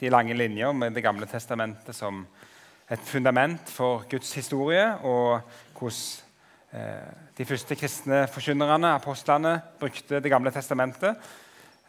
de 0.00 0.10
lange 0.10 0.34
linjer 0.34 0.72
med 0.72 0.94
Det 0.94 1.02
gamle 1.02 1.26
testamentet 1.26 1.96
som 1.96 2.26
et 2.90 3.00
fundament 3.04 3.68
for 3.70 4.04
Guds 4.10 4.32
historie, 4.34 4.84
og 5.04 5.40
hvordan 5.78 6.24
eh, 6.72 7.10
de 7.38 7.44
første 7.44 7.76
kristne 7.76 8.26
forkynnerne, 8.32 8.94
apostlene, 8.94 9.60
brukte 9.80 10.20
Det 10.20 10.30
gamle 10.30 10.50
testamentet 10.50 11.16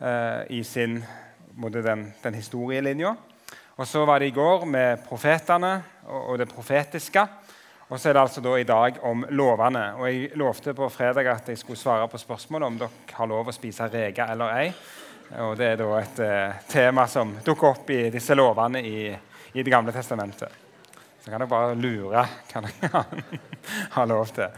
eh, 0.01 0.43
i 0.49 0.63
sin, 0.63 1.03
den, 1.55 2.13
den 2.23 2.33
historielinja. 2.33 3.15
Og 3.79 3.87
så 3.87 4.05
var 4.05 4.19
det 4.19 4.27
i 4.27 4.35
går 4.35 4.65
med 4.65 5.05
profetene 5.07 5.77
og, 6.03 6.37
det 6.39 6.49
profetiske. 6.49 7.21
Og 7.89 7.99
så 7.99 8.09
er 8.09 8.13
det 8.13 8.21
altså 8.21 8.41
da 8.41 8.57
i 8.59 8.67
dag 8.67 8.99
om 9.07 9.23
lovene. 9.29 9.93
Og 9.95 10.13
Jeg 10.13 10.31
lovte 10.35 10.73
på 10.73 10.89
fredag 10.89 11.27
at 11.27 11.49
jeg 11.49 11.57
skulle 11.57 11.79
svare 11.79 12.07
på 12.07 12.17
spørsmålet 12.17 12.67
om 12.67 12.79
dere 12.79 13.15
har 13.15 13.27
lov 13.27 13.47
å 13.47 13.55
spise 13.55 13.87
reker 13.87 14.33
eller 14.33 14.57
ei. 14.59 14.73
Og 15.37 15.57
Det 15.57 15.65
er 15.67 15.75
da 15.77 15.87
et 15.99 16.19
eh, 16.25 16.61
tema 16.71 17.03
som 17.07 17.35
dukker 17.45 17.67
opp 17.69 17.89
i 17.93 18.07
disse 18.09 18.33
lovene 18.33 18.81
i, 18.81 19.11
i 19.53 19.61
Det 19.63 19.69
gamle 19.69 19.93
testamentet. 19.93 20.49
Så 21.21 21.29
kan 21.29 21.37
dere 21.37 21.49
bare 21.51 21.75
lure 21.77 22.23
hva 22.49 22.61
dere 22.65 23.03
har 23.95 24.09
lov 24.09 24.31
til. 24.33 24.49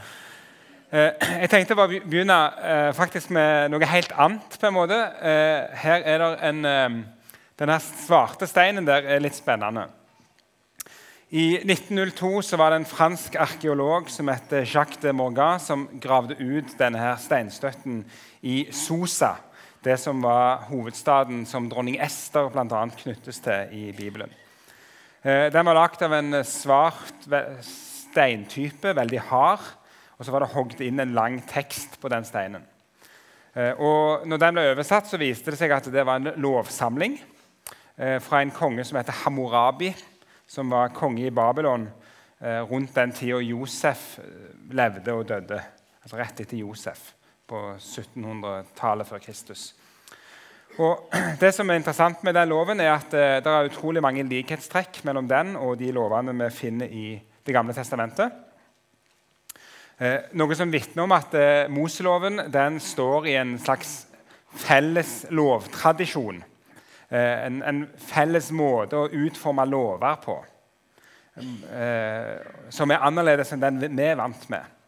Eh, 0.96 1.28
jeg 1.44 1.52
tenkte 1.52 1.76
å 1.76 1.90
begynne 1.90 2.38
eh, 2.64 2.92
faktisk 2.96 3.34
med 3.36 3.74
noe 3.74 3.92
helt 3.92 4.16
annet. 4.16 4.56
på 4.62 4.70
en 4.70 4.78
måte. 4.78 5.02
Eh, 5.20 5.76
her 5.84 6.08
er 6.08 6.24
det 6.24 6.32
en, 6.50 6.66
eh, 6.66 6.90
Denne 7.60 7.78
svarte 7.84 8.48
steinen 8.48 8.88
der 8.88 9.04
er 9.04 9.20
litt 9.22 9.36
spennende. 9.36 9.90
I 11.30 11.60
1902 11.68 12.42
så 12.48 12.58
var 12.58 12.72
det 12.72 12.80
en 12.80 12.90
fransk 12.90 13.36
arkeolog 13.36 14.10
som 14.10 14.32
het 14.32 14.56
Jacques 14.66 15.04
de 15.04 15.12
Morgan, 15.14 15.60
som 15.60 15.86
gravde 16.00 16.40
ut 16.40 16.74
denne 16.80 16.98
her 16.98 17.20
steinstøtten 17.22 18.02
i 18.42 18.66
Sosa, 18.72 19.36
det 19.82 19.98
som 19.98 20.22
var 20.22 20.68
hovedstaden 20.70 21.46
som 21.50 21.70
dronning 21.70 21.98
Ester 22.02 22.52
bl.a. 22.54 22.82
knyttes 22.98 23.42
til 23.42 23.74
i 23.74 23.84
Bibelen. 23.98 24.30
Eh, 25.26 25.48
den 25.54 25.66
var 25.66 25.78
lagd 25.78 26.04
av 26.06 26.14
en 26.18 26.42
svart 26.46 27.26
steintype, 27.66 28.94
veldig 28.98 29.22
hard, 29.32 29.64
og 30.18 30.26
så 30.26 30.34
var 30.34 30.46
det 30.46 30.52
hogd 30.54 30.84
inn 30.86 31.02
en 31.02 31.16
lang 31.18 31.40
tekst 31.50 31.98
på 32.02 32.12
den 32.14 32.26
steinen. 32.28 32.68
Eh, 33.58 33.74
og 33.74 34.28
når 34.30 34.42
den 34.44 34.58
ble 34.58 34.68
oversatt, 34.76 35.10
så 35.10 35.20
viste 35.22 35.54
det 35.54 35.58
seg 35.62 35.74
at 35.74 35.90
det 35.94 36.06
var 36.06 36.22
en 36.22 36.36
lovsamling 36.42 37.18
eh, 37.98 38.20
fra 38.22 38.44
en 38.44 38.54
konge 38.54 38.86
som 38.86 39.02
heter 39.02 39.24
Hammurabi 39.24 39.96
som 40.52 40.70
var 40.70 40.94
konge 40.94 41.26
i 41.26 41.34
Babylon 41.34 41.90
rundt 42.42 42.96
den 42.98 43.12
tida 43.14 43.38
Josef 43.46 44.16
levde 44.74 45.14
og 45.14 45.28
døde. 45.30 45.60
Altså 46.02 46.18
rett 46.18 46.40
etter 46.42 46.58
Josef 46.58 47.04
på 47.52 47.62
1700-tallet 47.76 49.08
før 49.08 49.24
Kristus. 49.24 49.72
Og 50.80 51.12
det 51.42 51.52
som 51.56 51.70
er 51.70 51.82
interessant 51.82 52.24
med 52.24 52.36
den 52.38 52.52
loven, 52.52 52.80
er 52.80 52.94
at 52.94 53.14
eh, 53.18 53.40
det 53.44 53.52
er 53.52 53.72
utrolig 53.72 54.04
mange 54.04 54.24
likhetstrekk 54.28 55.02
mellom 55.08 55.28
den 55.28 55.58
og 55.60 55.76
de 55.82 55.92
lovene 55.96 56.36
vi 56.46 56.50
finner 56.56 56.88
i 56.88 57.10
Det 57.42 57.56
gamle 57.56 57.74
testamentet. 57.74 58.30
Eh, 59.98 60.30
noe 60.38 60.56
som 60.56 60.70
vitner 60.72 61.04
om 61.04 61.14
at 61.16 61.34
eh, 61.34 61.70
Moseloven 61.74 62.44
den 62.54 62.78
står 62.80 63.26
i 63.26 63.34
en 63.40 63.56
slags 63.60 64.06
felles 64.52 65.26
lovtradisjon 65.32 66.44
en, 67.12 67.58
en, 67.68 67.80
felles 68.00 68.50
måte 68.56 68.96
å 68.96 69.10
utforme 69.10 69.66
lover 69.68 70.20
på 70.24 70.36
som 72.72 72.92
er 72.92 73.04
annerledes 73.04 73.52
enn 73.52 73.64
den 73.64 73.82
vi 73.82 74.06
er 74.06 74.20
vant 74.20 74.46
med. 74.52 74.81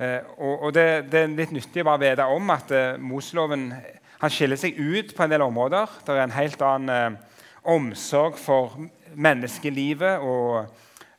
Eh, 0.00 0.20
og, 0.38 0.66
og 0.66 0.74
det, 0.74 0.86
det, 1.12 1.24
er 1.24 1.34
litt 1.36 1.52
nyttig 1.52 1.84
å 1.84 1.96
vite 2.00 2.26
om 2.32 2.52
at 2.54 2.72
Moseloven 3.04 3.68
skiller 4.32 4.60
seg 4.60 4.78
ut 4.80 5.14
på 5.16 5.24
en 5.24 5.34
del 5.34 5.44
områder. 5.44 5.98
Det 6.06 6.14
er 6.14 6.22
en 6.24 6.36
helt 6.36 6.62
annen 6.64 7.18
omsorg 7.68 8.38
for 8.40 8.78
menneskelivet 9.10 10.22
og, 10.24 10.70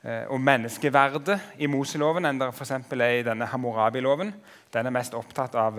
og 0.01 0.39
menneskeverdet 0.41 1.37
i 1.61 1.69
Moseloven 1.69 2.25
enn 2.25 2.39
det 2.41 2.49
f.eks. 2.55 2.73
er 2.73 3.03
i 3.19 3.25
denne 3.25 3.49
Hammurabi-loven. 3.51 4.33
Den 4.73 4.89
er 4.89 4.95
mest 4.95 5.17
opptatt 5.17 5.57
av 5.59 5.77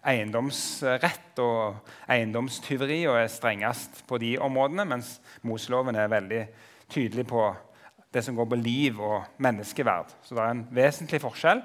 eiendomsrett 0.00 1.40
og 1.44 1.80
eiendomstyveri 2.08 3.02
og 3.10 3.18
er 3.20 3.32
strengest 3.32 4.02
på 4.08 4.20
de 4.20 4.36
områdene, 4.40 4.86
mens 4.88 5.18
Moseloven 5.44 5.98
er 5.98 6.12
veldig 6.12 6.44
tydelig 6.90 7.26
på 7.28 7.50
det 8.10 8.24
som 8.24 8.36
går 8.36 8.48
på 8.50 8.58
liv 8.58 8.98
og 9.00 9.22
menneskeverd. 9.42 10.16
Så 10.24 10.34
det 10.34 10.42
er 10.42 10.54
en 10.54 10.66
vesentlig 10.74 11.20
forskjell. 11.22 11.62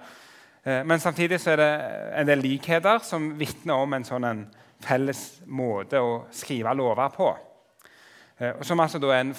Eh, 0.66 0.82
men 0.86 1.00
samtidig 1.00 1.38
er 1.48 1.62
det 1.62 1.72
en 2.22 2.30
del 2.30 2.42
likheter 2.42 3.04
som 3.06 3.34
vitner 3.38 3.78
om 3.78 3.94
en 3.94 4.08
sånn 4.08 4.26
en 4.26 4.46
felles 4.86 5.22
måte 5.46 6.02
å 6.02 6.24
skrive 6.34 6.74
lover 6.74 7.12
på. 7.14 7.30
Eh, 8.38 8.58
som 8.66 8.82
altså 8.82 9.00
da 9.00 9.14
er 9.14 9.28
en 9.28 9.36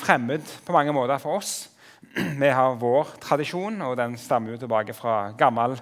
fremmed 0.00 0.46
på 0.64 0.74
mange 0.74 0.94
måter 0.96 1.20
for 1.20 1.40
oss. 1.40 1.68
Vi 2.42 2.48
har 2.48 2.78
vår 2.80 3.12
tradisjon, 3.20 3.76
og 3.84 3.98
den 4.00 4.16
stammer 4.18 4.54
jo 4.56 4.62
tilbake 4.62 4.96
fra 4.96 5.34
gammel 5.38 5.76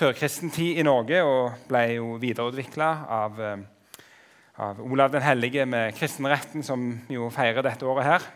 førkristen 0.00 0.52
tid 0.54 0.80
i 0.80 0.86
Norge 0.86 1.20
og 1.26 1.66
ble 1.68 1.84
jo 1.98 2.14
videreutvikla 2.22 2.90
av, 3.20 3.40
eh, 3.44 4.06
av, 4.56 4.80
Olav 4.80 5.12
den 5.12 5.26
hellige 5.26 5.66
med 5.68 5.92
kristenretten, 5.98 6.64
som 6.64 6.94
jo 7.12 7.28
feirer 7.34 7.62
dette 7.66 7.84
året 7.84 8.08
her. 8.08 8.30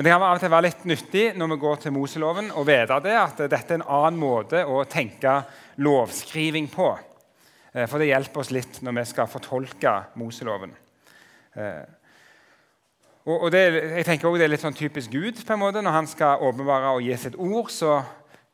Men 0.00 0.06
det 0.06 0.12
kan 0.14 0.22
av 0.24 0.38
og 0.38 0.40
til 0.40 0.48
være 0.48 0.64
litt 0.64 0.84
nyttig 0.88 1.22
når 1.36 1.48
vi 1.50 1.56
går 1.60 1.80
til 1.82 1.92
Moseloven, 1.92 2.46
å 2.56 2.62
vite 2.64 2.96
det, 3.04 3.16
at 3.20 3.42
dette 3.52 3.74
er 3.74 3.82
en 3.82 3.82
annen 3.84 4.20
måte 4.22 4.62
å 4.64 4.78
tenke 4.88 5.34
lovskriving 5.84 6.70
på. 6.72 6.86
Eh, 7.74 7.84
for 7.84 8.00
det 8.00 8.08
hjelper 8.08 8.40
oss 8.40 8.52
litt 8.56 8.78
når 8.80 8.96
vi 8.96 9.04
skal 9.10 9.28
fortolke 9.28 9.92
Moseloven. 10.16 10.72
Eh, 11.52 11.84
og 13.28 13.44
det, 13.52 13.60
jeg 13.98 14.06
tenker 14.08 14.30
også 14.30 14.40
det 14.40 14.46
er 14.46 14.54
litt 14.54 14.64
sånn 14.64 14.80
typisk 14.80 15.12
Gud. 15.12 15.44
på 15.44 15.52
en 15.52 15.60
måte. 15.66 15.84
Når 15.84 15.98
han 15.98 16.08
skal 16.08 16.48
åpenbare 16.48 16.94
og 16.96 17.04
gi 17.04 17.20
sitt 17.20 17.36
ord, 17.36 17.68
så 17.68 18.00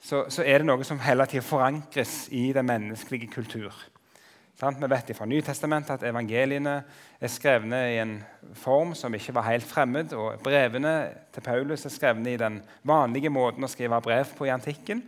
så, 0.02 0.24
så, 0.28 0.42
er 0.42 0.58
det 0.58 0.66
noe 0.66 0.82
som 0.86 0.98
hele 0.98 1.30
tida 1.30 1.46
forankres 1.46 2.26
i 2.34 2.48
den 2.58 2.66
menneskelige 2.66 3.30
kultur. 3.32 3.70
Vi 4.56 4.88
vet 4.88 5.10
fra 5.16 5.26
Nytestamentet 5.28 5.98
at 5.98 6.04
evangeliene 6.08 6.78
er 7.20 7.28
skrevne 7.28 7.80
i 7.92 7.98
en 8.00 8.14
form 8.56 8.94
som 8.96 9.14
ikke 9.14 9.34
var 9.36 9.44
helt 9.50 9.66
fremmed. 9.68 10.12
og 10.16 10.40
Brevene 10.40 10.94
til 11.32 11.44
Paulus 11.44 11.84
er 11.84 11.92
skrevne 11.92 12.32
i 12.32 12.40
den 12.40 12.62
vanlige 12.82 13.30
måten 13.30 13.64
å 13.64 13.68
skrive 13.68 14.00
brev 14.00 14.32
på 14.38 14.46
i 14.46 14.54
antikken. 14.54 15.02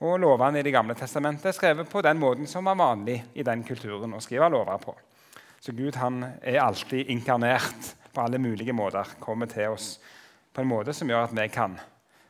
Og 0.00 0.18
lovene 0.18 0.58
i 0.58 0.62
Det 0.62 0.72
gamle 0.72 0.94
testamentet 0.94 1.46
er 1.46 1.52
skrevet 1.52 1.88
på 1.88 2.02
den 2.02 2.18
måten 2.18 2.46
som 2.46 2.64
var 2.64 2.74
vanlig 2.74 3.22
i 3.34 3.42
den 3.42 3.62
kulturen 3.64 4.14
å 4.14 4.20
skrive 4.20 4.50
lover 4.50 4.78
på. 4.82 4.94
Så 5.60 5.72
Gud 5.72 5.94
han 5.94 6.24
er 6.42 6.60
alltid 6.60 7.06
inkarnert 7.10 7.94
på 8.12 8.20
alle 8.20 8.38
mulige 8.38 8.72
måter. 8.72 9.06
Kommer 9.20 9.46
til 9.46 9.68
oss 9.68 9.98
på 10.52 10.60
en 10.60 10.68
måte 10.68 10.92
som 10.92 11.08
gjør 11.08 11.28
at 11.28 11.34
vi 11.38 11.48
kan 11.48 11.78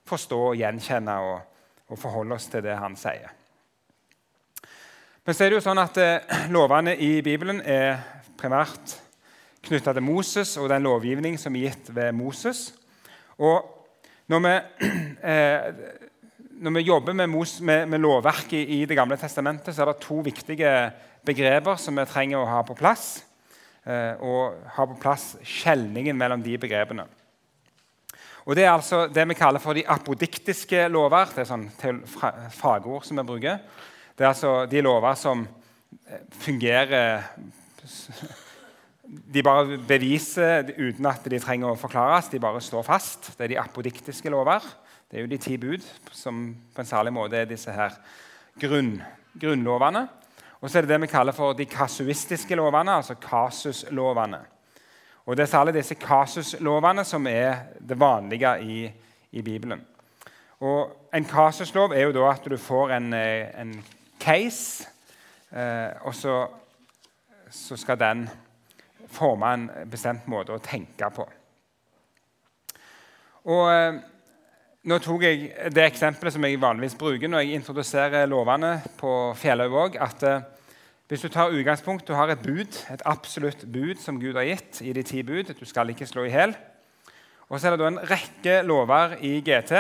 forstå, 0.08 0.54
gjenkjenne 0.54 1.20
og 1.20 1.40
og 1.88 1.98
forholde 1.98 2.36
oss 2.36 2.48
til 2.52 2.64
det 2.64 2.76
han 2.78 2.96
sier. 2.98 3.32
Men 5.28 5.36
så 5.36 5.44
er 5.44 5.50
det 5.52 5.58
jo 5.58 5.60
sånn 5.66 5.76
at 5.82 5.98
eh, 6.00 6.36
Lovene 6.56 6.94
i 7.04 7.18
Bibelen 7.20 7.58
er 7.60 7.98
primært 8.40 8.94
knytta 9.68 9.92
til 9.92 10.06
Moses 10.06 10.54
og 10.56 10.70
den 10.72 10.86
lovgivning 10.86 11.34
som 11.36 11.52
er 11.52 11.66
gitt 11.66 11.90
ved 11.92 12.14
Moses. 12.16 12.62
Og 13.36 13.58
når 14.32 14.40
vi, 14.46 14.52
eh, 15.34 15.66
når 16.64 16.74
vi 16.78 16.84
jobber 16.86 17.18
med, 17.18 17.28
med, 17.28 17.84
med, 17.92 18.00
lovverket 18.00 18.72
i 18.72 18.78
Det 18.88 18.96
gamle 18.96 19.18
testamentet, 19.20 19.76
så 19.76 19.84
er 19.84 19.90
det 19.90 20.06
to 20.06 20.22
viktige 20.24 20.72
begreper 21.28 21.76
som 21.76 22.00
vi 22.00 22.08
trenger 22.08 22.40
å 22.40 22.48
ha 22.48 22.62
på 22.64 22.78
plass. 22.80 23.18
Eh, 23.84 24.16
og 24.24 24.56
ha 24.78 24.88
på 24.88 24.96
plass 25.04 25.34
skjelningen 25.44 26.16
mellom 26.16 26.40
de 26.40 26.56
begrepene. 26.56 27.04
Og 28.48 28.56
Det 28.56 28.64
er 28.64 28.72
altså 28.72 29.04
det 29.12 29.28
vi 29.28 29.36
kaller 29.36 29.60
for 29.60 29.76
de 29.76 29.84
apodiktiske 29.84 30.88
lover. 30.88 31.36
Det 31.36 31.44
er 31.44 31.52
sånn 31.52 31.68
fagord 32.62 33.04
som 33.04 33.20
vi 33.20 33.28
bruker. 33.34 33.60
Det 34.18 34.24
er 34.24 34.32
altså 34.32 34.66
de 34.66 34.80
lover 34.82 35.14
som 35.14 35.44
eh, 36.10 36.22
fungerer 36.42 37.22
De 39.34 39.42
bare 39.42 39.78
beviser 39.88 40.72
uten 40.74 41.06
at 41.06 41.28
de 41.30 41.38
trenger 41.38 41.70
å 41.70 41.78
forklares. 41.78 42.26
De 42.28 42.40
bare 42.42 42.60
står 42.60 42.82
fast. 42.82 43.30
Det 43.38 43.46
er 43.46 43.52
de 43.52 43.60
apodiktiske 43.62 44.28
lover. 44.28 44.64
Det 45.08 45.16
er 45.16 45.22
jo 45.22 45.30
de 45.30 45.38
ti 45.40 45.54
bud 45.56 45.86
som 46.12 46.50
på 46.74 46.82
en 46.82 46.88
særlig 46.88 47.12
måte 47.14 47.38
er 47.38 47.46
disse 47.48 47.72
her 47.72 47.94
grunn, 48.60 48.98
grunnlovene. 49.38 50.02
Og 50.60 50.66
så 50.66 50.80
er 50.80 50.84
det 50.84 50.92
det 50.96 51.00
vi 51.06 51.10
kaller 51.12 51.36
for 51.36 51.54
de 51.56 51.68
kasuistiske 51.70 52.58
lovene, 52.58 52.98
altså 52.98 53.14
kasuslovene. 53.22 54.40
Og 55.26 55.36
Det 55.36 55.46
er 55.46 55.52
særlig 55.52 55.76
disse 55.78 55.94
kasuslovene 55.94 57.04
som 57.06 57.26
er 57.30 57.70
det 57.78 58.00
vanlige 58.00 58.56
i, 58.60 58.80
i 59.30 59.42
Bibelen. 59.42 59.86
Og 60.60 61.06
En 61.14 61.24
kasuslov 61.24 61.94
er 61.94 62.08
jo 62.08 62.12
da 62.18 62.32
at 62.32 62.50
du 62.50 62.56
får 62.56 62.90
en, 62.96 63.12
eh, 63.14 63.60
en 63.60 63.72
case, 64.20 64.88
eh, 65.50 65.94
og 66.06 66.14
så, 66.14 66.36
så, 67.50 67.76
skal 67.76 67.98
den 68.00 68.28
forme 69.08 69.52
en 69.54 69.66
bestemt 69.90 70.28
måte 70.28 70.54
å 70.54 70.62
tenke 70.62 71.10
på. 71.14 71.26
Og 73.48 73.66
eh, 73.72 73.98
Nå 74.88 74.96
tok 75.04 75.24
jeg 75.26 75.72
det 75.74 75.82
eksempelet 75.84 76.32
som 76.32 76.44
jeg 76.46 76.60
vanligvis 76.62 76.94
bruker 76.96 77.28
når 77.28 77.42
jeg 77.42 77.58
introduserer 77.58 78.28
lovene 78.30 78.78
på 78.96 79.10
Fjellhaug 79.36 79.74
òg. 79.76 79.98
At 80.00 80.22
eh, 80.24 80.46
Hvis 81.10 81.24
du 81.24 81.28
tar 81.32 81.52
utgangspunkt, 81.52 82.06
du 82.08 82.14
har 82.14 82.30
et 82.30 82.40
bud, 82.40 82.78
et 82.92 83.02
absolutt 83.04 83.66
bud 83.72 83.98
som 84.00 84.20
Gud 84.20 84.36
har 84.36 84.46
gitt 84.48 84.80
i 84.84 84.92
de 84.92 85.02
ti 85.02 85.22
bud. 85.22 85.50
Du 85.58 85.64
skal 85.68 85.90
ikke 85.90 86.06
slå 86.06 86.24
i 86.28 86.32
hjel. 86.32 86.54
Og 87.48 87.58
så 87.58 87.68
er 87.68 87.74
det 87.74 87.80
da 87.80 87.88
en 87.88 88.02
rekke 88.10 88.56
lover 88.68 89.16
i 89.24 89.38
GT 89.44 89.72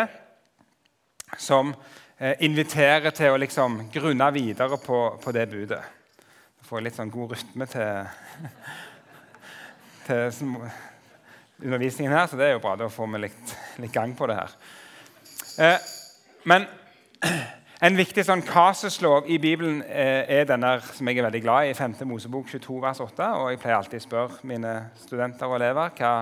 som 1.36 1.74
inviterer 2.18 3.12
til 3.14 3.30
å 3.30 3.38
liksom 3.38 3.84
grunne 3.94 4.26
videre 4.34 4.78
på, 4.82 4.98
på 5.22 5.32
det 5.34 5.44
budet. 5.50 5.80
Du 6.58 6.66
får 6.66 6.82
litt 6.82 6.96
sånn 6.98 7.12
god 7.14 7.36
rytme 7.36 7.68
til, 7.70 8.08
til 10.08 10.56
undervisningen 11.62 12.12
her, 12.12 12.26
så 12.26 12.38
det 12.38 12.48
er 12.48 12.56
jo 12.56 12.64
bra. 12.64 12.74
Da 12.78 12.88
får 12.90 13.12
vi 13.12 13.22
litt, 13.22 13.54
litt 13.82 13.94
gang 13.94 14.16
på 14.18 14.26
det 14.30 14.38
her. 14.38 14.58
Eh, 15.58 15.86
men 16.50 16.66
en 17.86 17.98
viktig 17.98 18.24
sånn 18.26 18.44
kasuslov 18.46 19.30
i 19.30 19.40
Bibelen 19.42 19.80
eh, 19.86 20.26
er 20.38 20.46
denne 20.50 20.76
som 20.86 21.08
jeg 21.10 21.18
er 21.18 21.28
veldig 21.28 21.42
glad 21.42 21.70
i, 21.70 21.74
5. 21.78 21.98
Mosebok 22.10 22.50
22, 22.50 22.78
vers 22.82 23.02
8. 23.04 23.32
Og 23.40 23.50
jeg 23.52 23.62
pleier 23.62 23.78
alltid 23.78 24.02
å 24.02 24.06
spørre 24.06 24.50
mine 24.50 24.74
studenter 25.02 25.50
og 25.50 25.58
elever 25.58 25.94
hva, 25.98 26.12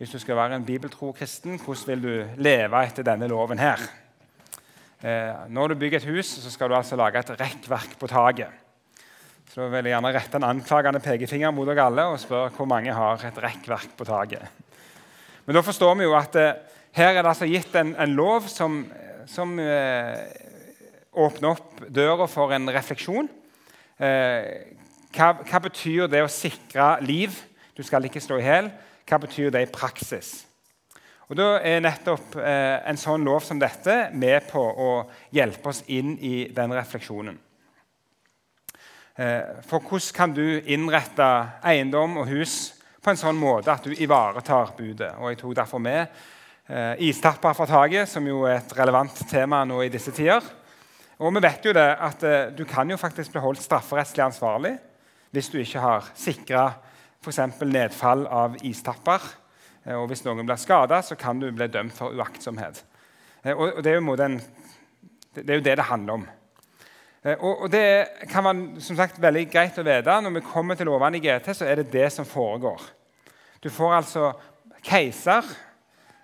hvis 0.00 0.14
du 0.14 0.20
skal 0.22 0.38
være 0.38 0.56
en 0.56 0.64
bibeltro 0.64 1.10
kristen, 1.12 1.58
hvordan 1.60 1.90
vil 1.90 2.06
du 2.06 2.42
leve 2.42 2.86
etter 2.86 3.04
denne 3.06 3.28
loven 3.30 3.60
her? 3.60 3.82
Eh, 5.00 5.46
når 5.48 5.72
du 5.72 5.78
bygger 5.80 6.02
et 6.02 6.10
hus, 6.12 6.34
så 6.42 6.50
skal 6.52 6.68
du 6.68 6.76
altså 6.76 6.96
lage 7.00 7.22
et 7.22 7.30
rekkverk 7.40 7.94
på 8.00 8.08
taket. 8.10 8.52
Så 9.50 9.62
da 9.62 9.68
vil 9.72 9.88
jeg 9.88 9.94
gjerne 9.94 10.12
rette 10.14 10.38
en 10.38 10.46
anklagende 10.46 11.00
pekefinger 11.02 11.50
mot 11.50 11.66
dere 11.66 11.86
alle 11.88 12.04
og 12.12 12.20
spørre 12.22 12.52
hvor 12.54 12.68
mange 12.70 12.92
har 12.94 13.24
et 13.26 13.40
rekkverk 13.42 13.96
på 13.98 14.06
taket. 14.06 14.44
Men 15.46 15.56
da 15.56 15.62
forstår 15.64 15.96
vi 15.98 16.04
jo 16.04 16.12
at 16.18 16.36
eh, 16.38 16.58
her 16.94 17.14
er 17.14 17.22
det 17.22 17.32
altså 17.32 17.48
gitt 17.48 17.74
en, 17.80 17.94
en 17.96 18.12
lov 18.14 18.46
som, 18.52 18.84
som 19.26 19.56
eh, 19.58 20.20
åpne 21.16 21.54
opp 21.54 21.80
døra 21.88 22.28
for 22.30 22.52
en 22.54 22.70
refleksjon. 22.70 23.30
Eh, 23.98 24.76
hva, 25.16 25.32
hva, 25.40 25.62
betyr 25.64 26.12
det 26.12 26.22
å 26.22 26.30
sikre 26.30 26.92
liv? 27.02 27.34
Du 27.74 27.82
skal 27.86 28.04
ikke 28.06 28.22
slå 28.22 28.38
i 28.38 28.46
hjel. 28.46 28.70
Hva 29.08 29.18
betyr 29.24 29.50
det 29.54 29.64
i 29.64 29.72
praksis? 29.72 30.49
Og 31.30 31.36
Da 31.38 31.60
er 31.62 31.78
nettopp 31.78 32.34
eh, 32.42 32.80
en 32.90 32.98
sånn 32.98 33.22
lov 33.22 33.44
som 33.46 33.58
dette 33.60 34.08
med 34.18 34.48
på 34.50 34.58
å 34.58 34.90
hjelpe 35.30 35.70
oss 35.70 35.84
inn 35.86 36.16
i 36.18 36.48
den 36.50 36.72
refleksjonen. 36.74 37.36
Eh, 39.14 39.60
for 39.68 39.78
hvordan 39.78 40.16
kan 40.16 40.34
du 40.34 40.58
innrette 40.66 41.28
eiendom 41.62 42.16
og 42.18 42.32
hus 42.32 42.56
på 42.98 43.12
en 43.12 43.20
sånn 43.20 43.38
måte 43.38 43.70
at 43.70 43.86
du 43.86 43.94
ivaretar 43.94 44.72
budet? 44.74 45.12
Og 45.20 45.30
Jeg 45.30 45.38
tok 45.38 45.54
derfor 45.60 45.78
med 45.78 46.00
eh, 46.66 47.06
istapper 47.06 47.54
fra 47.54 47.66
taket, 47.68 48.10
som 48.10 48.26
jo 48.26 48.42
er 48.48 48.58
et 48.58 48.74
relevant 48.78 49.22
tema 49.30 49.62
nå 49.62 49.84
i 49.84 49.92
disse 49.92 50.10
tider. 50.10 50.42
Og 51.20 51.30
vi 51.36 51.42
vet 51.44 51.62
jo 51.62 51.76
det 51.76 51.90
at 51.94 52.26
eh, 52.26 52.50
Du 52.50 52.64
kan 52.64 52.90
jo 52.90 52.98
faktisk 52.98 53.30
bli 53.30 53.44
holdt 53.44 53.62
strafferettslig 53.62 54.24
ansvarlig 54.24 54.78
hvis 55.30 55.52
du 55.52 55.60
ikke 55.62 55.78
har 55.78 56.10
sikra 56.18 56.64
nedfall 57.22 58.26
av 58.26 58.56
istapper. 58.66 59.20
Uh, 59.86 59.96
og 60.00 60.10
hvis 60.10 60.24
noen 60.26 60.44
blir 60.46 60.60
skada, 60.60 61.00
så 61.02 61.16
kan 61.18 61.40
du 61.40 61.48
bli 61.52 61.68
dømt 61.72 61.94
for 61.96 62.16
uaktsomhet. 62.16 62.82
Uh, 63.44 63.54
og, 63.54 63.80
det, 63.84 63.94
er 63.94 64.24
en, 64.26 64.38
det, 65.36 65.46
er 65.46 65.60
jo 65.60 65.66
det 65.66 65.76
det 65.80 65.88
handler 65.88 66.20
om. 66.20 66.28
Og, 67.20 67.62
og, 67.62 67.66
Det 67.72 67.84
kan 68.30 68.44
være 68.44 68.80
som 68.80 68.96
sagt, 68.96 69.20
veldig 69.20 69.46
greit 69.52 69.78
å 69.78 69.84
vite. 69.84 70.20
Når 70.24 70.38
vi 70.38 70.46
kommer 70.46 70.78
til 70.78 70.88
lovene 70.88 71.18
i 71.18 71.24
GT, 71.24 71.52
så 71.52 71.68
er 71.68 71.82
det 71.82 71.92
det 71.92 72.08
som 72.12 72.24
foregår. 72.24 72.80
Du 73.60 73.68
får 73.68 73.92
altså 73.94 74.30
keiser, 74.80 75.44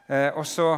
og 0.09 0.47
så 0.49 0.71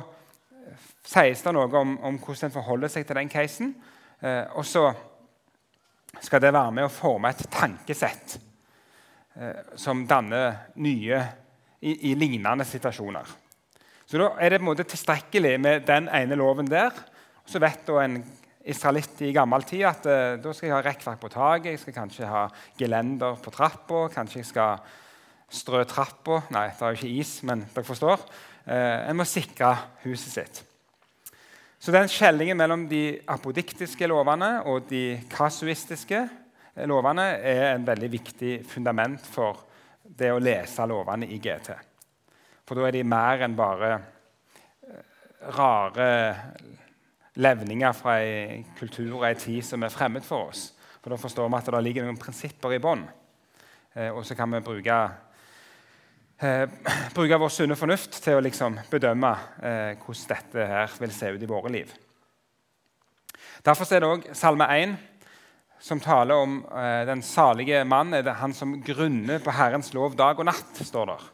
sies 1.09 1.43
det 1.45 1.53
noe 1.55 1.69
om, 1.79 1.95
om 2.05 2.19
hvordan 2.19 2.49
en 2.49 2.57
forholder 2.57 2.93
seg 2.93 3.07
til 3.07 3.21
den. 3.21 3.75
Eh, 4.21 4.45
og 4.59 4.67
så 4.67 4.91
skal 6.21 6.43
det 6.43 6.55
være 6.55 6.75
med 6.75 6.89
å 6.89 6.93
forme 6.93 7.31
et 7.31 7.45
tankesett 7.53 8.39
eh, 9.39 9.75
som 9.79 10.05
danner 10.09 10.73
nye 10.83 11.21
i, 11.81 12.11
i, 12.11 12.15
lignende 12.19 12.67
situasjoner. 12.67 13.31
Så 14.09 14.19
Da 14.19 14.33
er 14.41 14.51
det 14.51 14.61
på 14.61 14.65
en 14.65 14.71
måte 14.71 14.89
tilstrekkelig 14.89 15.59
med 15.61 15.87
den 15.87 16.09
ene 16.09 16.39
loven 16.39 16.69
der. 16.69 16.93
Så 17.47 17.61
vet 17.61 17.85
da 17.87 18.01
en 18.03 18.23
israelitt 18.69 19.21
i 19.25 19.33
gammel 19.33 19.65
tid 19.69 19.85
at 19.89 20.07
eh, 20.09 20.37
da 20.43 20.53
skal 20.53 20.69
jeg 20.69 20.77
ha 20.77 20.85
rekkverk 20.85 21.21
på 21.21 21.31
taket, 21.33 21.73
jeg 21.73 21.83
skal 21.83 21.97
kanskje 21.97 22.29
ha 22.29 22.47
gelender 22.79 23.39
på 23.41 23.53
trappa, 23.55 24.09
kanskje 24.13 24.43
jeg 24.43 24.49
skal 24.51 24.83
strø 25.49 25.85
trappa 25.89 26.43
Nei, 26.53 26.69
det 26.77 26.85
er 26.85 26.93
jo 26.93 27.01
ikke 27.01 27.21
is, 27.23 27.39
men 27.49 27.65
dere 27.73 27.89
forstår. 27.89 28.27
Eh, 28.69 29.09
en 29.09 29.17
må 29.17 29.25
sikre 29.29 29.73
huset 30.05 30.35
sitt. 30.35 30.65
Så 31.79 31.95
den 31.95 32.11
skjellingen 32.11 32.59
mellom 32.59 32.89
de 32.91 33.21
apodiktiske 33.31 34.09
lovene 34.11 34.59
og 34.67 34.89
de 34.91 35.21
kasuistiske 35.31 36.25
lovene 36.91 37.31
er 37.39 37.69
en 37.71 37.87
veldig 37.87 38.11
viktig 38.13 38.53
fundament 38.69 39.23
for 39.23 39.68
det 40.19 40.33
å 40.35 40.41
lese 40.43 40.87
lovene 40.89 41.29
i 41.31 41.39
GT. 41.43 41.71
For 42.67 42.79
da 42.79 42.89
er 42.89 42.99
de 42.99 43.05
mer 43.07 43.45
enn 43.47 43.57
bare 43.57 43.93
eh, 43.95 45.05
rare 45.55 46.09
levninger 47.39 47.95
fra 47.95 48.19
en 48.25 48.67
kultur 48.79 49.21
og 49.21 49.29
en 49.29 49.39
tid 49.39 49.63
som 49.65 49.85
er 49.87 49.95
fremmed 49.95 50.27
for 50.27 50.51
oss. 50.51 50.73
For 51.03 51.11
Da 51.15 51.21
forstår 51.21 51.49
vi 51.49 51.57
at 51.57 51.71
det 51.71 51.85
ligger 51.85 52.05
noen 52.05 52.21
prinsipper 52.21 52.75
i 52.75 52.83
bånn. 52.83 53.07
Eh, 53.95 54.11
og 54.11 54.27
så 54.27 54.35
kan 54.35 54.51
vi 54.53 54.61
bruke 54.61 54.99
eh, 56.43 56.67
bruke 57.17 57.39
vår 57.41 57.55
sunne 57.55 57.79
fornuft 57.79 58.21
til 58.23 58.39
å 58.39 58.45
liksom 58.45 58.81
bedømme 58.91 59.33
eh, 59.63 59.95
hvordan 60.03 60.35
dette 60.35 60.67
her 60.73 60.99
vil 61.01 61.15
se 61.15 61.33
ut 61.35 61.43
i 61.43 61.51
våre 61.51 61.73
liv. 61.73 61.95
Derfor 63.65 63.89
er 63.95 64.03
det 64.03 64.11
òg 64.11 64.29
Salme 64.39 64.67
1 64.75 64.99
som 65.81 66.01
taler 66.03 66.35
om 66.35 66.61
eh, 66.67 67.05
den 67.09 67.23
salige 67.23 67.85
mann, 67.87 68.15
er 68.15 68.25
det 68.27 68.39
han 68.41 68.55
som 68.55 68.77
grunner 68.83 69.43
på 69.43 69.55
Herrens 69.55 69.93
lov 69.95 70.17
dag 70.19 70.39
og 70.39 70.49
natt. 70.49 70.81
står 70.83 71.13
der. 71.13 71.27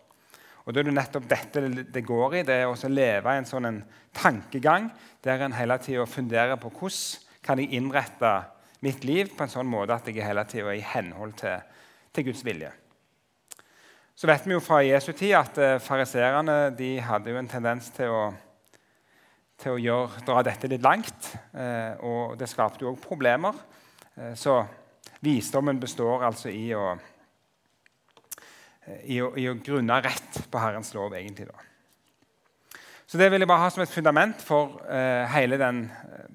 Og 0.64 0.72
Det 0.72 0.80
er 0.80 0.88
det 0.88 0.96
nettopp 0.96 1.28
dette 1.28 1.62
det 1.92 2.04
går 2.06 2.38
i, 2.40 2.42
det 2.42 2.54
er 2.62 2.70
å 2.70 2.88
leve 2.88 3.32
i 3.32 3.40
en 3.40 3.48
sånn 3.48 3.68
en 3.68 3.82
tankegang 4.16 4.88
der 5.24 5.42
en 5.44 5.56
hele 5.56 5.76
tida 5.78 6.06
funderer 6.08 6.56
på 6.56 6.70
hvordan 6.72 7.42
kan 7.44 7.60
jeg 7.60 7.76
innrette 7.76 8.30
mitt 8.80 9.04
liv 9.04 9.28
på 9.36 9.44
en 9.44 9.52
sånn 9.52 9.68
måte 9.68 9.96
at 9.96 10.08
jeg 10.08 10.24
hele 10.24 10.44
tida 10.48 10.72
er 10.72 10.80
i 10.80 10.86
henhold 10.94 11.36
til, 11.40 11.60
til 12.12 12.26
Guds 12.30 12.40
vilje. 12.44 12.72
Så 14.14 14.28
vet 14.30 14.44
vi 14.46 14.54
jo 14.54 14.62
fra 14.62 14.78
Jesu 14.84 15.10
tid 15.12 15.34
at 15.36 15.58
eh, 15.58 16.72
de 16.78 16.90
hadde 17.02 17.32
jo 17.32 17.38
en 17.40 17.50
tendens 17.50 17.90
til 17.96 18.12
å, 18.14 18.24
til 19.58 19.74
å 19.74 19.80
gjøre, 19.82 20.24
dra 20.24 20.42
dette 20.46 20.70
litt 20.70 20.84
langt. 20.84 21.32
Eh, 21.52 21.98
og 21.98 22.36
det 22.38 22.48
skapte 22.48 22.86
jo 22.86 22.92
òg 22.92 23.00
problemer. 23.02 23.58
Eh, 24.16 24.34
så 24.34 24.60
visdommen 25.24 25.80
består 25.80 26.24
altså 26.28 26.50
i 26.52 26.68
å, 26.76 26.94
i 29.04 29.20
å, 29.22 29.30
i 29.40 29.46
å 29.50 29.54
grunne 29.58 30.00
rett 30.04 30.42
på 30.50 30.62
Herrens 30.62 30.94
lov, 30.94 31.14
egentlig. 31.16 31.48
da. 31.50 32.80
Så 33.06 33.20
det 33.20 33.28
vil 33.30 33.44
jeg 33.44 33.50
bare 33.50 33.66
ha 33.66 33.70
som 33.70 33.84
et 33.84 33.92
fundament 33.92 34.40
for 34.42 34.80
eh, 34.90 35.24
hele 35.34 35.58
den 35.60 35.84
eh, 35.86 36.28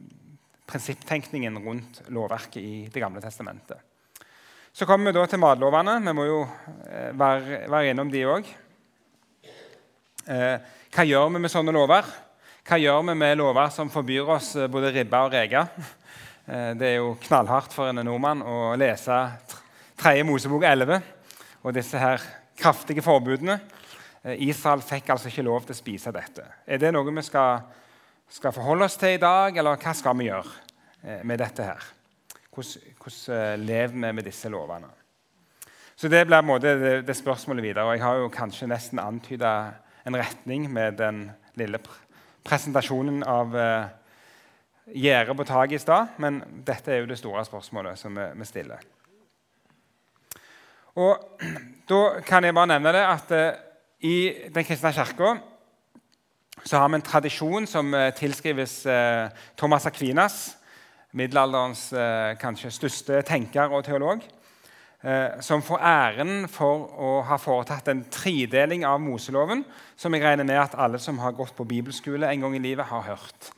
prinsipptenkningen 0.70 1.58
rundt 1.64 2.04
lovverket 2.14 2.62
i 2.62 2.74
Det 2.94 3.02
gamle 3.02 3.22
testamentet. 3.24 3.82
Så 4.72 4.86
kommer 4.86 5.10
vi 5.10 5.18
da 5.18 5.26
til 5.28 5.42
matlovene. 5.42 5.98
Vi 6.06 6.14
må 6.16 6.26
jo 6.28 6.42
eh, 6.88 7.10
være, 7.18 7.64
være 7.72 7.94
innom 7.94 8.12
de 8.14 8.26
òg. 8.30 8.52
Eh, 10.30 10.58
hva 10.94 11.06
gjør 11.08 11.32
vi 11.34 11.42
med 11.42 11.52
sånne 11.52 11.74
lover? 11.74 12.06
Hva 12.70 12.78
gjør 12.78 13.02
vi 13.08 13.16
med 13.18 13.40
lover 13.40 13.72
som 13.74 13.90
forbyr 13.90 14.30
oss 14.38 14.54
eh, 14.56 14.70
både 14.70 14.94
ribbe 14.94 15.24
og 15.26 15.34
reke? 15.34 15.66
Eh, 16.50 16.72
det 16.74 16.88
er 16.88 16.96
jo 16.98 17.14
knallhardt 17.22 17.76
for 17.76 17.92
en 17.92 18.02
nordmann 18.02 18.42
å 18.42 18.74
lese 18.80 19.18
3. 20.02 20.24
Mosebok 20.26 20.64
11 20.66 20.98
og 21.62 21.76
disse 21.76 22.00
her 22.02 22.24
kraftige 22.58 23.04
forbudene. 23.06 23.60
Eh, 24.24 24.48
Israel 24.50 24.82
fikk 24.82 25.12
altså 25.14 25.30
ikke 25.30 25.46
lov 25.46 25.68
til 25.68 25.76
å 25.76 25.80
spise 25.80 26.14
dette. 26.16 26.48
Er 26.66 26.82
det 26.82 26.90
noe 26.96 27.14
vi 27.14 27.24
skal, 27.28 27.62
skal 28.26 28.56
forholde 28.56 28.88
oss 28.90 28.98
til 28.98 29.14
i 29.16 29.22
dag, 29.22 29.58
eller 29.58 29.78
hva 29.78 29.94
skal 29.94 30.18
vi 30.18 30.32
gjøre 30.32 30.56
eh, 31.04 31.22
med 31.22 31.38
dette 31.44 31.68
her? 31.70 31.86
Hvordan, 32.50 32.96
hvordan 32.98 33.38
eh, 33.38 33.54
lever 33.68 33.94
vi 33.94 34.16
med 34.18 34.26
disse 34.26 34.50
lovene? 34.50 34.90
Så 36.00 36.08
Det 36.08 36.26
blir 36.26 36.60
det, 36.64 37.06
det, 37.06 37.16
spørsmålet 37.16 37.64
videre. 37.64 37.86
og 37.86 37.94
Jeg 37.94 38.04
har 38.04 38.16
jo 38.16 38.34
kanskje 38.34 38.72
nesten 38.72 39.00
antyda 39.04 39.54
en 40.08 40.16
retning 40.16 40.70
med 40.72 40.98
den 40.98 41.26
lille 41.60 41.78
presentasjonen 42.48 43.20
av 43.28 43.52
uh, 43.52 43.90
gjerdet 44.96 45.38
på 45.38 45.46
taket 45.48 45.80
i 45.80 45.84
stad, 45.84 46.16
men 46.18 46.42
dette 46.66 46.94
er 46.94 47.04
jo 47.04 47.10
det 47.10 47.20
store 47.20 47.46
spørsmålet 47.46 48.00
som 48.00 48.16
vi, 48.16 48.46
stiller. 48.46 48.86
Og 50.96 51.42
Da 51.90 52.20
kan 52.26 52.44
jeg 52.44 52.54
bare 52.54 52.70
nevne 52.70 52.92
det 52.94 53.02
at 53.02 53.32
uh, 53.32 53.60
i 54.06 54.34
Den 54.54 54.66
kristne 54.66 54.92
kirka 54.94 55.38
så 56.66 56.78
har 56.78 56.90
vi 56.90 56.96
en 56.96 57.02
tradisjon 57.02 57.66
som 57.68 57.94
uh, 57.94 58.12
tilskrives 58.14 58.86
uh, 58.86 59.30
Thomas 59.58 59.86
Aquinas 59.86 60.60
middelalderens 61.18 61.90
eh, 61.94 62.36
kanskje 62.40 62.72
største 62.74 63.22
tenker 63.28 63.72
og 63.74 63.86
teolog, 63.88 64.22
eh, 65.02 65.40
som 65.46 65.64
får 65.66 65.82
æren 65.82 66.34
for 66.52 66.90
å 67.02 67.14
ha 67.26 67.40
foretatt 67.42 67.90
en 67.90 68.04
tredeling 68.14 68.86
av 68.88 69.02
Moseloven, 69.02 69.64
som 69.98 70.14
jeg 70.14 70.26
regner 70.26 70.48
med 70.48 70.62
at 70.62 70.78
alle 70.78 71.02
som 71.02 71.22
har 71.24 71.38
gått 71.38 71.56
på 71.58 71.68
bibelskole 71.70 72.30
en 72.30 72.46
gang 72.46 72.60
i 72.60 72.64
livet, 72.70 72.86
har 72.92 73.08
hørt. 73.10 73.52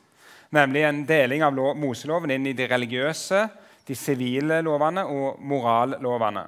Nemlig 0.52 0.82
en 0.84 1.04
deling 1.08 1.44
av 1.46 1.56
Moseloven 1.56 2.34
inn 2.34 2.50
i 2.50 2.56
de 2.56 2.66
religiøse, 2.68 3.46
de 3.88 3.94
sivile 3.96 4.60
lovene 4.64 5.04
og 5.08 5.38
morallovene. 5.40 6.44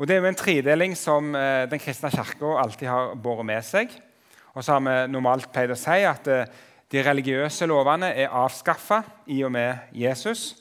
Og 0.00 0.08
Det 0.08 0.14
er 0.16 0.22
jo 0.22 0.30
en 0.30 0.38
tredeling 0.38 0.94
som 0.96 1.34
eh, 1.36 1.66
den 1.68 1.80
kristne 1.82 2.08
kirka 2.08 2.54
alltid 2.62 2.88
har 2.88 3.10
båret 3.20 3.44
med 3.44 3.64
seg. 3.68 3.92
Og 4.54 4.64
så 4.64 4.78
har 4.78 4.80
vi 4.86 4.94
normalt 5.12 5.50
pleid 5.52 5.74
å 5.74 5.76
si 5.76 5.98
at 6.08 6.30
eh, 6.32 6.46
de 6.90 7.02
religiøse 7.04 7.68
lovene 7.68 8.08
er 8.16 8.32
avskaffa 8.32 9.02
i 9.28 9.42
og 9.44 9.52
med 9.52 9.92
Jesus. 9.92 10.54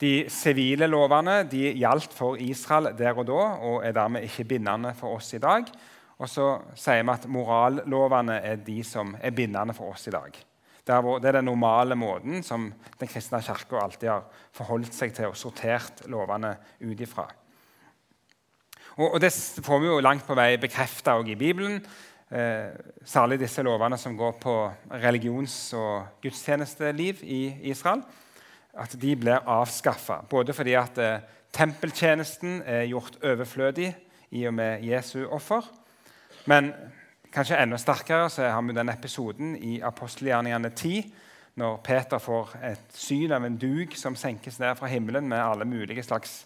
De 0.00 0.30
sivile 0.32 0.86
lovene 0.86 1.42
de 1.50 1.72
gjaldt 1.82 2.14
for 2.14 2.38
Israel 2.40 2.92
der 2.96 3.18
og 3.18 3.26
da 3.28 3.40
og 3.58 3.82
er 3.84 3.96
dermed 3.98 4.24
ikke 4.24 4.46
bindende 4.54 4.94
for 4.96 5.18
oss 5.18 5.34
i 5.34 5.42
dag. 5.42 5.66
Og 6.20 6.30
så 6.30 6.46
sier 6.78 7.02
vi 7.02 7.12
at 7.12 7.26
morallovene 7.26 8.38
er 8.38 8.62
de 8.62 8.78
som 8.86 9.16
er 9.18 9.34
bindende 9.34 9.74
for 9.74 9.96
oss 9.96 10.06
i 10.06 10.14
dag. 10.14 10.38
Det 10.90 11.28
er 11.30 11.38
den 11.38 11.48
normale 11.48 11.96
måten 11.98 12.42
som 12.46 12.68
den 12.98 13.10
kristne 13.10 13.42
kirka 13.44 13.78
alltid 13.80 14.08
har 14.10 14.26
forholdt 14.56 14.96
seg 14.96 15.14
til 15.14 15.30
og 15.30 15.38
sortert 15.38 16.04
lovene 16.10 16.56
ut 16.82 17.00
ifra. 17.00 17.28
Og, 19.00 19.20
Det 19.20 19.32
får 19.64 19.80
vi 19.80 19.86
jo 19.86 20.00
langt 20.00 20.26
på 20.26 20.34
vei 20.34 20.56
bekrefta 20.60 21.16
i 21.24 21.36
Bibelen. 21.38 21.80
Eh, 22.30 22.70
særlig 23.04 23.40
disse 23.40 23.62
lovene 23.62 23.98
som 23.98 24.16
går 24.16 24.32
på 24.42 24.72
religions- 24.90 25.72
og 25.74 26.20
gudstjenesteliv 26.22 27.22
i 27.22 27.70
Israel. 27.70 28.02
At 28.74 28.94
de 29.00 29.16
blir 29.16 29.46
avskaffa. 29.46 30.22
Både 30.28 30.52
fordi 30.52 30.74
at 30.74 30.98
eh, 30.98 31.20
tempeltjenesten 31.52 32.62
er 32.66 32.86
gjort 32.86 33.18
overflødig 33.24 33.94
i 34.30 34.46
og 34.46 34.54
med 34.54 34.84
Jesu 34.86 35.26
offer, 35.26 35.66
men 36.46 36.72
kanskje 37.32 37.58
enda 37.62 37.78
sterkere 37.78 38.30
så 38.30 38.48
har 38.50 38.62
vi 38.62 38.74
den 38.76 38.88
episoden 38.92 39.54
i 39.56 39.80
apostelgjerningene 39.80 40.70
10, 40.70 41.12
når 41.60 41.80
Peter 41.84 42.18
får 42.22 42.54
et 42.64 42.92
syn 42.94 43.32
av 43.32 43.44
en 43.44 43.56
dug 43.58 43.96
som 43.98 44.16
senkes 44.16 44.58
ned 44.62 44.76
fra 44.78 44.90
himmelen 44.90 45.28
med 45.28 45.42
alle 45.42 45.66
mulige 45.68 46.02
slags 46.06 46.44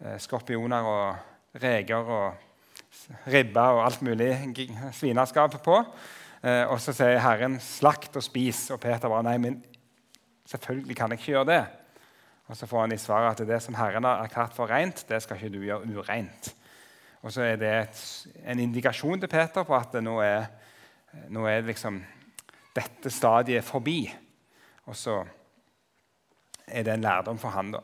eh, 0.00 0.18
skorpioner 0.18 0.86
og 0.88 1.60
reker 1.62 2.12
og 2.18 3.26
ribber 3.28 3.78
og 3.78 3.84
alt 3.86 4.02
mulig 4.02 4.30
svineskap 4.96 5.58
på. 5.64 5.80
Eh, 6.42 6.64
og 6.70 6.80
så 6.80 6.94
sier 6.94 7.18
Herren 7.18 7.58
'slakt 7.60 8.16
og 8.16 8.22
spis', 8.22 8.70
og 8.72 8.80
Peter 8.80 9.08
bare 9.08 9.22
'nei, 9.22 9.38
men 9.38 9.64
selvfølgelig 10.46 10.96
kan 10.96 11.10
jeg 11.10 11.18
ikke 11.18 11.32
gjøre 11.32 11.58
det'. 11.58 11.66
Og 12.48 12.56
Så 12.56 12.66
får 12.66 12.80
han 12.80 12.92
i 12.92 12.96
svaret 12.96 13.40
at 13.40 13.46
det 13.46 13.62
som 13.62 13.74
Herren 13.74 14.04
har 14.04 14.24
erklært 14.24 14.54
for 14.54 14.66
rent, 14.66 15.04
det 15.08 15.22
skal 15.22 15.36
ikke 15.36 15.58
du 15.58 15.64
gjøre 15.64 15.98
ureint. 15.98 16.54
Og 17.22 17.32
så 17.34 17.42
er 17.42 17.58
det 17.58 17.72
et, 17.74 18.00
en 18.46 18.60
indikasjon 18.62 19.20
til 19.20 19.30
Peter 19.30 19.66
på 19.66 19.74
at 19.76 19.96
nå 20.02 20.18
er, 20.22 20.46
nå 21.34 21.46
er 21.50 21.66
liksom 21.66 21.98
dette 22.76 23.10
stadiet 23.10 23.66
forbi. 23.66 24.00
Og 24.86 24.96
så 24.96 25.20
er 26.66 26.84
det 26.86 26.94
en 26.94 27.06
lærdom 27.06 27.38
for 27.38 27.54
han 27.54 27.72
da. 27.74 27.82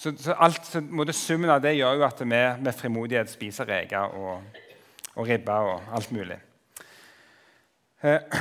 Så, 0.00 0.14
så, 0.16 0.32
alt, 0.40 0.64
så 0.64 0.80
Summen 1.12 1.50
av 1.52 1.60
det 1.60 1.74
gjør 1.76 1.98
jo 1.98 2.06
at 2.06 2.20
vi 2.22 2.28
med 2.30 2.72
frimodighet 2.72 3.28
spiser 3.28 3.68
reker 3.68 4.14
og, 4.16 4.62
og 5.14 5.26
ribber 5.28 5.74
og 5.74 5.90
alt 5.92 6.12
mulig. 6.16 6.38
Eh, 8.00 8.38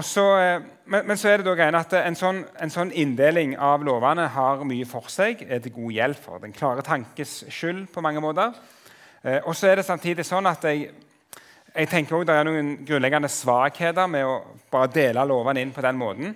så, 0.00 0.24
eh, 0.40 0.62
men, 0.86 1.06
men, 1.06 1.18
så 1.20 1.28
er 1.28 1.36
det 1.36 1.46
da 1.46 1.52
greien 1.58 1.76
at 1.76 1.92
en 1.98 2.16
sånn, 2.16 2.38
en 2.64 2.72
sånn, 2.72 2.94
inndeling 2.96 3.58
av 3.60 3.84
lovene 3.84 4.24
har 4.32 4.64
mye 4.64 4.86
for 4.88 5.12
seg, 5.12 5.44
er 5.44 5.60
til 5.60 5.74
god 5.76 5.92
hjelp 5.98 6.22
for 6.22 6.40
den 6.40 6.56
klare 6.56 6.84
tankes 6.86 7.42
skyld 7.52 7.90
på 7.92 8.04
mange 8.04 8.22
måter. 8.24 8.56
Eh, 9.22 9.40
og 9.46 9.54
så 9.56 9.70
er 9.70 9.78
det 9.78 9.86
samtidig 9.86 10.24
sånn 10.26 10.48
at 10.50 10.64
jeg, 10.66 10.88
jeg 11.72 11.88
tenker 11.88 12.16
også 12.16 12.28
Det 12.28 12.34
er 12.36 12.48
noen 12.48 12.72
grunnleggende 12.86 13.30
svakheter 13.30 14.08
med 14.10 14.26
å 14.26 14.40
bare 14.72 14.90
dele 14.90 15.26
lovene 15.28 15.62
inn 15.62 15.74
på 15.74 15.84
den 15.84 15.98
måten. 15.98 16.34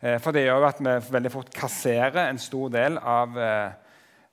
Eh, 0.00 0.16
for 0.24 0.32
det 0.32 0.46
gjør 0.46 0.68
at 0.70 0.80
vi 0.80 0.96
veldig 1.12 1.32
fort 1.34 1.52
kasserer 1.52 2.22
en 2.24 2.40
stor 2.40 2.72
del 2.72 2.96
av 2.98 3.36
eh, 3.36 3.68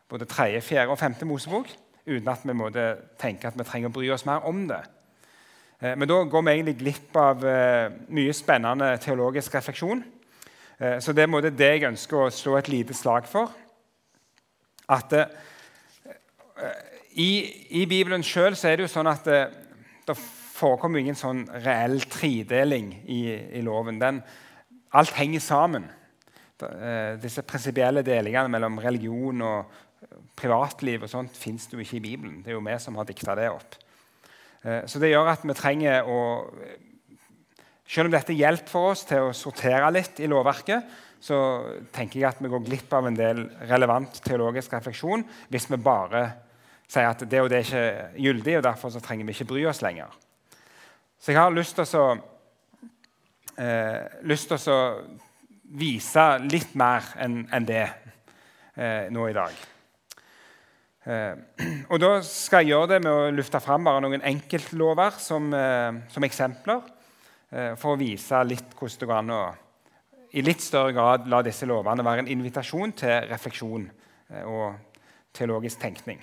både 0.07 0.29
tredje, 0.31 0.63
fjerde 0.63 0.95
og 0.95 1.01
femte 1.01 1.27
Mosebok 1.27 1.71
uten 2.03 2.31
at 2.31 2.43
vi 2.43 2.55
måtte 2.55 2.87
tenke 3.19 3.47
at 3.47 3.55
vi 3.59 3.67
trenger 3.67 3.91
å 3.91 3.95
bry 3.95 4.09
oss 4.11 4.25
mer 4.27 4.43
om 4.47 4.65
det. 4.67 4.81
Men 5.83 6.07
da 6.07 6.17
går 6.27 6.43
vi 6.43 6.51
egentlig 6.51 6.73
glipp 6.79 7.15
av 7.19 7.41
mye 8.11 8.33
spennende 8.35 8.89
teologisk 9.03 9.55
refleksjon. 9.55 10.03
Så 10.99 11.15
det 11.15 11.23
er 11.23 11.47
det 11.47 11.69
jeg 11.69 11.85
ønsker 11.87 12.25
å 12.25 12.31
slå 12.31 12.57
et 12.59 12.69
lite 12.71 12.95
slag 12.95 13.23
for. 13.27 13.55
At 14.91 15.15
i, 17.19 17.31
I, 17.81 17.85
Bibelen 17.89 18.23
sjøl 18.25 18.55
er 18.55 18.77
det 18.77 18.87
jo 18.87 18.93
sånn 18.93 19.09
at 19.11 19.27
det, 19.27 19.41
det 20.07 20.15
forekommer 20.17 21.01
ingen 21.01 21.17
sånn 21.17 21.43
reell 21.63 21.99
tredeling 22.09 22.93
i, 23.05 23.21
i 23.59 23.61
loven. 23.65 23.99
Den, 24.01 24.21
alt 24.93 25.13
henger 25.17 25.43
sammen. 25.43 25.89
Eh, 26.63 27.15
disse 27.21 27.43
prinsipielle 27.45 28.03
delingene 28.05 28.51
mellom 28.51 28.79
religion 28.81 29.41
og 29.43 29.79
privatliv 30.37 31.05
og 31.05 31.11
sånt 31.11 31.35
fins 31.37 31.67
jo 31.71 31.81
ikke 31.81 31.97
i 31.99 32.03
Bibelen. 32.03 32.41
Det 32.43 32.53
er 32.53 32.57
jo 32.57 32.65
vi 32.65 32.77
som 32.81 32.97
har 32.99 33.07
dikta 33.09 33.35
det 33.37 33.49
opp. 33.51 33.77
Eh, 34.63 34.83
så 34.89 35.01
det 35.01 35.11
gjør 35.11 35.33
at 35.33 35.45
vi 35.45 35.59
trenger 35.59 36.09
å 36.09 36.19
Selv 37.93 38.07
om 38.07 38.13
dette 38.13 38.33
hjelper 38.33 38.71
for 38.71 38.93
oss 38.93 39.01
til 39.05 39.25
å 39.27 39.33
sortere 39.35 39.89
litt 39.91 40.21
i 40.23 40.27
lovverket, 40.31 40.85
så 41.19 41.35
tenker 41.93 42.21
jeg 42.21 42.29
at 42.29 42.39
vi 42.41 42.49
går 42.49 42.63
glipp 42.63 42.93
av 42.95 43.09
en 43.09 43.17
del 43.17 43.41
relevant 43.67 44.21
teologisk 44.23 44.71
refleksjon 44.73 45.25
hvis 45.51 45.67
vi 45.69 45.77
bare 45.83 46.21
sier 46.93 47.09
at 47.09 47.25
det 47.29 47.41
og 47.41 47.49
det 47.49 47.59
er 47.59 47.65
ikke 47.67 48.21
gyldig, 48.21 48.57
og 48.59 48.65
derfor 48.67 48.93
trenger 49.01 49.25
vi 49.25 49.35
ikke 49.35 49.49
bry 49.49 49.65
oss 49.69 49.81
lenger. 49.81 50.13
Så 51.19 51.31
jeg 51.31 51.39
har 51.39 51.53
lyst 51.55 51.79
til 51.79 51.99
å, 51.99 52.07
eh, 53.57 54.19
lyst 54.29 54.51
til 54.51 54.73
å 54.73 54.79
vise 55.73 56.25
litt 56.43 56.75
mer 56.77 57.13
enn 57.23 57.45
en 57.51 57.65
det 57.65 57.85
eh, 58.75 59.09
nå 59.09 59.27
i 59.29 59.35
dag. 59.35 59.61
Eh, 61.03 61.33
og 61.91 61.99
Da 62.03 62.11
skal 62.27 62.63
jeg 62.63 62.73
gjøre 62.73 62.93
det 62.93 63.01
med 63.05 63.11
å 63.11 63.31
lufte 63.33 63.61
fram 63.63 63.87
bare 63.87 64.03
noen 64.03 64.21
enkeltlover 64.21 65.17
som, 65.19 65.49
eh, 65.53 66.03
som 66.13 66.27
eksempler, 66.27 66.83
eh, 67.51 67.73
for 67.75 67.95
å 67.95 68.01
vise 68.01 68.43
litt 68.45 68.75
hvordan 68.77 68.99
det 68.99 69.09
går 69.09 69.21
an 69.23 69.37
å 69.39 69.43
i 70.33 70.41
litt 70.41 70.63
større 70.65 70.93
grad 70.95 71.27
la 71.29 71.43
disse 71.45 71.67
lovene 71.69 72.05
være 72.05 72.23
en 72.23 72.31
invitasjon 72.33 72.95
til 72.97 73.27
refleksjon 73.29 73.85
eh, 74.33 74.45
og 74.49 74.73
teologisk 75.33 75.81
tenkning. 75.81 76.21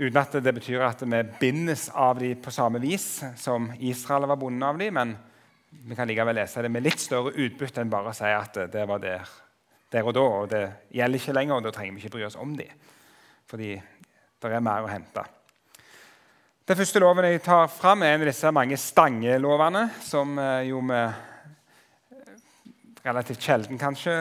Uten 0.00 0.16
at 0.16 0.32
det 0.40 0.54
betyr 0.56 0.80
at 0.80 1.02
vi 1.04 1.18
bindes 1.42 1.90
av 1.92 2.16
dem 2.22 2.38
på 2.40 2.52
samme 2.54 2.80
vis 2.80 3.20
som 3.36 3.66
Israel 3.84 4.24
var 4.30 4.38
bundet 4.40 4.64
av 4.64 4.78
dem, 4.80 4.96
men 4.96 5.12
vi 5.84 5.96
kan 5.98 6.08
likevel 6.08 6.38
lese 6.40 6.62
det 6.64 6.70
med 6.72 6.86
litt 6.86 7.02
større 7.02 7.34
utbytte 7.36 7.82
enn 7.82 7.92
bare 7.92 8.14
å 8.14 8.16
si 8.16 8.30
at 8.32 8.56
det 8.72 8.86
var 8.88 9.02
der, 9.02 9.28
der 9.92 10.08
og 10.08 10.16
da, 10.16 10.24
og 10.24 10.48
det 10.54 10.62
gjelder 10.96 11.20
ikke 11.20 11.36
lenger, 11.36 11.58
og 11.58 11.68
da 11.68 11.74
trenger 11.76 11.98
vi 11.98 12.00
ikke 12.00 12.14
bry 12.16 12.24
oss 12.30 12.40
om 12.40 12.56
dem. 12.56 12.72
Fordi 13.50 13.74
det 13.76 14.54
er 14.56 14.64
mer 14.64 14.88
å 14.88 14.90
hente. 14.90 15.26
Den 16.64 16.80
første 16.80 17.04
loven 17.04 17.28
jeg 17.28 17.44
tar 17.44 17.68
fram, 17.68 18.00
er 18.00 18.16
en 18.16 18.24
av 18.24 18.32
disse 18.32 18.56
mange 18.56 18.80
stangelovene, 18.80 19.86
som 20.00 20.36
eh, 20.40 20.68
jo 20.72 20.80
vi 20.88 21.06
relativt 23.04 23.44
sjelden 23.44 23.80
kanskje 23.80 24.20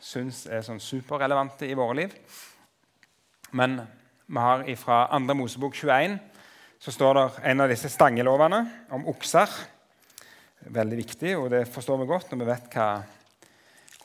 syns 0.00 0.46
er 0.48 0.64
sånn 0.64 0.80
superrelevante 0.80 1.68
i 1.68 1.76
våre 1.76 2.00
liv. 2.00 2.14
Men 3.52 3.82
vi 4.32 4.38
har 4.38 4.76
fra 4.76 5.18
2. 5.18 5.34
Mosebok 5.34 5.74
21 5.76 6.18
så 6.80 6.92
står 6.92 7.14
det 7.14 7.24
en 7.50 7.60
av 7.60 7.68
disse 7.68 7.88
stangelovene 7.92 8.62
om 8.96 9.04
okser. 9.12 9.50
Veldig 10.72 10.96
viktig, 10.96 11.34
og 11.36 11.50
det 11.52 11.66
forstår 11.68 12.00
vi 12.00 12.06
godt 12.08 12.32
når 12.32 12.40
vi 12.40 12.46
vet 12.48 12.72
hva, 12.72 12.86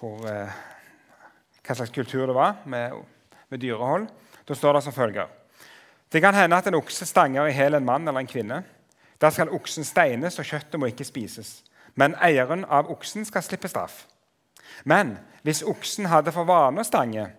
hvor, 0.02 0.28
eh, 0.28 0.60
hva 1.64 1.78
slags 1.80 1.96
kultur 1.96 2.28
det 2.28 2.36
var 2.36 2.60
med, 2.66 3.00
med, 3.48 3.62
dyrehold. 3.64 4.10
Da 4.44 4.56
står 4.56 4.74
det 4.74 4.84
som 4.84 4.94
følger 4.94 5.32
Det 6.12 6.22
kan 6.22 6.36
hende 6.36 6.60
at 6.60 6.68
en 6.68 6.76
okse 6.76 7.06
stanger 7.06 7.48
i 7.48 7.56
hjel 7.56 7.80
en 7.80 7.86
mann 7.86 8.08
eller 8.08 8.20
en 8.20 8.28
kvinne. 8.28 8.64
Da 9.22 9.32
skal 9.32 9.50
oksen 9.50 9.84
steines, 9.84 10.40
og 10.40 10.46
kjøttet 10.46 10.80
må 10.80 10.92
ikke 10.92 11.08
spises. 11.08 11.64
Men 11.96 12.16
eieren 12.20 12.66
av 12.66 12.92
oksen 12.92 13.26
skal 13.26 13.44
slippe 13.44 13.68
straff. 13.68 14.06
Men 14.84 15.18
hvis 15.44 15.64
oksen 15.64 16.06
hadde 16.06 16.36
for 16.36 16.44
vane 16.44 16.84
å 16.84 16.88
stange, 16.88 17.30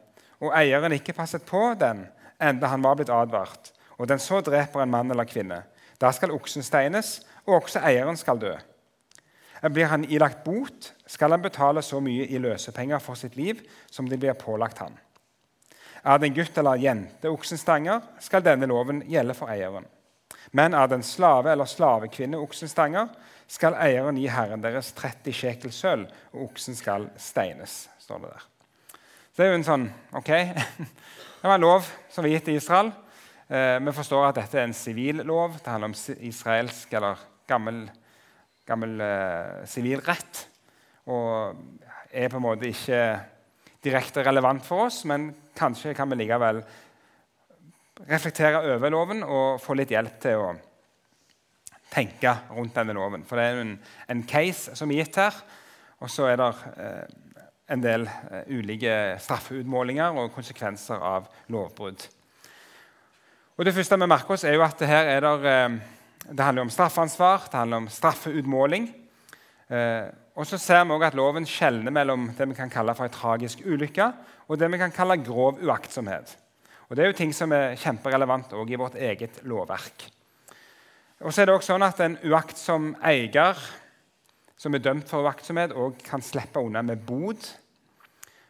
og 0.40 0.54
eieren 0.56 0.92
ikke 0.92 1.12
passet 1.12 1.44
på 1.44 1.74
den, 1.76 2.06
enda 2.40 2.70
han 2.70 2.82
var 2.82 2.98
blitt 2.98 3.12
advart, 3.12 3.72
og 3.98 4.08
den 4.08 4.22
så 4.22 4.40
dreper 4.44 4.82
en 4.82 4.92
mann 4.92 5.10
eller 5.10 5.28
kvinne. 5.28 5.62
Da 5.98 6.12
skal 6.14 6.34
oksen 6.34 6.62
steines, 6.62 7.18
og 7.46 7.62
også 7.62 7.82
eieren 7.82 8.16
skal 8.16 8.38
dø. 8.38 8.54
Blir 9.74 9.90
han 9.90 10.04
ilagt 10.06 10.44
bot, 10.44 10.92
skal 11.06 11.34
han 11.34 11.42
betale 11.42 11.82
så 11.82 11.98
mye 12.00 12.28
i 12.30 12.38
løsepenger 12.38 13.02
for 13.02 13.18
sitt 13.18 13.34
liv 13.36 13.64
som 13.90 14.06
det 14.06 14.20
blir 14.22 14.38
pålagt 14.38 14.78
han. 14.78 14.94
Er 16.04 16.18
det 16.18 16.28
en 16.28 16.36
gutt 16.36 16.58
eller 16.60 16.78
jente 16.78 17.30
oksen 17.30 17.58
stanger, 17.58 18.04
skal 18.22 18.44
denne 18.46 18.68
loven 18.70 19.02
gjelde 19.10 19.34
for 19.34 19.50
eieren. 19.50 19.88
Men 20.54 20.74
er 20.74 20.86
det 20.86 21.00
en 21.00 21.06
slave 21.06 21.50
eller 21.52 21.68
slavekvinne 21.68 22.38
oksen 22.38 22.70
stanger, 22.70 23.10
skal 23.48 23.76
eieren 23.80 24.20
gi 24.20 24.28
herren 24.30 24.62
deres 24.62 24.92
30 24.96 25.34
sjekel 25.34 25.72
sølv, 25.74 26.06
og 26.36 26.50
oksen 26.50 26.76
skal 26.76 27.08
steines. 27.18 27.88
står 27.98 28.22
det 28.22 28.30
der. 28.30 28.46
Det 29.38 29.44
er 29.46 29.52
jo 29.52 29.58
en 29.60 29.62
sånn 29.62 29.84
OK, 30.18 30.30
Det 31.38 31.46
var 31.46 31.52
en 31.54 31.62
lov 31.62 31.84
som 32.10 32.24
var 32.24 32.32
gitt 32.32 32.48
til 32.48 32.56
Israel. 32.58 32.88
Eh, 33.46 33.76
vi 33.86 33.92
forstår 33.94 34.24
at 34.26 34.38
dette 34.40 34.58
er 34.58 34.64
en 34.66 34.72
sivil 34.74 35.22
lov. 35.22 35.60
Det 35.62 35.70
handler 35.70 35.92
om 35.92 36.16
israelsk 36.26 36.96
eller 36.98 37.20
gammel, 37.46 37.84
gammel 38.66 38.96
eh, 39.06 39.60
sivilrett. 39.70 40.40
og 41.06 41.54
er 42.10 42.32
på 42.32 42.40
en 42.40 42.46
måte 42.48 42.66
ikke 42.66 42.98
direkte 43.86 44.24
relevant 44.26 44.66
for 44.66 44.88
oss, 44.88 45.04
men 45.06 45.30
kanskje 45.54 45.94
kan 45.94 46.10
vi 46.10 46.18
likevel 46.18 46.58
reflektere 48.10 48.64
over 48.74 48.90
loven 48.90 49.22
og 49.22 49.62
få 49.62 49.78
litt 49.78 49.94
hjelp 49.94 50.18
til 50.26 50.42
å 50.48 50.50
tenke 51.94 52.34
rundt 52.50 52.74
denne 52.74 52.98
loven. 52.98 53.22
For 53.22 53.38
det 53.38 53.46
er 53.46 53.62
en, 53.62 53.72
en 54.10 54.26
case 54.26 54.74
som 54.74 54.90
er 54.90 55.04
gitt 55.04 55.22
her, 55.22 55.40
og 56.02 56.10
så 56.10 56.26
er 56.26 56.42
det 56.42 56.50
eh, 56.74 57.18
en 57.68 57.82
del 57.84 58.06
eh, 58.08 58.46
ulike 58.48 58.92
straffeutmålinger 59.20 60.16
og 60.16 60.32
konsekvenser 60.34 61.02
av 61.04 61.28
lovbrudd. 61.52 62.06
Og 63.58 63.64
Det 63.66 63.74
første 63.74 63.98
vi 63.98 64.06
merker 64.08 64.36
oss, 64.36 64.44
er 64.44 64.54
jo 64.54 64.64
at 64.64 64.80
her 64.86 65.12
er 65.16 65.20
der, 65.20 65.44
eh, 65.44 65.78
det 66.32 66.44
handler 66.44 66.62
om 66.62 66.70
straffansvar, 66.72 67.48
det 67.50 67.58
handler 67.58 67.84
om 67.84 67.88
straffeutmåling. 67.88 68.88
Eh, 69.68 70.08
og 70.38 70.46
så 70.46 70.58
ser 70.58 70.84
vi 70.84 70.94
også 70.94 71.06
at 71.06 71.14
Loven 71.18 71.46
skjelner 71.46 71.90
mellom 71.90 72.30
det 72.38 72.48
vi 72.48 72.54
kan 72.54 72.70
kalle 72.70 72.94
for 72.94 73.04
en 73.04 73.10
tragisk 73.10 73.64
ulykke, 73.66 74.12
og 74.48 74.58
det 74.58 74.70
vi 74.70 74.78
kan 74.78 74.94
kalle 74.94 75.18
grov 75.24 75.58
uaktsomhet. 75.60 76.36
Og 76.88 76.96
Det 76.96 77.04
er 77.04 77.10
jo 77.10 77.18
ting 77.18 77.34
som 77.34 77.52
er 77.52 77.76
kjemperelevant 77.76 78.52
også 78.52 78.72
i 78.72 78.76
vårt 78.80 78.94
eget 78.94 79.42
lovverk. 79.44 80.06
Og 81.20 81.32
så 81.34 81.42
er 81.42 81.46
det 81.46 81.54
også 81.54 81.74
sånn 81.74 81.82
at 81.82 82.00
En 82.00 82.16
uaktsom 82.24 82.96
eier 83.02 83.56
som 84.58 84.74
er 84.74 84.82
dømt 84.82 85.06
for 85.06 85.22
uaktsomhet, 85.22 85.74
òg 85.78 86.00
kan 86.02 86.22
slippe 86.24 86.60
unna 86.60 86.82
med 86.82 87.02
bod. 87.06 87.46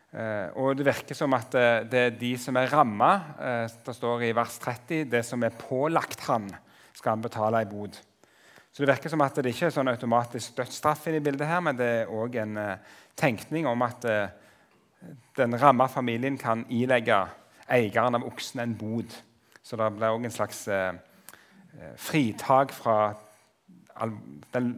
Eh, 0.08 0.48
og 0.56 0.76
Det 0.78 0.86
virker 0.86 1.16
som 1.16 1.34
at 1.36 1.54
eh, 1.54 1.84
det 1.84 2.00
er 2.00 2.16
de 2.16 2.32
som 2.40 2.56
er 2.56 2.70
ramma. 2.72 3.10
Eh, 3.36 3.66
det 3.84 3.94
står 3.94 4.24
i 4.24 4.32
vers 4.36 4.56
30 4.62 5.04
det 5.12 5.20
som 5.26 5.44
er 5.44 5.52
pålagt 5.52 6.24
han, 6.30 6.48
skal 6.96 7.16
han 7.16 7.24
betale 7.24 7.60
i 7.62 7.68
bod. 7.68 7.98
Så 8.72 8.84
Det 8.84 8.88
virker 8.88 9.12
som 9.12 9.20
at 9.20 9.36
det 9.36 9.52
ikke 9.52 9.68
er 9.68 9.74
sånn 9.74 9.92
automatisk 9.92 10.56
dødsstraff 10.56 11.06
i 11.12 11.20
bildet, 11.20 11.46
her, 11.48 11.60
men 11.60 11.76
det 11.76 11.86
er 11.86 12.12
òg 12.12 12.36
en 12.40 12.56
tenkning 13.18 13.66
om 13.66 13.82
at 13.82 14.04
den 15.36 15.56
ramma 15.58 15.88
familien 15.90 16.36
kan 16.38 16.64
ilegge 16.70 17.16
eieren 17.68 18.14
av 18.14 18.26
oksen 18.28 18.60
en 18.62 18.76
bod. 18.78 19.10
Så 19.62 19.76
det 19.76 19.88
blir 19.96 20.14
òg 20.14 20.28
en 20.28 20.36
slags 20.36 20.68
fritak 21.96 22.70
fra 22.76 23.16
den 24.54 24.70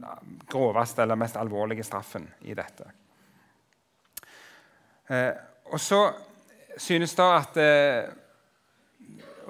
groveste 0.51 1.03
eller 1.03 1.19
mest 1.21 1.37
alvorlige 1.37 1.85
straffen 1.87 2.27
i 2.49 2.57
dette. 2.57 2.89
Eh, 5.11 5.33
og 5.71 5.81
så 5.83 6.01
synes 6.81 7.15
det 7.19 7.27
at 7.27 7.57
eh, 7.61 8.11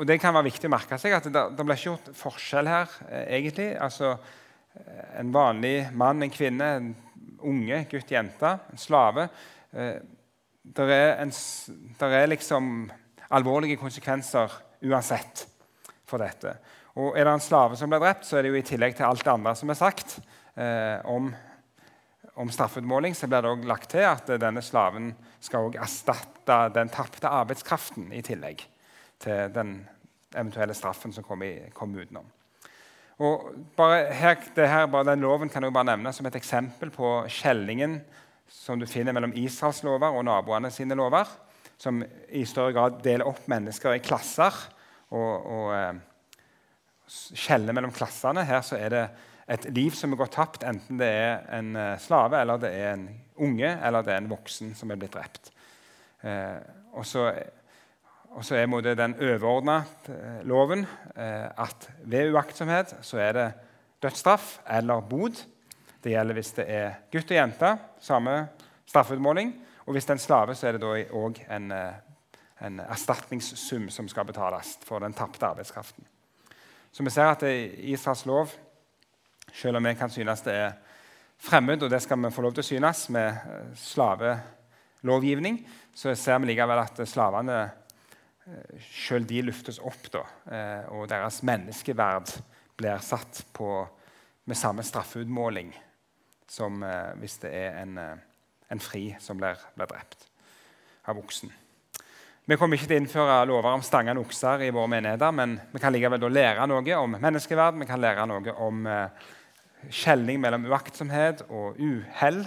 Og 0.00 0.06
det 0.08 0.16
kan 0.20 0.32
være 0.32 0.48
viktig 0.48 0.68
å 0.68 0.72
merke 0.72 0.96
seg 0.96 1.12
at 1.12 1.26
det, 1.28 1.42
det 1.56 1.64
ble 1.66 1.74
ikke 1.76 1.90
gjort 1.90 2.06
forskjell 2.16 2.68
her, 2.70 2.92
eh, 3.10 3.26
egentlig. 3.36 3.74
Altså, 3.76 4.14
en 5.18 5.32
vanlig 5.34 5.90
mann, 5.92 6.22
en 6.22 6.32
kvinne, 6.32 6.68
en 6.78 6.94
unge, 7.44 7.82
gutt, 7.90 8.10
jente, 8.10 8.54
en 8.72 8.80
slave. 8.80 9.26
Eh, 9.72 9.98
det 10.62 10.86
er, 10.94 11.20
er 12.06 12.30
liksom 12.30 12.90
alvorlige 13.30 13.80
konsekvenser 13.80 14.52
uansett 14.88 15.44
for 16.08 16.22
dette. 16.22 16.54
Og 16.98 17.14
er 17.14 17.26
det 17.26 17.36
en 17.36 17.44
slave 17.44 17.78
som 17.78 17.90
blir 17.90 18.02
drept, 18.02 18.26
så 18.26 18.38
er 18.38 18.44
det 18.44 18.50
jo 18.50 18.58
i 18.58 18.66
tillegg 18.66 18.96
til 18.98 19.06
alt 19.06 19.22
det 19.24 19.32
andre 19.32 19.54
som 19.58 19.70
er 19.70 19.78
sagt 19.78 20.16
eh, 20.58 20.98
om, 21.06 21.30
om 22.34 22.50
straffeutmåling, 22.50 23.14
så 23.14 23.28
blir 23.30 23.44
det 23.44 23.52
også 23.52 23.70
lagt 23.70 23.92
til 23.94 24.08
at 24.08 24.34
denne 24.42 24.64
slaven 24.64 25.12
skal 25.40 25.70
også 25.70 25.84
erstatte 25.84 26.58
den 26.74 26.90
tapte 26.90 27.30
arbeidskraften 27.30 28.10
i 28.16 28.24
tillegg 28.26 28.64
til 29.22 29.54
den 29.54 29.78
eventuelle 30.34 30.74
straffen 30.74 31.14
som 31.14 31.26
kommer 31.26 31.70
kom 31.74 31.94
utenom. 31.94 32.26
Og 33.20 33.50
bare 33.76 34.08
her, 34.16 34.38
her, 34.56 34.86
bare 34.88 35.10
den 35.10 35.20
Loven 35.20 35.50
kan 35.52 35.62
jeg 35.62 35.74
bare 35.76 35.90
nevne 35.92 36.12
som 36.16 36.26
et 36.26 36.36
eksempel 36.38 36.90
på 36.94 37.18
skjellingen 37.28 37.98
som 38.50 38.80
du 38.80 38.86
finner 38.88 39.14
mellom 39.14 39.34
Israels 39.36 39.82
lover 39.84 40.16
og 40.16 40.24
naboene 40.26 40.70
sine 40.72 40.96
lover, 40.98 41.28
som 41.78 42.00
i 42.32 42.44
større 42.48 42.72
grad 42.74 43.02
deler 43.04 43.28
opp 43.28 43.44
mennesker 43.48 43.94
i 43.94 44.02
klasser 44.04 44.56
og, 45.12 45.46
og 45.46 46.00
eh, 47.10 47.72
mellom 47.74 47.92
klassene. 47.94 48.44
Her 48.46 48.64
så 48.66 48.78
er 48.78 48.94
det 48.94 49.04
et 49.50 49.66
liv 49.74 49.94
som 49.98 50.12
er 50.12 50.20
gått 50.20 50.36
tapt, 50.36 50.64
enten 50.66 51.00
det 51.00 51.08
er 51.10 51.40
en 51.56 51.74
eh, 51.76 51.96
slave, 52.02 52.38
eller 52.38 52.60
det 52.62 52.70
er 52.70 52.92
en 52.94 53.08
unge, 53.42 53.70
eller 53.82 54.04
det 54.06 54.14
er 54.14 54.20
en 54.22 54.30
voksen 54.30 54.74
som 54.78 54.92
er 54.92 55.00
blitt 55.00 55.16
drept. 55.16 55.50
Eh, 56.22 56.60
og 56.94 57.06
så 57.06 57.26
er 58.54 58.94
den 58.94 59.16
overordna 59.16 59.80
eh, 60.12 60.42
loven 60.46 60.84
eh, 61.16 61.48
at 61.48 61.88
ved 62.04 62.34
uaktsomhet 62.34 62.94
så 63.06 63.18
er 63.18 63.32
det 63.32 63.48
dødsstraff 64.02 64.60
eller 64.68 65.00
bod. 65.00 65.40
Det 66.00 66.14
gjelder 66.14 66.36
hvis 66.36 66.52
det 66.56 66.68
er 66.68 67.00
gutt 67.12 67.32
og 67.32 67.36
jente, 67.36 67.74
samme 68.00 68.36
straffeutmåling. 68.88 69.52
Og 69.86 69.92
hvis 69.92 70.06
det 70.06 70.14
er 70.14 70.20
en 70.20 70.22
slave, 70.22 70.54
så 70.54 70.68
er 70.68 70.78
det 70.78 71.10
òg 71.10 71.42
en, 71.50 71.72
en 72.60 72.80
erstatningssum 72.86 73.90
som 73.92 74.08
skal 74.08 74.24
betales 74.28 74.78
for 74.86 75.02
den 75.02 75.16
tapte 75.16 75.44
arbeidskraften. 75.46 76.06
Så 76.92 77.04
vi 77.06 77.10
ser 77.14 77.30
at 77.30 77.42
Israels 77.46 78.26
lov, 78.26 78.54
selv 79.52 79.78
om 79.78 79.86
vi 79.86 79.94
kan 79.94 80.10
synes 80.10 80.42
det 80.46 80.54
er 80.54 80.72
fremmed, 81.40 81.82
og 81.82 81.90
det 81.90 82.02
skal 82.02 82.18
vi 82.20 82.32
få 82.34 82.42
lov 82.44 82.56
til 82.56 82.64
å 82.64 82.68
synes 82.68 83.04
med 83.14 83.28
eh, 83.28 83.68
slavelovgivning, 83.78 85.60
så 85.94 86.14
ser 86.18 86.40
vi 86.42 86.50
likevel 86.50 86.82
at 86.82 87.00
slavene 87.08 87.60
eh, 87.62 88.82
selv 88.90 89.28
de 89.30 89.44
løftes 89.46 89.80
opp, 89.80 90.10
da, 90.12 90.24
eh, 90.50 90.90
og 90.96 91.08
deres 91.10 91.40
menneskeverd 91.46 92.34
blir 92.80 93.00
satt 93.04 93.44
på, 93.56 93.70
med 94.44 94.58
samme 94.58 94.82
straffeutmåling 94.82 95.72
som 96.50 96.80
hvis 97.20 97.36
det 97.44 97.50
er 97.54 97.76
en, 97.84 97.92
en 98.02 98.80
fri 98.82 99.12
som 99.22 99.38
blir, 99.38 99.60
blir 99.76 99.86
drept 99.86 100.24
av 101.06 101.20
oksen. 101.20 101.52
Vi 102.48 102.56
kommer 102.56 102.78
ikke 102.78 102.88
til 102.88 102.96
å 102.96 103.02
innføre 103.02 103.34
lover 103.48 103.76
om 103.76 103.82
stangende 103.84 104.22
okser 104.22 104.64
i 104.64 104.70
våre 104.74 104.90
menigheter, 104.90 105.34
men 105.36 105.58
vi 105.70 105.82
kan 105.82 105.92
likevel 105.92 106.24
lære 106.32 106.66
noe 106.70 106.96
om 106.96 107.18
menneskeverd, 107.20 107.76
vi 107.78 107.88
kan 107.88 108.00
lære 108.00 108.24
noe 108.30 108.54
om 108.64 108.86
eh, 108.88 109.28
skjelning 109.92 110.40
mellom 110.40 110.64
uaktsomhet 110.70 111.44
og 111.48 111.78
uhell 111.78 112.42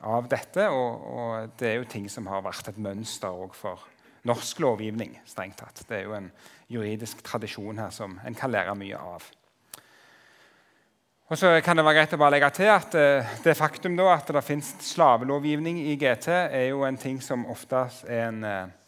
av 0.00 0.28
dette. 0.30 0.66
Og, 0.68 1.06
og, 1.14 1.54
det 1.60 1.70
er 1.70 1.78
jo 1.80 1.88
ting 1.90 2.08
som 2.10 2.28
har 2.30 2.44
vært 2.44 2.72
et 2.72 2.80
mønster 2.80 3.38
for 3.56 3.86
norsk 4.28 4.60
lovgivning. 4.60 5.14
strengt 5.24 5.60
tatt. 5.62 5.84
Det 5.88 6.00
er 6.00 6.08
jo 6.08 6.16
en 6.18 6.30
juridisk 6.70 7.22
tradisjon 7.24 7.78
her 7.80 7.94
som 7.94 8.18
en 8.24 8.36
kan 8.36 8.52
lære 8.52 8.74
mye 8.76 8.98
av. 8.98 9.24
Og 11.30 11.38
så 11.38 11.60
kan 11.62 11.76
Det 11.76 11.84
være 11.86 11.94
greit 11.94 12.14
å 12.14 12.18
bare 12.18 12.34
legge 12.34 12.50
til 12.50 12.68
at 12.68 12.94
uh, 12.98 13.34
det 13.44 13.56
faktum 13.56 13.94
at 14.10 14.26
det 14.26 14.42
finnes 14.42 14.74
slavelovgivning 14.82 15.78
i 15.86 15.94
GT, 15.94 16.28
er 16.28 16.66
jo 16.74 16.82
en 16.82 16.98
ting 16.98 17.20
som 17.22 17.46
oftest 17.46 18.04
er 18.08 18.28
en 18.28 18.44
uh, 18.44 18.79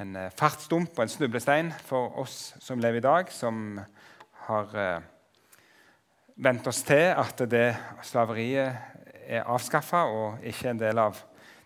en 0.00 0.16
eh, 0.18 0.32
fartsdump 0.34 0.96
og 0.96 1.04
en 1.04 1.12
snublestein 1.12 1.70
for 1.86 2.16
oss 2.22 2.54
som 2.62 2.80
lever 2.82 2.98
i 3.02 3.04
dag, 3.04 3.30
som 3.30 3.78
har 4.48 4.74
eh, 4.78 5.04
vent 6.34 6.66
oss 6.66 6.82
til 6.86 7.12
at 7.14 7.44
det 7.50 7.68
slaveriet 8.06 8.92
er 9.24 9.46
avskaffa 9.46 10.04
og 10.10 10.44
ikke 10.44 10.72
en 10.72 10.82
del 10.82 11.00
av 11.00 11.20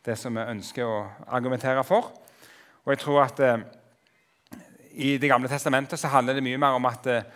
det 0.05 0.17
som 0.19 0.37
vi 0.37 0.45
ønsker 0.45 0.87
å 0.87 1.01
argumentere 1.35 1.83
for. 1.87 2.13
Og 2.85 2.95
jeg 2.95 3.03
tror 3.03 3.25
at 3.25 3.43
eh, 3.45 3.67
I 4.99 5.17
Det 5.21 5.29
gamle 5.31 5.49
testamentet 5.51 6.01
så 6.01 6.11
handler 6.13 6.39
det 6.39 6.45
mye 6.47 6.61
mer 6.61 6.77
om 6.77 6.87
at 6.89 7.09
eh, 7.11 7.27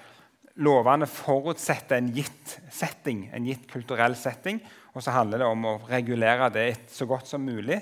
lovene 0.65 1.09
forutsetter 1.09 1.99
en 1.99 2.13
gitt 2.13 2.59
setting, 2.73 3.29
en 3.33 3.49
gitt 3.49 3.65
kulturell 3.71 4.17
setting. 4.19 4.61
Og 4.93 5.05
så 5.05 5.15
handler 5.15 5.41
det 5.41 5.49
om 5.49 5.67
å 5.69 5.79
regulere 5.89 6.51
det 6.53 6.69
så 6.93 7.07
godt 7.09 7.31
som 7.31 7.45
mulig. 7.45 7.81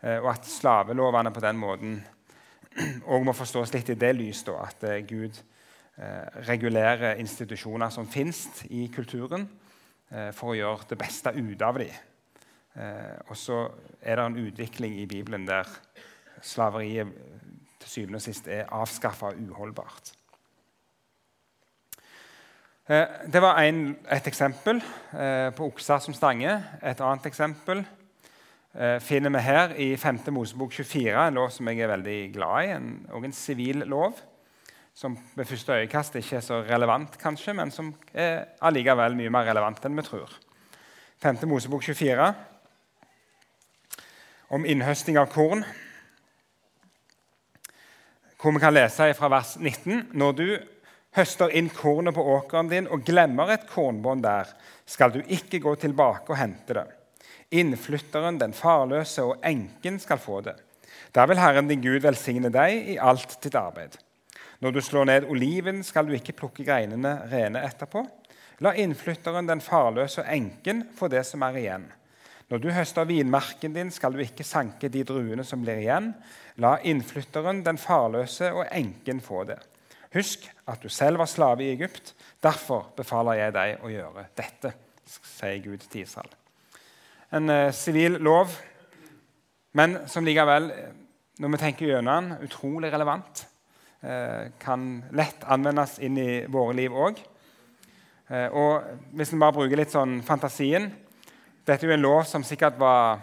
Eh, 0.00 0.18
og 0.20 0.32
at 0.34 0.48
slavelovene 0.48 1.32
på 1.32 1.44
den 1.44 1.60
måten 1.60 1.98
og 3.10 3.24
må 3.26 3.34
forstås 3.36 3.72
litt 3.74 3.92
i 3.92 3.98
det 3.98 4.12
lys 4.16 4.44
da, 4.46 4.58
at 4.66 4.84
eh, 4.88 5.00
Gud 5.08 5.38
eh, 5.38 6.44
regulerer 6.48 7.20
institusjoner 7.22 7.92
som 7.94 8.08
fins 8.10 8.46
i 8.70 8.86
kulturen, 8.94 9.48
eh, 10.10 10.30
for 10.36 10.52
å 10.52 10.58
gjøre 10.58 10.92
det 10.92 11.00
beste 11.00 11.34
ut 11.36 11.64
av 11.64 11.80
dem. 11.80 11.96
Eh, 12.78 13.16
og 13.28 13.36
så 13.38 13.64
er 14.02 14.18
det 14.20 14.28
en 14.28 14.40
utvikling 14.46 14.98
i 15.00 15.08
Bibelen 15.10 15.48
der 15.48 15.68
slaveriet 16.42 17.10
til 17.78 17.90
syvende 17.90 18.20
og 18.20 18.24
sist 18.24 18.48
er 18.50 18.70
avskaffa 18.74 19.32
uholdbart. 19.34 20.12
Eh, 22.88 23.06
det 23.32 23.42
var 23.42 23.60
en, 23.60 23.96
et 24.10 24.26
eksempel 24.30 24.80
eh, 25.12 25.50
på 25.52 25.66
okser 25.68 26.00
som 26.00 26.14
stange. 26.16 26.54
Et 26.82 27.00
annet 27.04 27.26
eksempel 27.28 27.82
eh, 27.82 27.97
finner 29.00 29.32
vi 29.32 29.40
her 29.42 29.72
i 29.80 29.88
5. 29.96 30.18
Mosebok 30.34 30.72
24, 30.72 31.14
en 31.28 31.38
lov 31.38 31.48
som 31.50 31.68
jeg 31.70 31.80
er 31.80 31.90
veldig 31.90 32.18
glad 32.34 32.66
i, 32.66 32.74
en, 32.76 32.90
og 33.16 33.24
en 33.24 33.32
sivil 33.32 33.86
lov. 33.88 34.18
Som 34.94 35.16
ved 35.34 35.46
første 35.46 35.72
øyekast 35.72 36.16
ikke 36.18 36.36
er 36.36 36.44
så 36.44 36.60
relevant, 36.66 37.18
kanskje, 37.18 37.54
men 37.54 37.70
som 37.70 37.92
er 38.12 38.44
allikevel 38.60 39.16
mye 39.16 39.30
mer 39.30 39.46
relevant 39.46 39.84
enn 39.86 39.98
vi 39.98 40.04
tror. 40.06 40.32
5. 41.22 41.40
Mosebok 41.50 41.82
24 41.82 42.32
om 44.48 44.66
innhøsting 44.66 45.18
av 45.20 45.30
korn. 45.32 45.64
Hvor 48.38 48.54
vi 48.54 48.62
kan 48.62 48.74
lese 48.74 49.12
fra 49.18 49.30
vers 49.32 49.56
19.: 49.58 50.10
Når 50.12 50.36
du 50.38 50.46
høster 51.16 51.54
inn 51.56 51.70
kornet 51.74 52.14
på 52.14 52.24
åkeren 52.36 52.70
din 52.70 52.88
og 52.88 53.04
glemmer 53.06 53.50
et 53.54 53.66
kornbånd 53.70 54.22
der, 54.22 54.50
skal 54.86 55.12
du 55.12 55.22
ikke 55.26 55.60
gå 55.60 55.74
tilbake 55.74 56.32
og 56.32 56.38
hente 56.38 56.74
det. 56.74 56.86
Innflytteren, 57.50 58.36
den 58.40 58.52
farløse 58.52 59.24
og 59.24 59.38
enken 59.46 59.96
skal 60.02 60.20
få 60.20 60.42
det. 60.44 60.56
Da 61.14 61.24
vil 61.28 61.40
Herren 61.40 61.68
din 61.70 61.80
Gud 61.80 62.02
velsigne 62.04 62.50
deg 62.52 62.92
i 62.92 62.98
alt 63.00 63.38
ditt 63.42 63.56
arbeid. 63.56 63.96
Når 64.60 64.74
du 64.74 64.80
slår 64.82 65.06
ned 65.08 65.28
oliven, 65.30 65.84
skal 65.86 66.08
du 66.08 66.16
ikke 66.16 66.34
plukke 66.36 66.66
greinene 66.66 67.14
rene 67.30 67.62
etterpå. 67.64 68.02
La 68.60 68.74
innflytteren, 68.74 69.46
den 69.46 69.62
farløse 69.62 70.24
og 70.24 70.32
enken 70.34 70.82
få 70.98 71.08
det 71.08 71.22
som 71.24 71.44
er 71.46 71.56
igjen. 71.60 71.86
Når 72.48 72.62
du 72.64 72.68
høster 72.72 73.06
vinmarken 73.08 73.74
din, 73.76 73.90
skal 73.92 74.12
du 74.16 74.22
ikke 74.24 74.44
sanke 74.44 74.90
de 74.92 75.04
druene 75.06 75.44
som 75.44 75.62
blir 75.62 75.82
igjen. 75.82 76.10
La 76.60 76.78
innflytteren, 76.80 77.62
den 77.64 77.78
farløse 77.80 78.50
og 78.52 78.64
enken 78.72 79.22
få 79.24 79.44
det. 79.48 79.60
Husk 80.16 80.48
at 80.66 80.82
du 80.82 80.88
selv 80.88 81.20
var 81.20 81.28
slave 81.28 81.64
i 81.64 81.70
Egypt. 81.74 82.14
Derfor 82.42 82.88
befaler 82.96 83.42
jeg 83.42 83.56
deg 83.56 83.84
å 83.84 83.92
gjøre 83.92 84.26
dette, 84.36 84.74
sier 85.06 85.60
Gud 85.64 85.84
til 85.86 86.06
Israel. 86.06 86.32
En 87.28 87.50
eh, 87.52 87.72
sivil 87.76 88.14
eh, 88.16 88.22
lov, 88.24 88.54
men 89.76 89.98
som 90.08 90.24
likevel, 90.24 90.70
når 91.38 91.50
vi 91.52 91.60
tenker 91.60 91.90
gjennom 91.90 92.30
den, 92.30 92.46
utrolig 92.48 92.88
relevant. 92.92 93.42
Eh, 94.00 94.48
kan 94.62 95.02
lett 95.12 95.44
anvendes 95.44 95.98
inn 96.00 96.16
i 96.16 96.30
våre 96.48 96.76
liv 96.78 96.94
òg. 96.94 97.20
Eh, 98.28 98.46
og 98.48 99.12
hvis 99.18 99.34
vi 99.34 99.40
bare 99.42 99.56
bruker 99.56 99.80
litt 99.80 99.92
sånn 99.92 100.18
fantasien 100.20 100.90
Dette 101.64 101.84
er 101.84 101.90
jo 101.90 101.94
en 101.96 102.04
lov 102.04 102.22
som 102.28 102.44
sikkert 102.44 102.76
var 102.80 103.20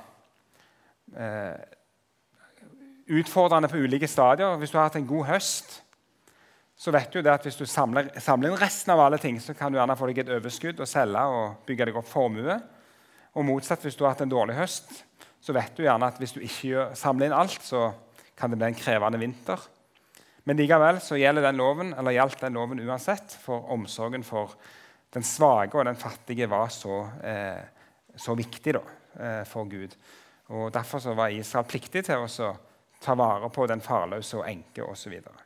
eh, 1.17 1.55
utfordrende 3.09 3.69
på 3.71 3.81
ulike 3.81 4.09
stadier. 4.09 4.53
Hvis 4.61 4.73
du 4.73 4.77
har 4.77 4.89
hatt 4.89 4.99
en 4.99 5.09
god 5.09 5.25
høst, 5.31 5.79
så 6.77 6.93
vet 6.93 7.09
du 7.09 7.23
det 7.23 7.33
at 7.33 7.47
hvis 7.47 7.57
du 7.57 7.65
samler, 7.65 8.11
samler, 8.21 8.51
inn 8.51 8.61
resten 8.61 8.93
av 8.93 9.01
alle 9.01 9.17
ting, 9.17 9.39
så 9.41 9.57
kan 9.57 9.73
du 9.73 9.79
gjerne 9.79 9.97
få 9.97 10.11
deg 10.11 10.21
et 10.21 10.33
overskudd 10.37 10.83
og 10.83 10.89
selge 10.91 11.25
og 11.25 11.65
bygge 11.65 11.89
deg 11.89 11.97
opp 11.97 12.09
formue. 12.11 12.59
Og 13.35 13.45
motsatt, 13.45 13.83
hvis 13.83 13.97
du 13.97 14.05
har 14.05 14.15
hatt 14.15 14.23
en 14.25 14.31
dårlig 14.31 14.55
høst, 14.57 14.91
så 15.43 15.53
vet 15.53 15.75
du 15.77 15.83
gjerne 15.85 16.07
at 16.09 16.19
hvis 16.21 16.33
du 16.35 16.41
ikke 16.43 16.89
samler 16.97 17.29
inn 17.29 17.37
alt, 17.37 17.61
så 17.61 17.89
kan 18.35 18.51
det 18.51 18.59
bli 18.59 18.71
en 18.71 18.77
krevende 18.79 19.19
vinter. 19.21 19.61
Men 20.45 20.59
likevel 20.59 20.99
så 21.01 21.17
gjelder 21.17 21.47
den 21.47 21.59
loven, 21.59 21.93
eller 21.97 22.15
gjaldt 22.15 22.43
den 22.45 22.57
loven 22.57 22.81
uansett, 22.85 23.33
for 23.41 23.71
omsorgen 23.73 24.25
for 24.25 24.53
den 25.15 25.25
svake 25.25 25.77
og 25.77 25.87
den 25.87 25.97
fattige 25.97 26.49
var 26.51 26.69
så, 26.73 27.01
eh, 27.23 27.63
så 28.15 28.35
viktig 28.35 28.75
da, 28.75 28.81
eh, 29.19 29.43
for 29.47 29.65
Gud. 29.69 29.95
Og 30.49 30.73
Derfor 30.73 30.99
så 30.99 31.15
var 31.15 31.33
Israel 31.33 31.65
pliktig 31.65 32.05
til 32.05 32.15
å 32.15 32.57
ta 33.01 33.15
vare 33.15 33.49
på 33.49 33.67
den 33.67 33.81
farløse 33.81 34.37
og 34.37 34.47
enke 34.49 34.83
osv. 34.83 34.95
Så, 34.95 35.09
videre. 35.09 35.45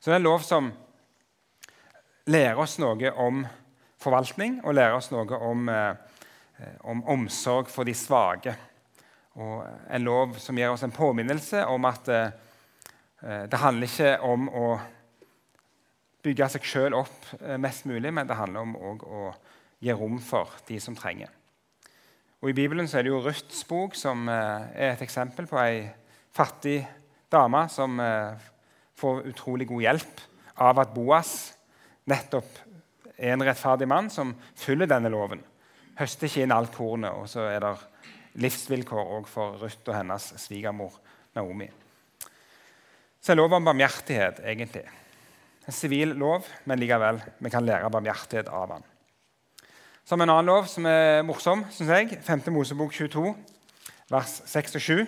så 0.00 0.10
det 0.10 0.14
er 0.14 0.16
en 0.16 0.22
lov 0.22 0.40
som 0.40 0.72
lærer 2.26 2.58
oss 2.58 2.78
noe 2.78 3.12
om 3.12 3.46
forvaltning 3.98 4.60
og 4.64 4.74
lærer 4.74 4.96
oss 4.96 5.10
noe 5.10 5.38
om, 5.38 5.68
eh, 5.68 5.94
om 6.80 7.04
omsorg 7.12 7.68
for 7.68 7.84
de 7.84 7.94
svake. 7.94 8.54
Og 9.36 9.60
en 9.92 10.04
lov 10.04 10.38
som 10.40 10.56
gir 10.56 10.72
oss 10.72 10.84
en 10.86 10.94
påminnelse 10.94 11.66
om 11.68 11.84
at 11.88 12.08
eh, 12.08 12.30
Eh, 13.22 13.46
det 13.50 13.60
handler 13.60 13.88
ikke 13.88 14.12
om 14.26 14.48
å 14.52 14.66
bygge 16.26 16.50
seg 16.52 16.66
sjøl 16.68 16.96
opp 16.98 17.30
eh, 17.40 17.56
mest 17.60 17.86
mulig, 17.88 18.12
men 18.12 18.28
det 18.28 18.36
handler 18.36 18.66
om 18.66 19.02
å 19.06 19.30
gi 19.82 19.94
rom 19.96 20.18
for 20.22 20.52
de 20.68 20.78
som 20.82 20.96
trenger. 20.98 21.30
Og 22.42 22.52
I 22.52 22.56
Bibelen 22.56 22.86
er 22.86 23.06
det 23.06 23.10
jo 23.10 23.22
Ruths 23.24 23.64
bok 23.68 23.96
som 23.96 24.28
eh, 24.28 24.68
er 24.76 24.92
et 24.92 25.04
eksempel 25.06 25.48
på 25.48 25.60
ei 25.62 25.86
fattig 26.36 26.82
dame 27.32 27.62
som 27.72 27.96
får 29.00 29.22
utrolig 29.32 29.66
god 29.66 29.82
hjelp 29.82 30.20
av 30.62 30.78
at 30.78 30.92
Boas 30.92 31.30
nettopp 32.06 32.60
er 33.16 33.32
en 33.32 33.44
rettferdig 33.44 33.88
mann 33.88 34.10
som 34.12 34.34
følger 34.54 34.86
denne 34.90 35.10
loven. 35.10 35.40
Høster 35.96 36.28
ikke 36.28 36.44
inn 36.44 36.54
alt 36.54 36.74
kornet, 36.76 37.16
og 37.16 37.28
så 37.30 37.48
er 37.48 37.64
det 37.64 37.74
livsvilkår 38.42 39.26
for 39.30 39.56
Ruth 39.62 39.88
og 39.88 39.96
hennes 39.96 40.32
svigermor 40.42 41.00
Naomi 41.36 41.70
så 43.26 43.32
er 43.34 43.40
lov 43.40 43.56
om 43.56 43.64
barmhjertighet 43.66 44.36
egentlig. 44.46 44.84
En 45.66 45.74
sivil 45.74 46.12
lov, 46.14 46.46
men 46.64 46.78
likevel, 46.78 47.18
vi 47.42 47.50
kan 47.50 47.64
lære 47.66 47.90
barmhjertighet 47.90 48.46
av 48.54 48.68
den. 48.70 48.84
vi 50.06 50.14
en 50.14 50.30
annen 50.30 50.46
lov 50.46 50.68
som 50.70 50.86
er 50.86 51.24
morsom, 51.26 51.64
syns 51.74 51.90
jeg, 51.90 52.20
5. 52.22 52.44
Mosebok 52.54 52.94
22, 52.94 53.32
vers 54.14 54.36
6 54.46 54.78
og 54.78 54.84
7. 54.86 55.02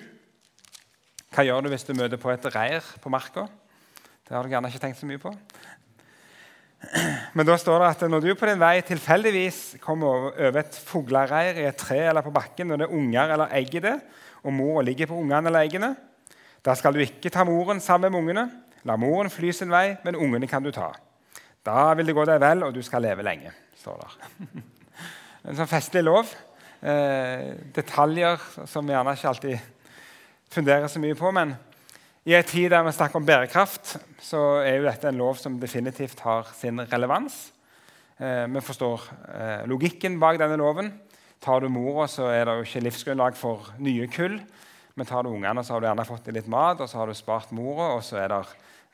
Hva 1.30 1.44
gjør 1.46 1.62
du 1.62 1.70
hvis 1.70 1.86
du 1.86 1.94
møter 1.94 2.18
på 2.18 2.32
et 2.34 2.50
reir 2.56 2.90
på 2.98 3.12
marka? 3.14 3.46
Det 4.26 4.34
har 4.34 4.42
du 4.42 4.50
gjerne 4.50 4.72
ikke 4.72 4.82
tenkt 4.82 4.98
så 4.98 5.06
mye 5.06 5.22
på. 5.22 5.30
Men 7.34 7.46
da 7.46 7.56
står 7.58 7.82
det 7.82 7.88
at 7.90 8.04
når 8.10 8.22
du 8.22 8.28
på 8.38 8.46
din 8.48 8.60
vei 8.60 8.78
tilfeldigvis 8.86 9.78
kommer 9.82 10.30
over 10.30 10.60
et 10.60 10.78
fuglereir 10.86 11.58
i 11.58 11.66
et 11.68 11.78
tre 11.78 11.98
eller 12.06 12.22
på 12.24 12.32
bakken, 12.34 12.70
når 12.70 12.80
det 12.80 12.86
er 12.86 12.94
unger 13.00 13.34
eller 13.34 13.54
egg 13.58 13.74
i 13.74 13.82
det, 13.82 13.96
og 14.44 14.54
mora 14.54 14.84
ligger 14.86 15.10
på 15.10 15.18
ungene 15.18 15.50
eller 15.50 15.66
eggene, 15.66 15.90
da 16.64 16.74
skal 16.78 16.94
du 16.94 17.02
ikke 17.02 17.32
ta 17.34 17.44
moren 17.46 17.82
sammen 17.82 18.12
med 18.12 18.20
ungene. 18.20 18.46
La 18.86 18.96
moren 19.00 19.30
fly 19.30 19.50
sin 19.52 19.72
vei, 19.72 19.96
men 20.04 20.18
ungene 20.18 20.48
kan 20.50 20.62
du 20.62 20.70
ta. 20.74 20.92
Da 21.66 21.92
vil 21.98 22.08
det 22.08 22.14
gå 22.16 22.24
deg 22.28 22.40
vel, 22.42 22.62
og 22.66 22.74
du 22.74 22.80
skal 22.86 23.02
leve 23.04 23.26
lenge, 23.26 23.54
står 23.82 24.04
det. 24.04 24.48
En 25.48 25.56
sånn 25.56 25.68
festlig 25.70 26.02
lov. 26.02 26.28
Eh, 26.82 27.54
detaljer 27.72 28.42
som 28.68 28.84
vi 28.84 28.92
gjerne 28.92 29.14
ikke 29.16 29.28
alltid 29.30 29.60
funderer 30.52 30.90
så 30.90 31.00
mye 31.00 31.16
på. 31.16 31.30
Men 31.32 31.54
i 32.26 32.34
en 32.34 32.44
tid 32.44 32.70
der 32.72 32.82
vi 32.82 32.92
snakker 32.92 33.20
om 33.20 33.26
bærekraft, 33.26 33.94
så 34.20 34.60
er 34.64 34.78
jo 34.78 34.86
dette 34.88 35.08
en 35.08 35.20
lov 35.20 35.38
som 35.38 35.58
definitivt 35.60 36.20
har 36.24 36.48
sin 36.56 36.80
relevans. 36.90 37.52
Eh, 38.18 38.46
vi 38.50 38.62
forstår 38.64 39.04
eh, 39.30 39.66
logikken 39.70 40.18
bak 40.20 40.40
denne 40.40 40.58
loven. 40.58 40.90
Tar 41.40 41.62
du 41.62 41.68
mora, 41.70 42.08
så 42.10 42.26
er 42.32 42.44
det 42.44 42.56
jo 42.56 42.66
ikke 42.66 42.82
livsgrunnlag 42.82 43.38
for 43.38 43.70
nye 43.78 44.08
kull. 44.10 44.34
Men 44.98 45.06
tar 45.06 45.22
du 45.22 45.30
ungene, 45.30 45.62
så 45.62 45.76
har 45.76 45.80
du 45.80 45.86
gjerne 45.86 46.08
fått 46.08 46.26
litt 46.34 46.50
mat, 46.50 46.82
og 46.82 46.90
så 46.90 46.98
har 46.98 47.06
du 47.06 47.14
spart 47.14 47.54
mora, 47.54 47.92
og 47.94 48.02
så 48.02 48.18
er 48.24 48.34
det 48.34 48.40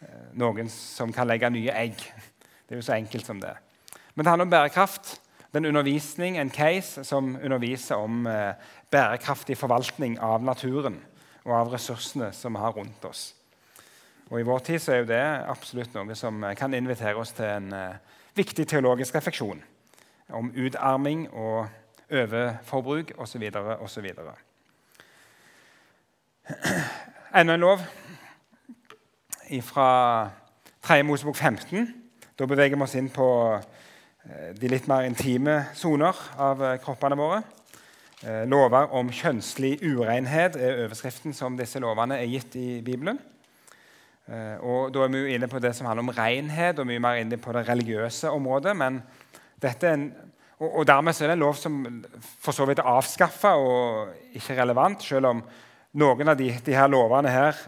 eh, 0.04 0.28
noen 0.44 0.68
som 0.68 1.14
kan 1.14 1.30
legge 1.30 1.50
nye 1.54 1.72
egg. 1.72 1.96
Det 1.96 2.76
er 2.76 2.82
jo 2.82 2.84
så 2.84 2.98
enkelt 2.98 3.24
som 3.24 3.40
det. 3.40 3.54
Men 4.14 4.26
det 4.26 4.34
handler 4.34 4.50
om 4.50 4.52
bærekraft. 4.52 5.16
Det 5.48 5.56
er 5.56 5.64
en 5.64 5.72
undervisning, 5.72 6.36
en 6.36 6.52
case, 6.52 7.06
som 7.08 7.38
underviser 7.38 7.96
om 7.96 8.26
bærekraftig 8.90 9.56
forvaltning 9.56 10.18
av 10.22 10.42
naturen 10.42 10.98
og 11.44 11.54
av 11.58 11.72
ressursene 11.72 12.32
som 12.32 12.54
vi 12.56 12.62
har 12.62 12.72
rundt 12.76 13.04
oss. 13.04 13.34
Og 14.30 14.40
I 14.40 14.46
vår 14.48 14.58
tid 14.64 14.78
så 14.80 14.92
er 14.92 15.02
jo 15.02 15.10
det 15.12 15.22
absolutt 15.52 15.94
noe 15.94 16.14
som 16.16 16.44
kan 16.56 16.74
invitere 16.74 17.20
oss 17.20 17.34
til 17.36 17.44
en 17.44 17.72
eh, 17.76 17.96
viktig 18.34 18.66
teologisk 18.68 19.14
refleksjon 19.14 19.60
om 20.32 20.52
utarming 20.56 21.28
og 21.32 21.66
overforbruk 22.10 23.12
osv. 23.18 23.50
osv. 23.80 24.06
Enda 27.38 27.54
en 27.54 27.60
lov 27.60 27.84
fra 29.62 30.30
3. 30.82 31.02
Mosebok 31.02 31.36
15. 31.36 31.94
Da 32.38 32.46
beveger 32.46 32.76
vi 32.76 32.82
oss 32.82 32.94
inn 32.98 33.10
på 33.12 33.28
eh, 33.54 34.50
de 34.56 34.68
litt 34.68 34.88
mer 34.90 35.06
intime 35.06 35.66
soner 35.76 36.16
av 36.38 36.64
eh, 36.64 36.78
kroppene 36.82 37.18
våre. 37.18 37.42
Eh, 38.24 38.44
lover 38.48 38.88
om 38.96 39.10
kjønnslig 39.12 39.76
urenhet 39.84 40.56
er 40.56 40.86
overskriften 40.86 41.36
som 41.36 41.58
disse 41.60 41.80
lovene 41.82 42.16
er 42.22 42.30
gitt 42.32 42.56
i 42.56 42.80
Bibelen. 42.84 43.20
Og 44.64 44.88
Da 44.88 45.02
er 45.04 45.10
vi 45.12 45.18
jo 45.20 45.34
inne 45.36 45.48
på 45.52 45.60
det 45.60 45.74
som 45.76 45.84
handler 45.84 46.00
om 46.00 46.14
renhet, 46.16 46.78
og 46.78 46.86
mye 46.88 46.98
mer 46.98 47.18
inne 47.20 47.36
på 47.36 47.52
det 47.52 47.68
religiøse 47.68 48.30
området. 48.32 48.72
men 48.76 49.02
dette 49.60 49.86
er 49.86 49.92
en 49.92 50.06
og, 50.62 50.86
Dermed 50.86 51.20
er 51.20 51.32
det 51.32 51.36
en 51.36 51.42
lov 51.42 51.56
som 51.58 52.04
for 52.40 52.54
så 52.54 52.66
vidt 52.68 52.78
er 52.78 52.88
avskaffa 52.88 53.54
og 53.58 54.36
ikke 54.38 54.56
relevant, 54.60 55.02
selv 55.02 55.26
om 55.32 55.40
noen 56.00 56.30
av 56.30 56.38
de, 56.38 56.50
de 56.64 56.76
her 56.76 56.90
lovene 56.90 57.32
her 57.32 57.58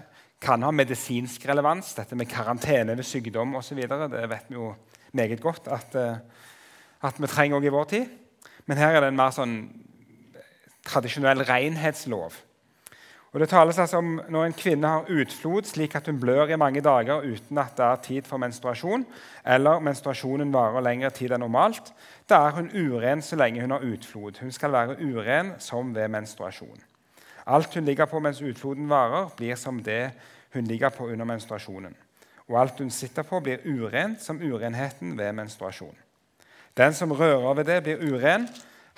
kan 0.42 0.62
ha 0.62 0.70
medisinsk 0.74 1.48
relevans. 1.48 1.94
Dette 1.96 2.18
med 2.18 2.30
karantene 2.30 2.96
ved 2.96 3.06
sykdom 3.06 3.56
osv. 3.58 3.80
Det 3.88 4.28
vet 4.30 4.46
vi 4.48 4.58
jo 4.58 4.70
meget 5.16 5.42
godt 5.42 5.68
at, 5.72 5.96
eh, 5.98 6.16
at 7.02 7.18
vi 7.20 7.26
trenger 7.26 7.58
også 7.58 7.66
i 7.66 7.74
vår 7.74 7.90
tid. 7.90 8.06
Men 8.66 8.78
her 8.78 8.94
er 8.94 9.04
det 9.04 9.10
en 9.12 9.18
mer 9.18 9.34
sånn 9.34 9.56
tradisjonell 10.86 11.44
renhetslov. 11.48 12.42
Og 13.32 13.40
Det 13.40 13.48
tales 13.48 13.78
altså 13.78 13.98
om 14.00 14.20
når 14.28 14.44
en 14.44 14.54
kvinne 14.56 14.88
har 14.88 15.10
utflod 15.12 15.66
slik 15.68 15.94
at 15.94 16.06
hun 16.06 16.20
blør 16.20 16.48
i 16.48 16.56
mange 16.56 16.80
dager 16.80 17.20
uten 17.20 17.58
at 17.58 17.74
det 17.76 17.84
er 17.84 17.96
tid 18.02 18.22
for 18.22 18.40
menstruasjon, 18.40 19.04
eller 19.44 19.82
menstruasjonen 19.84 20.52
varer 20.54 20.80
lengre 20.80 21.10
tid 21.10 21.34
enn 21.36 21.44
normalt, 21.44 21.92
da 22.30 22.46
er 22.46 22.56
hun 22.56 22.70
uren 22.72 23.22
så 23.22 23.36
lenge 23.36 23.60
hun 23.60 23.74
har 23.76 23.84
utflod. 23.84 24.40
Hun 24.40 24.52
skal 24.52 24.72
være 24.72 24.96
uren 25.02 25.52
som 25.58 25.94
ved 25.94 26.08
menstruasjon. 26.08 26.80
Alt 27.46 27.74
hun 27.74 27.84
ligger 27.84 28.08
på 28.08 28.20
mens 28.24 28.40
utfloden 28.40 28.88
varer, 28.88 29.28
blir 29.36 29.54
som 29.54 29.82
det 29.82 30.14
hun 30.54 30.64
ligger 30.64 30.88
på 30.88 31.06
under 31.06 31.24
menstruasjonen. 31.28 31.94
Og 32.48 32.60
alt 32.60 32.78
hun 32.78 32.90
sitter 32.90 33.22
på, 33.22 33.40
blir 33.40 33.58
urent 33.66 34.22
som 34.22 34.40
urenheten 34.40 35.18
ved 35.18 35.32
menstruasjon. 35.32 35.96
Den 36.76 36.94
som 36.94 37.12
rører 37.12 37.54
ved 37.54 37.64
det, 37.64 37.82
blir 37.82 38.14
uren. 38.14 38.48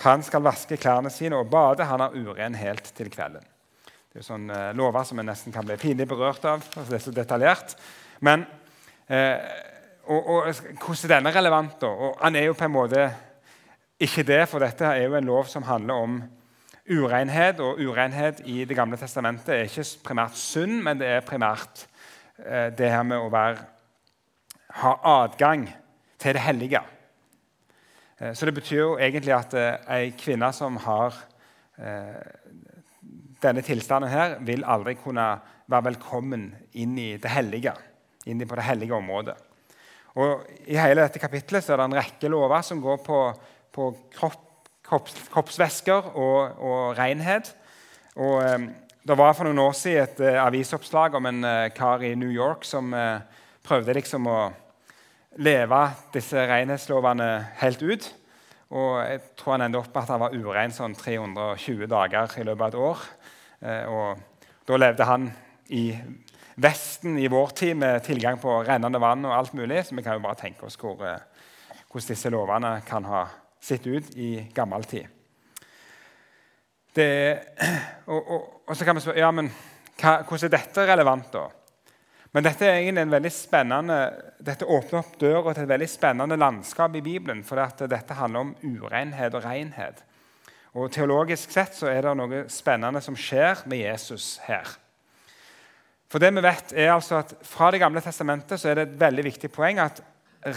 Han 0.05 0.23
skal 0.23 0.45
vaske 0.47 0.79
klærne 0.79 1.11
sine 1.11 1.39
og 1.39 1.51
bade. 1.51 1.87
Han 1.87 2.05
er 2.05 2.15
uren 2.15 2.55
helt 2.55 2.93
til 2.95 3.11
kvelden. 3.11 3.43
Det 4.09 4.17
er 4.17 4.23
jo 4.23 4.29
sånne 4.29 4.59
lover 4.79 5.05
som 5.05 5.19
en 5.21 5.27
nesten 5.29 5.55
kan 5.55 5.67
bli 5.67 5.77
pinlig 5.81 6.07
berørt 6.09 6.45
av. 6.47 6.63
Altså 6.63 6.91
det 6.91 6.99
er 7.01 7.05
så 7.05 7.15
detaljert. 7.17 7.75
Men 8.25 8.47
eh, 9.11 9.37
og, 10.09 10.29
og, 10.31 10.61
hvordan 10.81 11.05
er 11.05 11.15
denne 11.15 11.35
relevant? 11.35 11.81
da? 11.81 11.87
Og 11.87 12.19
Han 12.23 12.37
er 12.37 12.49
jo 12.49 12.57
på 12.57 12.65
en 12.65 12.75
måte 12.75 13.09
ikke 14.01 14.23
det, 14.23 14.45
for 14.49 14.63
dette 14.63 14.87
er 14.87 15.09
jo 15.09 15.19
en 15.19 15.29
lov 15.29 15.49
som 15.51 15.67
handler 15.67 15.95
om 15.95 16.21
urenhet 16.89 17.61
og 17.61 17.81
urenhet 17.83 18.41
i 18.47 18.65
Det 18.65 18.77
gamle 18.77 18.97
testamentet 18.97 19.49
er 19.55 19.67
ikke 19.67 19.85
primært 20.05 20.39
synd, 20.39 20.79
men 20.83 21.01
det 21.01 21.09
er 21.11 21.27
primært 21.27 21.85
eh, 22.39 22.71
det 22.71 22.91
her 22.91 23.03
med 23.03 23.19
å 23.19 23.33
være, 23.33 23.67
ha 24.81 24.95
adgang 25.19 25.67
til 26.19 26.39
det 26.39 26.45
hellige. 26.47 26.81
Eh, 28.19 28.35
så 28.35 28.47
det 28.47 28.55
betyr 28.57 28.81
jo 28.81 28.95
egentlig 28.99 29.35
at 29.37 29.55
eh, 29.59 29.77
ei 29.95 30.11
kvinne 30.19 30.51
som 30.55 30.79
har 30.83 31.17
eh, 31.79 32.17
denne 33.43 33.63
tilstanden 33.63 34.11
her, 34.11 34.39
vil 34.43 34.67
aldri 34.67 34.97
kunne 34.99 35.29
være 35.69 35.91
velkommen 35.93 36.51
inn 36.81 36.97
i 36.99 37.13
det 37.21 37.31
hellige. 37.31 37.75
Inn 38.27 38.43
på 38.49 38.59
det 38.59 38.67
hellige 38.67 38.97
området. 38.97 39.37
Og 40.19 40.43
I 40.67 40.77
hele 40.81 41.05
dette 41.05 41.23
kapitlet 41.23 41.63
så 41.63 41.75
er 41.75 41.81
det 41.81 41.87
en 41.87 41.99
rekke 42.01 42.31
lover 42.33 42.65
som 42.67 42.81
går 42.83 42.99
på, 43.07 43.21
på 43.71 43.89
kropp, 44.17 44.45
kropps, 44.83 45.15
kroppsvæsker 45.31 46.11
og, 46.17 46.59
og 46.59 46.99
renhet. 46.99 47.53
Og, 48.17 48.43
det 49.09 49.17
var 49.17 49.33
for 49.33 49.47
noen 49.47 49.63
år 49.63 49.77
siden 49.79 50.03
et 50.03 50.19
avisoppslag 50.43 51.15
om 51.17 51.29
en 51.31 51.47
kar 51.73 52.03
i 52.05 52.11
New 52.19 52.29
York 52.29 52.67
som 52.67 52.91
prøvde 53.65 53.95
liksom 53.97 54.27
å 54.29 54.41
leve 55.39 55.83
disse 56.15 56.47
renhetslovene 56.51 57.29
helt 57.61 57.83
ut. 57.83 58.09
Og 58.75 58.95
jeg 59.01 59.21
tror 59.39 59.55
han 59.55 59.65
endte 59.67 59.81
opp 59.81 59.93
med 59.95 60.03
at 60.03 60.13
han 60.13 60.23
var 60.23 60.35
urein 60.37 60.75
sånn 60.75 60.97
320 60.99 61.89
dager 61.89 62.35
i 62.37 62.45
løpet 62.45 62.65
av 62.65 62.69
et 62.69 62.81
år. 62.89 63.05
Eh, 63.65 63.85
og 63.89 64.49
da 64.69 64.81
levde 64.81 65.09
han 65.09 65.31
i 65.73 65.85
Vesten 66.59 67.15
i 67.23 67.29
vår 67.31 67.53
tid 67.55 67.77
med 67.79 68.03
tilgang 68.03 68.41
på 68.43 68.51
rennende 68.67 68.99
vann 68.99 69.23
og 69.29 69.35
alt 69.37 69.53
mulig. 69.55 69.85
Så 69.87 69.95
vi 69.95 70.03
kan 70.03 70.19
jo 70.19 70.25
bare 70.25 70.41
tenke 70.41 70.67
oss 70.67 70.77
hvor, 70.81 70.99
eh, 71.07 71.23
hvordan 71.87 72.11
disse 72.11 72.33
lovene 72.35 72.73
kan 72.87 73.07
ha 73.07 73.23
sett 73.63 73.87
ut 73.87 74.11
i 74.19 74.33
gammel 74.55 74.85
tid. 74.91 75.07
Det, 76.99 77.11
og, 78.11 78.19
og, 78.19 78.43
og, 78.67 78.75
så 78.75 78.85
kan 78.85 78.97
vi 78.97 79.05
spørre 79.05 79.23
ja, 79.23 79.31
men 79.31 79.53
hva, 80.01 80.19
hvordan 80.27 80.49
er 80.49 80.55
dette 80.57 80.87
relevant. 80.89 81.31
da? 81.33 81.47
Men 82.37 82.45
dette 82.45 82.67
er 82.67 82.83
egentlig 82.83 83.07
en 83.07 83.15
veldig 83.15 83.31
spennende, 83.33 83.99
dette 84.45 84.67
åpner 84.69 85.01
opp 85.01 85.15
døra 85.21 85.55
til 85.55 85.65
et 85.65 85.71
veldig 85.71 85.89
spennende 85.89 86.37
landskap 86.37 86.97
i 86.99 87.05
Bibelen. 87.05 87.41
For 87.47 87.61
dette 87.89 88.19
handler 88.19 88.45
om 88.45 88.53
urenhet 88.63 89.37
og 89.39 89.47
renhet. 89.47 90.03
Og 90.77 90.93
Teologisk 90.93 91.55
sett 91.55 91.79
så 91.79 91.89
er 91.89 92.05
det 92.05 92.13
noe 92.19 92.45
spennende 92.53 93.01
som 93.05 93.17
skjer 93.17 93.65
med 93.71 93.81
Jesus 93.81 94.37
her. 94.45 94.69
For 96.09 96.21
det 96.21 96.31
vi 96.37 96.45
vet 96.45 96.73
er 96.77 96.95
altså 96.95 97.19
at 97.21 97.35
Fra 97.45 97.71
Det 97.73 97.81
gamle 97.83 98.01
testamentet 98.05 98.61
så 98.61 98.71
er 98.71 98.79
det 98.79 98.87
et 98.87 99.01
veldig 99.01 99.25
viktig 99.27 99.51
poeng 99.53 99.81
at 99.83 100.01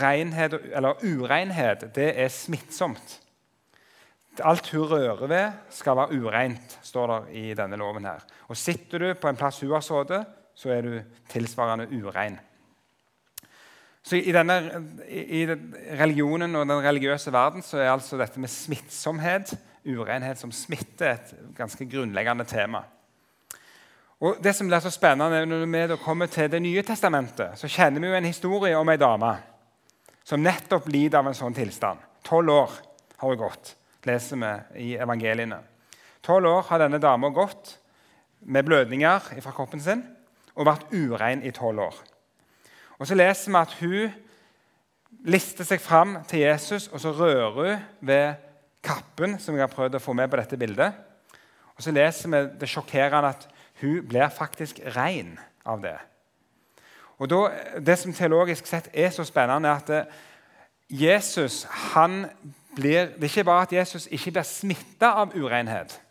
renhet, 0.02 0.54
eller 0.76 1.00
urenhet 1.04 1.88
det 1.96 2.12
er 2.20 2.32
smittsomt. 2.32 3.18
Alt 4.48 4.70
hun 4.72 4.88
rører 4.88 5.28
ved, 5.28 5.58
skal 5.76 5.98
være 6.00 6.20
ureint, 6.22 6.78
står 6.84 7.12
det 7.12 7.40
i 7.42 7.54
denne 7.58 7.76
loven. 7.80 8.06
her. 8.06 8.24
Og 8.48 8.58
Sitter 8.58 9.00
du 9.00 9.14
på 9.14 9.28
en 9.28 9.36
plass 9.36 9.60
hun 9.60 9.72
har 9.72 9.84
sittet, 9.84 10.28
så 10.62 10.70
er 10.76 10.86
du 10.86 10.96
tilsvarende 11.32 11.88
urein. 11.90 12.38
Så 14.02 14.18
I 14.18 14.34
denne 14.34 14.58
i 15.10 15.44
religionen 15.98 16.56
og 16.58 16.66
den 16.70 16.84
religiøse 16.84 17.34
verden 17.34 17.66
så 17.66 17.80
er 17.82 17.92
altså 17.92 18.18
dette 18.18 18.42
med 18.42 18.50
smittsomhet, 18.50 19.54
urenhet 19.86 20.38
som 20.38 20.54
smitte, 20.54 21.16
et 21.16 21.34
ganske 21.58 21.86
grunnleggende 21.90 22.46
tema. 22.50 22.84
Og 24.22 24.38
det 24.44 24.54
som 24.54 24.68
blir 24.70 24.82
så 24.84 24.92
spennende 24.94 25.46
Når 25.50 25.66
vi 25.66 26.04
kommer 26.04 26.28
til 26.28 26.52
Det 26.52 26.62
nye 26.62 26.84
testamentet, 26.84 27.58
så 27.58 27.68
kjenner 27.68 28.00
vi 28.00 28.08
jo 28.08 28.14
en 28.14 28.26
historie 28.26 28.78
om 28.78 28.90
ei 28.90 28.98
dame 28.98 29.36
som 30.24 30.44
nettopp 30.44 30.88
lider 30.88 31.18
av 31.18 31.28
en 31.28 31.34
sånn 31.34 31.54
tilstand. 31.54 31.98
Tolv 32.24 32.50
år 32.54 32.72
har 33.18 33.30
hun 33.30 33.38
gått, 33.38 33.76
leser 34.06 34.38
vi 34.38 34.92
i 34.92 34.98
evangeliene. 35.02 35.58
Tolv 36.22 36.46
år 36.46 36.68
har 36.70 36.84
denne 36.84 37.02
dama 37.02 37.30
gått 37.34 37.80
med 38.46 38.66
blødninger 38.66 39.42
fra 39.42 39.52
kroppen 39.52 39.82
sin 39.82 40.06
og 40.56 40.68
vært 40.68 40.92
urein 40.94 41.44
i 41.44 41.52
tolv 41.56 41.80
år. 41.80 42.02
Og 43.00 43.08
Så 43.08 43.16
leser 43.16 43.52
vi 43.52 43.58
at 43.58 43.74
hun 43.80 44.12
lister 45.26 45.66
seg 45.66 45.82
fram 45.82 46.18
til 46.28 46.40
Jesus, 46.40 46.88
og 46.88 47.00
så 47.02 47.12
rører 47.12 47.52
hun 47.52 48.08
ved 48.08 48.34
kappen, 48.84 49.40
som 49.40 49.56
jeg 49.56 49.66
har 49.66 49.74
prøvd 49.74 49.98
å 49.98 50.04
få 50.04 50.14
med 50.14 50.30
på 50.30 50.38
dette 50.38 50.58
bildet. 50.58 50.94
Og 51.76 51.84
Så 51.84 51.92
leser 51.92 52.30
vi 52.30 52.44
det 52.60 52.70
sjokkerende 52.70 53.34
at 53.34 53.48
hun 53.82 54.08
blir 54.08 54.30
faktisk 54.30 54.80
rein 54.96 55.40
av 55.66 55.82
det. 55.82 55.98
Og 57.20 57.30
da, 57.30 57.50
Det 57.80 57.98
som 58.00 58.14
teologisk 58.14 58.66
sett 58.66 58.90
er 58.94 59.10
så 59.10 59.24
spennende, 59.24 59.70
er 59.70 59.76
at 59.76 60.08
Jesus 60.90 61.64
han 61.94 62.26
blir, 62.76 63.06
Det 63.06 63.24
er 63.24 63.30
ikke 63.30 63.44
bare 63.44 63.62
at 63.62 63.74
Jesus 63.74 64.08
ikke 64.12 64.32
blir 64.32 64.44
smitta 64.44 65.06
av 65.06 65.36
urenhet, 65.36 66.02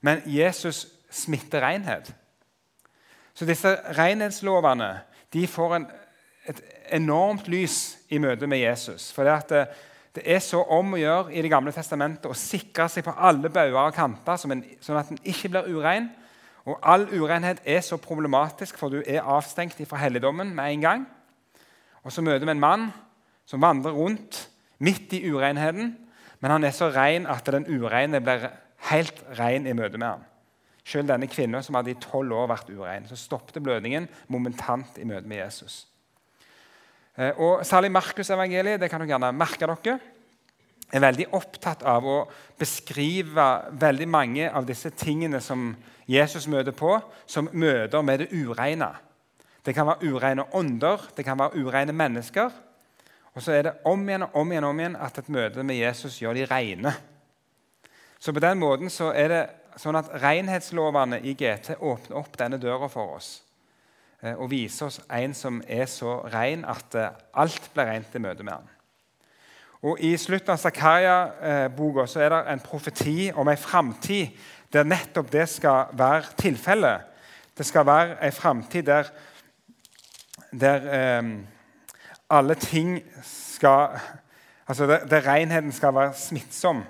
men 0.00 0.22
Jesus 0.26 0.86
smitter 1.10 1.60
renhet. 1.60 2.14
Så 3.38 3.46
disse 3.46 3.70
renhetslovene 3.94 4.96
de 5.32 5.44
får 5.46 5.74
en, 5.76 5.84
et 6.50 6.62
enormt 6.96 7.46
lys 7.46 7.76
i 8.10 8.18
møte 8.18 8.48
med 8.50 8.58
Jesus. 8.58 9.12
For 9.14 9.28
det, 9.28 9.36
det, 9.52 9.60
det, 10.16 10.24
er 10.26 10.40
så 10.42 10.64
om 10.74 10.96
å 10.96 10.98
gjøre 10.98 11.36
i 11.36 11.44
Det 11.44 11.52
gamle 11.52 11.70
testamentet 11.74 12.26
å 12.26 12.34
sikre 12.34 12.88
seg 12.90 13.06
på 13.06 13.14
alle 13.14 13.52
bauger 13.52 13.78
og 13.84 13.94
kanter, 13.94 14.40
sånn 14.40 14.98
at 14.98 15.12
en 15.14 15.20
ikke 15.22 15.52
blir 15.52 15.68
urein. 15.70 16.08
Og 16.66 16.82
all 16.82 17.06
urenhet 17.14 17.62
er 17.62 17.78
så 17.86 18.00
problematisk, 18.02 18.76
for 18.80 18.90
du 18.90 19.04
er 19.04 19.22
avstengt 19.22 19.78
fra 19.86 20.00
helligdommen 20.02 20.50
med 20.56 20.72
en 20.72 20.82
gang. 20.82 21.06
Og 22.02 22.10
så 22.12 22.24
møter 22.24 22.42
vi 22.42 22.56
en 22.56 22.64
mann 22.64 22.88
som 23.48 23.62
vandrer 23.62 23.94
rundt 23.94 24.48
midt 24.82 25.14
i 25.14 25.22
urenheten, 25.30 25.94
men 26.42 26.54
han 26.54 26.66
er 26.66 26.74
så 26.74 26.90
ren 26.90 27.30
at 27.30 27.46
den 27.46 27.70
ureine 27.70 28.20
blir 28.22 28.50
helt 28.90 29.22
ren 29.38 29.66
i 29.66 29.76
møte 29.78 29.98
med 29.98 30.10
ham. 30.10 30.27
Selv 30.88 31.10
denne 31.10 31.28
kvinnen 31.28 31.64
som 31.64 31.76
hadde 31.76 31.92
i 31.92 32.00
tolv 32.00 32.32
år 32.32 32.48
vært 32.48 32.70
urein. 32.72 33.08
Så 33.08 33.18
stoppet 33.20 33.60
blødningen 33.62 34.08
momentant 34.32 34.96
i 35.00 35.06
møte 35.08 35.28
med 35.28 35.42
Jesus. 35.42 35.82
Eh, 37.18 37.34
og 37.36 37.66
Særlig 37.66 37.90
Markusevangeliet 37.92 38.80
det 38.80 38.88
kan 38.90 39.02
dere 39.02 39.12
gjerne 39.12 39.34
merke 39.36 39.68
dere, 39.68 39.98
er 40.88 41.04
veldig 41.04 41.26
opptatt 41.36 41.82
av 41.84 42.06
å 42.08 42.22
beskrive 42.56 43.44
veldig 43.76 44.06
mange 44.08 44.46
av 44.48 44.64
disse 44.64 44.88
tingene 44.96 45.42
som 45.44 45.74
Jesus 46.08 46.46
møter 46.48 46.72
på, 46.72 46.94
som 47.28 47.50
møter 47.52 48.00
med 48.00 48.22
det 48.22 48.30
ureine. 48.32 48.88
Det 49.60 49.74
kan 49.76 49.90
være 49.90 50.08
ureine 50.08 50.46
ånder, 50.56 51.10
det 51.12 51.26
kan 51.26 51.36
være 51.36 51.60
ureine 51.60 51.92
mennesker. 51.92 52.54
Og 53.36 53.44
så 53.44 53.58
er 53.58 53.66
det 53.66 53.74
om 53.84 54.06
igjen 54.08 54.24
og 54.24 54.40
om 54.40 54.52
igjen, 54.54 54.64
om 54.64 54.80
igjen 54.80 54.96
at 54.96 55.20
et 55.20 55.28
møte 55.28 55.62
med 55.66 55.76
Jesus 55.76 56.16
gjør 56.22 56.38
de 56.38 56.46
reine. 56.48 56.94
Så 58.18 58.32
på 58.32 58.40
den 58.40 58.58
måten 58.58 58.88
så 58.90 59.12
er 59.12 59.28
det 59.28 59.42
sånn 59.78 59.98
at 59.98 60.10
renhetslovene 60.22 61.20
i 61.22 61.34
GT 61.38 61.76
åpner 61.78 62.18
opp 62.18 62.34
denne 62.38 62.58
døra 62.60 62.88
for 62.90 63.18
oss 63.18 63.30
eh, 64.22 64.34
og 64.34 64.50
viser 64.50 64.88
oss 64.88 65.00
en 65.06 65.36
som 65.36 65.60
er 65.66 65.86
så 65.90 66.18
ren 66.32 66.64
at 66.68 66.98
eh, 66.98 67.14
alt 67.38 67.70
blir 67.74 67.90
rent 67.92 68.14
i 68.14 68.22
møte 68.22 68.46
med 68.46 68.56
ham. 68.56 68.68
Og 69.86 70.00
I 70.02 70.16
slutten 70.18 70.56
av 70.56 70.58
Zakaria-boka 70.58 72.08
er 72.18 72.32
det 72.34 72.40
en 72.50 72.62
profeti 72.64 73.28
om 73.30 73.48
en 73.48 73.60
framtid 73.60 74.34
der 74.74 74.88
nettopp 74.88 75.30
det 75.32 75.46
skal 75.48 75.94
være 75.96 76.34
tilfellet. 76.36 77.06
Det 77.56 77.66
skal 77.66 77.86
være 77.86 78.16
en 78.26 78.34
framtid 78.34 78.88
der, 78.90 79.12
der 80.50 80.88
eh, 80.98 81.30
alle 82.28 82.58
ting 82.58 82.98
skal 83.24 84.00
Altså 84.68 84.86
der, 84.86 85.06
der 85.06 85.24
renheten 85.24 85.72
skal 85.72 85.94
være 85.94 86.12
smittsom. 86.14 86.82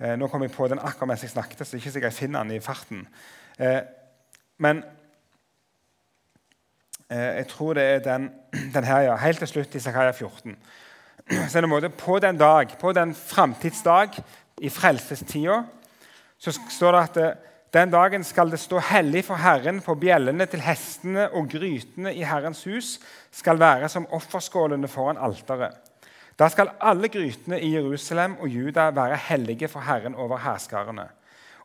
Eh, 0.00 0.16
nå 0.16 0.30
kom 0.32 0.42
jeg 0.46 0.52
på 0.54 0.64
den 0.70 0.80
akkurat 0.80 1.10
mens 1.10 1.26
jeg 1.26 1.34
snakket, 1.34 1.60
så 1.60 1.76
ikke 1.76 1.92
sikkert 1.92 2.08
jeg 2.14 2.18
finner 2.22 2.44
den 2.44 2.56
i 2.56 2.62
farten. 2.64 3.02
Eh, 3.60 3.82
men 4.64 4.80
eh, 7.10 7.42
jeg 7.42 7.48
tror 7.50 7.76
det 7.76 7.84
er 7.84 8.00
den, 8.06 8.30
den, 8.76 8.86
her, 8.88 9.10
ja. 9.10 9.18
Helt 9.20 9.44
til 9.44 9.50
slutt 9.50 9.76
i 9.76 9.82
Zakaria 9.84 10.16
14. 10.16 10.56
Så 11.50 11.58
er 11.58 11.66
det 11.66 11.70
måte, 11.70 11.92
På 11.92 12.18
den 12.18 12.40
dag, 12.40 12.72
på 12.80 12.94
den 12.96 13.12
framtidsdag 13.14 14.16
i 14.60 14.68
frelsestida, 14.72 15.62
så 16.40 16.52
står 16.52 16.96
det 16.96 17.00
at 17.00 17.38
den 17.72 17.90
dagen 17.92 18.24
skal 18.24 18.50
det 18.50 18.58
stå 18.60 18.80
hellig 18.80 19.26
for 19.28 19.36
Herren, 19.36 19.82
på 19.84 19.94
bjellene 19.94 20.46
til 20.48 20.62
hestene 20.64 21.28
og 21.36 21.50
grytene 21.52 22.14
i 22.16 22.24
Herrens 22.24 22.64
hus 22.64 22.94
skal 23.30 23.60
være 23.60 23.88
som 23.92 24.08
offerskålene 24.16 24.88
foran 24.88 25.20
alteret. 25.20 25.89
Da 26.40 26.48
skal 26.48 26.70
alle 26.80 27.08
grytene 27.12 27.58
i 27.60 27.74
Jerusalem 27.74 28.38
og 28.40 28.48
Juda 28.48 28.88
være 28.96 29.16
hellige 29.16 29.68
for 29.68 29.84
Herren 29.84 30.14
over 30.14 30.38
hærskarene. 30.40 31.04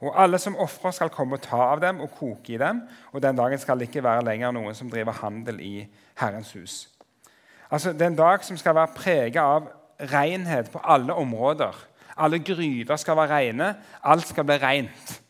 Og 0.03 0.23
alle 0.23 0.39
som 0.39 0.57
ofrer, 0.59 0.91
skal 0.91 1.09
komme 1.09 1.37
og 1.37 1.41
ta 1.41 1.61
av 1.71 1.79
dem 1.79 2.01
og 2.03 2.11
koke 2.17 2.53
i 2.53 2.57
dem. 2.59 2.81
Og 3.11 3.23
den 3.23 3.37
dagen 3.37 3.59
skal 3.59 3.79
det 3.79 3.87
ikke 3.87 4.03
være 4.03 4.25
lenger 4.27 4.51
noen 4.51 4.75
som 4.75 4.91
driver 4.91 5.15
handel 5.21 5.61
i 5.63 5.87
Herrens 6.19 6.51
hus. 6.53 6.89
Altså, 7.71 7.93
Det 7.93 8.01
er 8.01 8.07
en 8.07 8.15
dag 8.15 8.43
som 8.43 8.57
skal 8.57 8.75
være 8.75 8.93
preget 8.95 9.41
av 9.41 9.71
renhet 10.11 10.71
på 10.71 10.83
alle 10.83 11.13
områder. 11.13 11.75
Alle 12.17 12.39
gryter 12.39 12.95
skal 12.95 13.15
være 13.15 13.37
rene. 13.37 13.75
Alt 14.03 14.27
skal 14.27 14.43
bli 14.43 14.57
rent. 14.57 15.21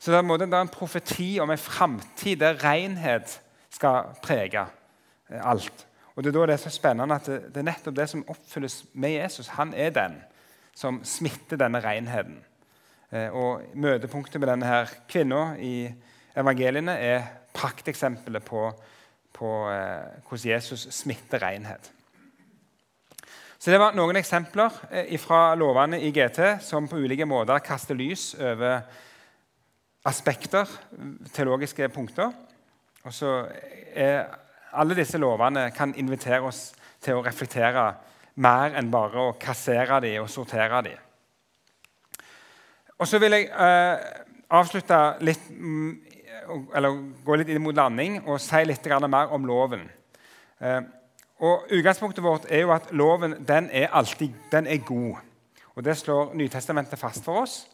Så 0.00 0.10
det 0.10 0.18
er 0.52 0.60
en 0.60 0.68
profeti 0.68 1.38
om 1.40 1.50
en 1.50 1.58
framtid 1.58 2.36
der 2.36 2.64
renhet 2.64 3.40
skal 3.70 4.16
prege 4.22 4.66
alt. 5.30 5.86
Og 6.22 6.26
Det 6.28 6.36
er 6.36 6.38
da 6.38 6.46
det 6.46 6.54
er 6.54 6.62
så 6.62 6.70
spennende 6.70 7.14
at 7.18 7.26
det, 7.26 7.56
er 7.58 7.64
nettopp 7.66 7.96
det 7.96 8.04
som 8.06 8.20
oppfylles 8.30 8.84
med 8.94 9.10
Jesus. 9.10 9.48
Han 9.58 9.72
er 9.74 9.90
den 9.90 10.20
som 10.74 11.00
smitter 11.02 11.58
denne 11.58 11.80
renheten. 11.82 12.36
Eh, 13.10 13.34
og 13.34 13.64
Møtepunktet 13.74 14.38
med 14.38 14.46
denne 14.52 14.68
her 14.70 14.92
kvinna 15.10 15.56
i 15.58 15.90
evangeliene 16.38 16.94
er 16.94 17.24
prakteksempelet 17.58 18.44
på, 18.46 18.68
på 19.34 19.50
eh, 19.72 20.22
hvordan 20.28 20.46
Jesus 20.52 20.86
smitter 20.94 21.42
renhet. 21.42 21.90
Så 23.58 23.74
Det 23.74 23.80
var 23.82 23.98
noen 23.98 24.20
eksempler 24.22 24.78
eh, 24.92 25.18
fra 25.18 25.56
lovene 25.58 25.98
i 25.98 26.12
GT 26.14 26.62
som 26.62 26.86
på 26.86 27.02
ulike 27.02 27.26
måter 27.26 27.58
kaster 27.66 27.98
lys 27.98 28.36
over 28.38 28.78
aspekter, 30.06 30.70
teologiske 31.34 31.90
punkter. 31.90 32.30
Og 33.02 33.10
så 33.10 33.34
er 33.90 34.38
Alle 34.72 34.96
disse 34.96 35.18
lovene 35.18 35.70
kan 35.76 35.94
invitere 35.94 36.46
oss 36.48 36.70
til 37.02 37.18
å 37.18 37.24
reflektere 37.24 37.90
mer 38.40 38.76
enn 38.78 38.90
bare 38.92 39.20
å 39.20 39.34
kassere 39.40 40.00
dem 40.00 40.22
og 40.22 40.30
sortere 40.32 40.80
dem. 40.86 41.00
Og 42.98 43.08
så 43.08 43.18
vil 43.18 43.34
jeg 43.34 43.48
eh, 43.50 44.04
avslutte 44.54 44.98
litt, 45.26 45.48
mm, 45.50 45.92
eller 46.76 47.00
gå 47.24 47.36
litt 47.36 47.50
inn 47.50 47.62
mot 47.64 47.76
landing 47.76 48.20
og 48.22 48.40
si 48.40 48.62
litt 48.64 48.86
mer 49.10 49.34
om 49.34 49.44
loven. 49.44 49.88
Eh, 50.60 50.80
og 51.42 51.72
Utgangspunktet 51.74 52.22
vårt 52.22 52.46
er 52.48 52.62
jo 52.62 52.70
at 52.70 52.92
loven 52.94 53.34
den 53.44 53.68
er 53.72 53.90
alltid 53.92 54.30
den 54.52 54.66
er 54.66 54.78
god. 54.86 55.18
Og 55.74 55.84
Det 55.84 55.96
slår 55.96 56.34
Nytestamentet 56.34 56.98
fast 56.98 57.24
for 57.24 57.42
oss. 57.42 57.66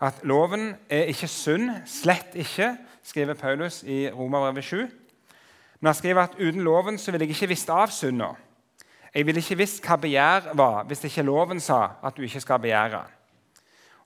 At 0.00 0.20
loven 0.22 0.74
er 0.90 1.08
ikke 1.08 1.28
sunn, 1.28 1.70
slett 1.86 2.34
ikke, 2.34 2.76
skriver 3.02 3.34
Paulus 3.34 3.82
i 3.82 4.10
Romerbrevet 4.10 4.64
7. 4.64 5.03
Men 5.84 5.90
han 5.90 5.96
skriver 5.98 6.22
at 6.22 6.38
uten 6.40 6.62
loven 6.64 6.96
så 6.96 7.12
ville 7.12 7.26
jeg 7.26 7.34
ikke 7.34 7.50
visst 7.50 7.68
av 7.68 7.90
synda. 7.92 8.30
Jeg 9.12 9.26
ville 9.28 9.42
ikke 9.44 9.58
visst 9.60 9.82
hva 9.84 9.98
begjær 10.00 10.46
var, 10.56 10.86
hvis 10.88 11.04
ikke 11.04 11.26
loven 11.28 11.60
sa 11.60 11.98
at 12.00 12.16
du 12.16 12.22
ikke 12.24 12.40
skal 12.40 12.62
begjære. 12.64 13.02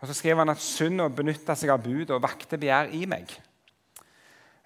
Og 0.01 0.11
Så 0.11 0.17
skriver 0.19 0.43
han 0.43 0.51
at 0.51 0.65
synda 0.65 1.07
benytta 1.07 1.55
seg 1.55 1.71
av 1.71 1.87
bud 1.87 2.11
og 2.11 2.25
vakte 2.27 2.59
begjær 2.59 2.91
i 2.99 3.05
meg. 3.07 3.31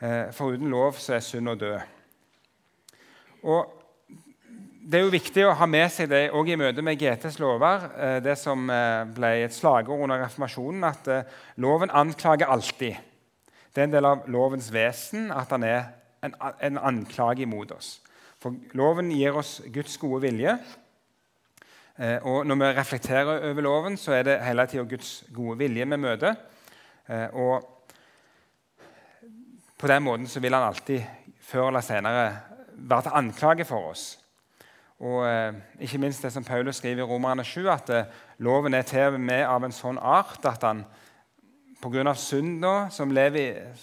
Eh, 0.01 0.33
for 0.33 0.57
uten 0.57 0.72
lov 0.72 0.96
så 0.96 1.18
er 1.18 1.29
synda 1.29 1.55
død. 1.55 1.79
Og 3.44 3.79
Det 4.88 4.98
er 4.98 5.05
jo 5.05 5.16
viktig 5.20 5.44
å 5.44 5.55
ha 5.55 5.66
med 5.68 5.92
seg 5.92 6.09
det 6.09 6.31
òg 6.33 6.48
i 6.48 6.57
møte 6.57 6.81
med 6.81 6.96
GTs 6.96 7.37
lover, 7.44 7.90
eh, 7.92 8.20
det 8.25 8.38
som 8.40 8.70
eh, 8.70 9.05
ble 9.05 9.37
et 9.44 9.53
slagord 9.53 10.01
under 10.01 10.25
reformasjonen, 10.25 10.85
at 10.85 11.27
loven 11.61 11.92
anklager 11.92 12.48
alltid. 12.48 12.96
Det 13.68 13.83
er 13.83 13.85
en 13.85 14.01
del 14.01 14.05
av 14.16 14.25
lovens 14.33 14.72
vesen 14.72 15.29
at 15.31 15.53
han 15.53 15.62
er 15.68 15.92
en, 16.22 16.35
en 16.61 16.78
anklage 16.78 17.42
imot 17.42 17.72
oss. 17.74 17.96
For 18.42 18.54
loven 18.78 19.11
gir 19.14 19.37
oss 19.38 19.61
Guds 19.72 19.98
gode 20.02 20.22
vilje. 20.24 20.56
Eh, 21.98 22.18
og 22.26 22.46
når 22.46 22.58
vi 22.58 22.70
reflekterer 22.78 23.50
over 23.50 23.62
loven, 23.62 23.96
så 23.96 24.16
er 24.16 24.22
det 24.26 24.40
hele 24.46 24.66
tida 24.66 24.87
Guds 24.88 25.24
gode 25.35 25.58
vilje 25.58 25.87
vi 25.87 25.96
møter. 25.96 26.35
Eh, 27.08 27.28
og 27.35 27.68
på 29.78 29.90
den 29.90 30.02
måten 30.02 30.26
så 30.26 30.40
vil 30.40 30.54
han 30.54 30.66
alltid 30.66 31.02
før 31.40 31.68
eller 31.68 31.80
senere 31.80 32.26
være 32.72 33.02
til 33.02 33.18
anklage 33.20 33.64
for 33.64 33.92
oss. 33.92 34.06
Og 35.02 35.26
eh, 35.26 35.54
ikke 35.80 35.98
minst 35.98 36.22
det 36.22 36.32
som 36.32 36.44
Paulus 36.44 36.76
skriver 36.76 37.04
i 37.04 37.06
Romerne 37.06 37.44
7, 37.44 37.68
at 37.68 37.90
loven 38.38 38.74
er 38.74 38.82
til 38.82 39.18
med 39.18 39.44
av 39.46 39.64
en 39.64 39.74
sånn 39.74 39.98
art 39.98 40.46
at 40.46 40.62
han 40.66 40.85
pga. 41.82 42.14
synda 42.14 42.88
som 42.90 43.11
lever, 43.11 43.74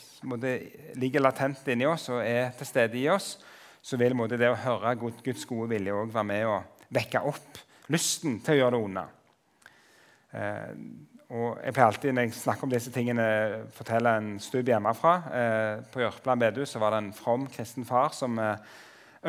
ligger 0.99 1.23
latent 1.23 1.67
inni 1.71 1.87
oss 1.87 2.09
og 2.11 2.23
er 2.23 2.51
til 2.57 2.67
stede 2.67 2.99
i 2.99 3.07
oss, 3.11 3.37
så 3.81 3.97
vil 3.97 4.17
det 4.27 4.49
å 4.49 4.57
høre 4.59 4.95
Guds 4.99 5.45
gode 5.47 5.69
vilje 5.71 5.93
også 5.95 6.15
være 6.17 6.27
med 6.27 6.47
å 6.49 6.57
vekke 6.91 7.21
opp 7.29 7.61
lysten 7.89 8.39
til 8.43 8.57
å 8.57 8.59
gjøre 8.59 8.75
det 8.75 8.81
onde. 8.85 9.05
Eh, 10.35 10.73
og 11.29 11.59
jeg 11.61 11.75
pleier 11.75 11.87
alltid 11.87 12.13
når 12.13 12.25
jeg 12.25 12.35
snakker 12.39 12.65
om 12.65 12.73
disse 12.73 12.91
tingene, 12.93 13.25
fortelle 13.73 14.15
en 14.17 14.29
stubb 14.41 14.69
hjemmefra. 14.71 15.15
Eh, 15.29 15.73
på 15.93 16.01
Jørpeland 16.01 16.41
bedehus 16.41 16.75
var 16.81 16.95
det 16.95 17.01
en 17.03 17.13
from 17.13 17.47
kristen 17.53 17.85
far 17.85 18.13
som 18.17 18.37
eh, 18.41 18.57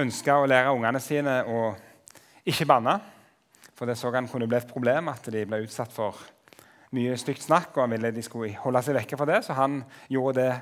ønska 0.00 0.38
å 0.40 0.48
lære 0.48 0.72
ungene 0.72 1.02
sine 1.04 1.40
å 1.44 1.62
ikke 2.48 2.68
banne. 2.68 2.96
For 3.76 3.88
det 3.88 3.98
så 4.00 4.12
han 4.12 4.28
kunne 4.28 4.48
bli 4.48 4.58
et 4.58 4.68
problem 4.68 5.08
at 5.12 5.28
de 5.32 5.44
ble 5.48 5.62
utsatt 5.64 5.92
for 5.92 6.18
mye 6.96 7.16
stygt 7.20 7.44
snakk. 7.44 7.76
og 7.76 7.84
han 7.84 7.94
ville 7.94 8.12
de 8.16 8.24
skulle 8.24 8.56
holde 8.64 8.82
seg 8.84 8.96
vekke 8.96 9.16
fra 9.16 9.28
det, 9.28 9.44
Så 9.44 9.56
han 9.56 9.82
gjorde 10.08 10.40
det 10.40 10.52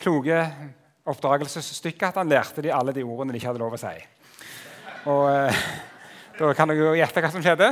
kloke 0.00 0.40
oppdragelsesstykket 1.10 2.10
at 2.10 2.18
han 2.20 2.30
lærte 2.30 2.64
de 2.64 2.72
alle 2.72 2.94
de 2.96 3.04
ordene 3.04 3.34
de 3.34 3.40
ikke 3.40 3.52
hadde 3.52 3.62
lov 3.62 3.76
å 3.76 3.80
si. 3.80 3.94
Og... 5.10 5.24
Eh, 5.30 5.62
da 6.40 6.54
kan 6.56 6.70
dere 6.70 6.80
jo 6.80 6.92
gjette 6.96 7.20
hva 7.20 7.28
som 7.28 7.42
skjedde. 7.44 7.66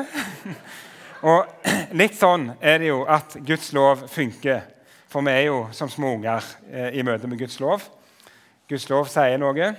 Og 1.24 1.94
Litt 1.96 2.18
sånn 2.18 2.50
er 2.60 2.82
det 2.82 2.90
jo 2.90 2.98
at 3.08 3.38
Guds 3.40 3.70
lov 3.72 4.02
funker. 4.12 4.66
For 5.08 5.24
vi 5.24 5.32
er 5.32 5.46
jo 5.46 5.62
som 5.72 5.88
små 5.88 6.10
unger 6.18 6.44
eh, 6.68 6.98
i 7.00 7.04
møte 7.06 7.30
med 7.30 7.40
Guds 7.40 7.56
lov. 7.64 7.86
Guds 8.68 8.84
lov 8.92 9.08
sier 9.08 9.40
noe, 9.40 9.70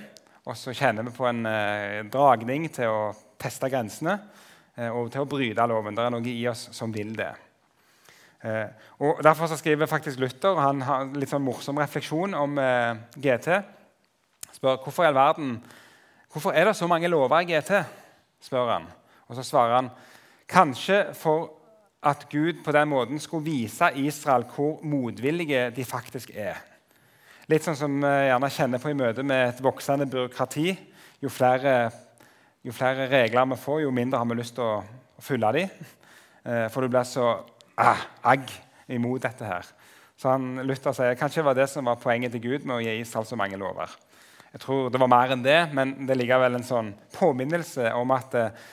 og 0.42 0.58
så 0.58 0.74
kjenner 0.74 1.06
vi 1.06 1.14
på 1.14 1.28
en 1.30 1.46
eh, 1.46 2.00
dragning 2.10 2.66
til 2.74 2.90
å 2.90 3.04
teste 3.38 3.70
grensene 3.70 4.18
og 4.90 5.10
til 5.12 5.22
å 5.22 5.28
bryte 5.28 5.64
loven. 5.70 5.94
Det 5.94 6.02
er 6.06 6.12
noe 6.14 6.32
i 6.32 6.42
oss 6.50 6.66
som 6.74 6.90
vil 6.94 7.14
det. 7.14 7.30
Eh, 8.44 8.66
og 8.98 9.20
Derfor 9.24 9.46
så 9.46 9.58
skriver 9.60 9.86
faktisk 9.86 10.20
Luther 10.20 10.54
og 10.54 10.62
han 10.62 10.82
har 10.82 11.10
litt 11.12 11.28
sånn 11.32 11.44
morsom 11.44 11.80
refleksjon 11.80 12.34
om 12.38 12.58
eh, 12.60 12.96
GT. 13.20 13.50
Spør 14.56 14.80
hvorfor 14.84 15.04
i 15.04 15.10
all 15.10 15.18
verden, 15.18 15.58
hvorfor 16.32 16.56
er 16.56 16.70
det 16.70 16.76
så 16.78 16.88
mange 16.90 17.10
lover 17.10 17.42
i 17.42 17.50
GT 17.52 17.74
spør 18.40 18.72
han. 18.74 18.88
Og 19.28 19.36
så 19.38 19.44
svarer 19.46 19.76
han 19.76 19.90
kanskje 20.50 21.02
for 21.14 21.50
at 22.02 22.24
Gud 22.32 22.62
på 22.64 22.72
den 22.72 22.88
måten 22.88 23.20
skulle 23.20 23.44
vise 23.44 23.90
Israel 24.00 24.46
hvor 24.54 24.80
motvillige 24.82 25.68
de 25.76 25.84
faktisk 25.84 26.32
er. 26.34 26.56
Litt 27.50 27.66
sånn 27.66 27.76
som 27.76 27.98
vi 28.00 28.10
gjerne 28.30 28.50
kjenner 28.54 28.80
på 28.80 28.92
i 28.92 28.96
møte 28.96 29.24
med 29.26 29.48
et 29.48 29.62
voksende 29.62 30.06
byråkrati. 30.08 30.72
Jo 31.20 31.28
flere, 31.28 31.90
jo 32.64 32.72
flere 32.72 33.08
regler 33.10 33.48
vi 33.52 33.58
får, 33.60 33.80
jo 33.84 33.92
mindre 33.92 34.20
har 34.20 34.28
vi 34.30 34.38
lyst 34.38 34.54
til 34.56 34.64
å, 34.64 34.80
å 35.18 35.24
følge 35.24 35.52
dem. 35.58 35.88
Eh, 36.46 36.66
for 36.72 36.80
du 36.80 36.92
blir 36.92 37.08
så 37.08 37.32
ah, 37.80 38.04
agg 38.32 38.50
imot 38.90 39.22
dette 39.24 39.46
her. 39.46 39.68
Så 40.20 40.34
han, 40.34 40.60
Luther 40.68 40.94
sier 40.96 41.16
kanskje 41.18 41.40
det 41.40 41.46
var 41.48 41.56
det 41.56 41.68
som 41.72 41.88
var 41.88 42.00
poenget 42.00 42.34
til 42.34 42.42
Gud 42.44 42.66
med 42.68 42.76
å 42.76 42.82
gi 42.84 42.98
Israel 43.00 43.28
så 43.28 43.38
mange 43.40 43.58
lover. 43.60 43.92
Jeg 44.50 44.64
tror 44.64 44.90
det 44.92 45.00
var 45.00 45.10
mer 45.12 45.32
enn 45.32 45.44
det, 45.46 45.60
men 45.76 45.94
det 46.02 46.14
er 46.14 46.20
likevel 46.20 46.58
en 46.58 46.66
sånn 46.66 46.90
påminnelse 47.14 47.92
om 47.96 48.12
at 48.12 48.34
eh, 48.36 48.66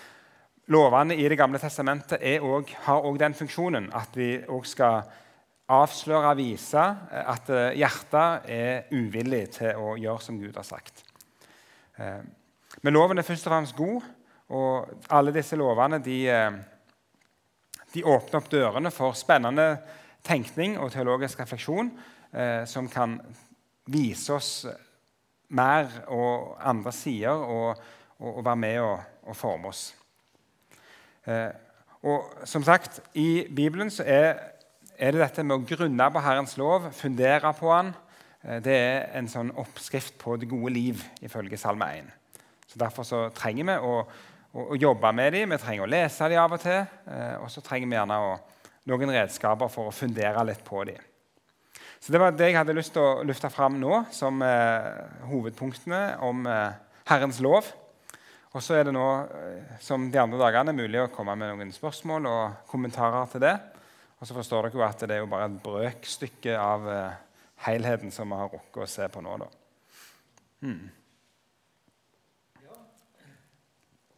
lovene 0.74 1.16
i 1.16 1.28
Det 1.30 1.38
gamle 1.38 1.62
testamentet 1.62 2.24
også, 2.42 2.82
har 2.88 3.06
også 3.06 3.22
den 3.22 3.38
funksjonen 3.38 3.90
at 3.96 4.18
de 4.18 4.32
også 4.48 4.74
skal 4.74 5.02
avsløre 5.78 6.34
vise 6.40 6.82
eh, 6.82 7.30
at 7.36 7.52
eh, 7.54 7.78
hjertet 7.80 8.50
er 8.52 8.92
uvillig 8.92 9.44
til 9.60 9.78
å 9.78 9.96
gjøre 10.00 10.26
som 10.26 10.42
Gud 10.42 10.58
har 10.58 10.68
sagt. 10.68 11.04
Men 11.98 12.94
loven 12.94 13.18
er 13.18 13.26
først 13.26 13.48
og 13.48 13.54
fremst 13.56 13.74
god, 13.74 14.04
og 14.54 15.08
alle 15.10 15.34
disse 15.36 15.58
lovene 15.60 16.00
de, 16.04 16.18
eh, 16.30 16.58
de 17.94 18.04
åpner 18.04 18.42
opp 18.42 18.50
dørene 18.52 18.92
for 18.92 19.16
spennende 19.18 19.78
tenkning 20.28 20.76
og 20.82 20.92
teologisk 20.92 21.40
refleksjon 21.40 21.92
eh, 22.34 22.66
som 22.68 22.90
kan 22.92 23.18
vise 23.88 24.34
oss 24.36 24.52
mer 25.56 25.88
og 26.12 26.58
andre 26.60 26.92
sider 26.92 27.32
og, 27.32 27.78
og, 28.20 28.30
og 28.34 28.44
være 28.46 28.60
med 28.60 28.80
og, 28.84 29.00
og 29.24 29.38
forme 29.40 29.72
oss. 29.72 29.86
Eh, 31.28 31.50
og 32.08 32.44
som 32.48 32.64
sagt, 32.64 33.02
I 33.16 33.48
Bibelen 33.56 33.90
så 33.92 34.04
er, 34.06 34.36
er, 34.98 35.12
det 35.12 35.24
dette 35.24 35.44
med 35.44 35.58
å 35.58 35.68
grunne 35.68 36.12
på 36.14 36.24
Herrens 36.24 36.58
lov, 36.60 36.92
fundere 36.96 37.54
på 37.58 37.72
han, 37.72 37.94
eh, 38.44 38.60
det 38.64 38.78
er 38.78 39.04
en 39.20 39.32
sånn 39.32 39.54
oppskrift 39.56 40.18
på 40.22 40.38
det 40.40 40.50
gode 40.52 40.74
liv, 40.76 41.04
ifølge 41.24 41.60
Salme 41.60 41.90
1. 42.04 42.12
Så 42.68 42.80
Derfor 42.80 43.08
så 43.08 43.28
trenger 43.36 43.72
vi 43.72 43.78
å, 43.80 44.02
å, 44.58 44.66
å 44.74 44.80
jobbe 44.80 45.12
med 45.14 45.36
dem, 45.36 45.54
vi 45.54 45.60
trenger 45.62 45.86
å 45.86 45.92
lese 45.92 46.30
dem 46.32 46.42
av 46.42 46.56
og 46.58 46.64
til. 46.64 46.82
Eh, 47.14 47.36
og 47.38 47.52
så 47.54 47.64
trenger 47.66 47.92
vi 47.92 48.00
gjerne 48.00 48.18
å, 48.26 48.34
noen 48.90 49.14
redskaper 49.14 49.72
for 49.72 49.92
å 49.92 49.96
fundere 49.96 50.46
litt 50.48 50.64
på 50.66 50.84
dem. 50.90 51.04
Så 52.00 52.14
Det 52.14 52.22
var 52.22 52.34
det 52.34 52.52
jeg 52.52 52.58
hadde 52.58 52.76
lyst 52.78 52.94
til 52.96 53.04
å 53.04 53.26
lufte 53.26 53.50
fram 53.54 53.80
nå 53.82 54.04
som 54.14 54.42
eh, 54.46 55.04
hovedpunktene 55.30 56.02
om 56.26 56.46
eh, 56.50 56.78
Herrens 57.10 57.42
lov. 57.44 57.70
Og 58.56 58.64
så 58.64 58.78
er 58.78 58.88
det 58.88 58.94
nå, 58.96 59.06
eh, 59.38 59.78
som 59.84 60.08
de 60.12 60.22
andre 60.22 60.40
dagene, 60.42 60.76
mulig 60.78 61.02
å 61.04 61.10
komme 61.14 61.36
med 61.38 61.52
noen 61.54 61.74
spørsmål 61.74 62.30
og 62.30 62.70
kommentarer 62.70 63.30
til 63.34 63.44
det. 63.44 63.56
Og 64.18 64.30
så 64.30 64.38
forstår 64.38 64.70
dere 64.70 64.80
jo 64.80 64.86
at 64.86 65.04
det 65.04 65.18
er 65.18 65.22
jo 65.22 65.30
bare 65.30 65.50
et 65.50 65.58
brøkstykke 65.62 66.56
av 66.58 66.88
eh, 66.90 67.18
helheten 67.68 68.14
som 68.14 68.30
vi 68.30 68.40
har 68.40 68.50
rukket 68.54 68.86
å 68.86 68.90
se 68.90 69.10
på 69.14 69.22
nå. 69.26 69.36
da. 69.44 69.50
Hmm. 70.66 70.88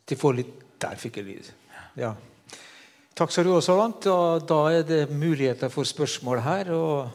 De 0.10 0.18
får 0.18 0.40
litt 0.42 0.56
Der 0.80 0.96
fikk 0.96 1.18
jeg 1.20 1.26
lyd. 1.28 1.48
Ja. 2.00 2.14
Takk 3.20 3.34
skal 3.36 3.44
du 3.44 3.52
ha 3.52 3.60
så 3.60 3.76
langt. 3.76 4.06
Og 4.08 4.46
da 4.48 4.60
er 4.72 4.86
det 4.88 5.10
muligheter 5.12 5.68
for 5.74 5.84
spørsmål 5.84 6.40
her. 6.46 6.72
og 6.72 7.10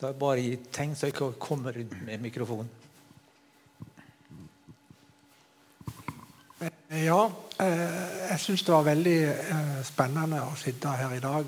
Da 0.00 0.08
er 0.08 0.18
bare 0.18 0.42
gi 0.42 0.56
tegn 0.72 0.96
så 0.98 1.06
jeg 1.06 1.14
kan 1.14 1.36
komme 1.38 1.70
rundt 1.70 1.94
med 2.06 2.18
mikrofonen. 2.18 2.70
Ja, 6.90 7.30
eh, 7.60 8.30
jeg 8.30 8.40
syns 8.40 8.64
det 8.66 8.74
var 8.74 8.86
veldig 8.86 9.18
eh, 9.28 9.74
spennende 9.86 10.40
å 10.42 10.56
sitte 10.58 10.88
her 10.88 11.14
i 11.14 11.22
dag. 11.22 11.46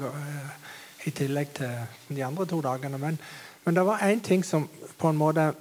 i 1.06 1.10
tillegg 1.10 1.54
til 1.56 2.14
de 2.16 2.24
andre 2.24 2.46
to 2.46 2.60
dagene. 2.60 2.98
Men, 2.98 3.18
men 3.64 3.74
det 3.74 3.84
var 3.86 3.98
én 4.04 4.20
ting 4.20 4.44
som 4.44 4.68
på 4.98 5.08
en 5.08 5.16
måte 5.16 5.52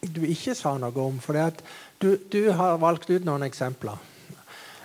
du 0.00 0.22
ikke 0.22 0.54
sa 0.54 0.78
noe 0.78 1.02
om. 1.02 1.18
For 1.18 1.34
du, 1.98 2.16
du 2.32 2.52
har 2.52 2.78
valgt 2.78 3.10
ut 3.10 3.24
noen 3.24 3.42
eksempler. 3.42 3.98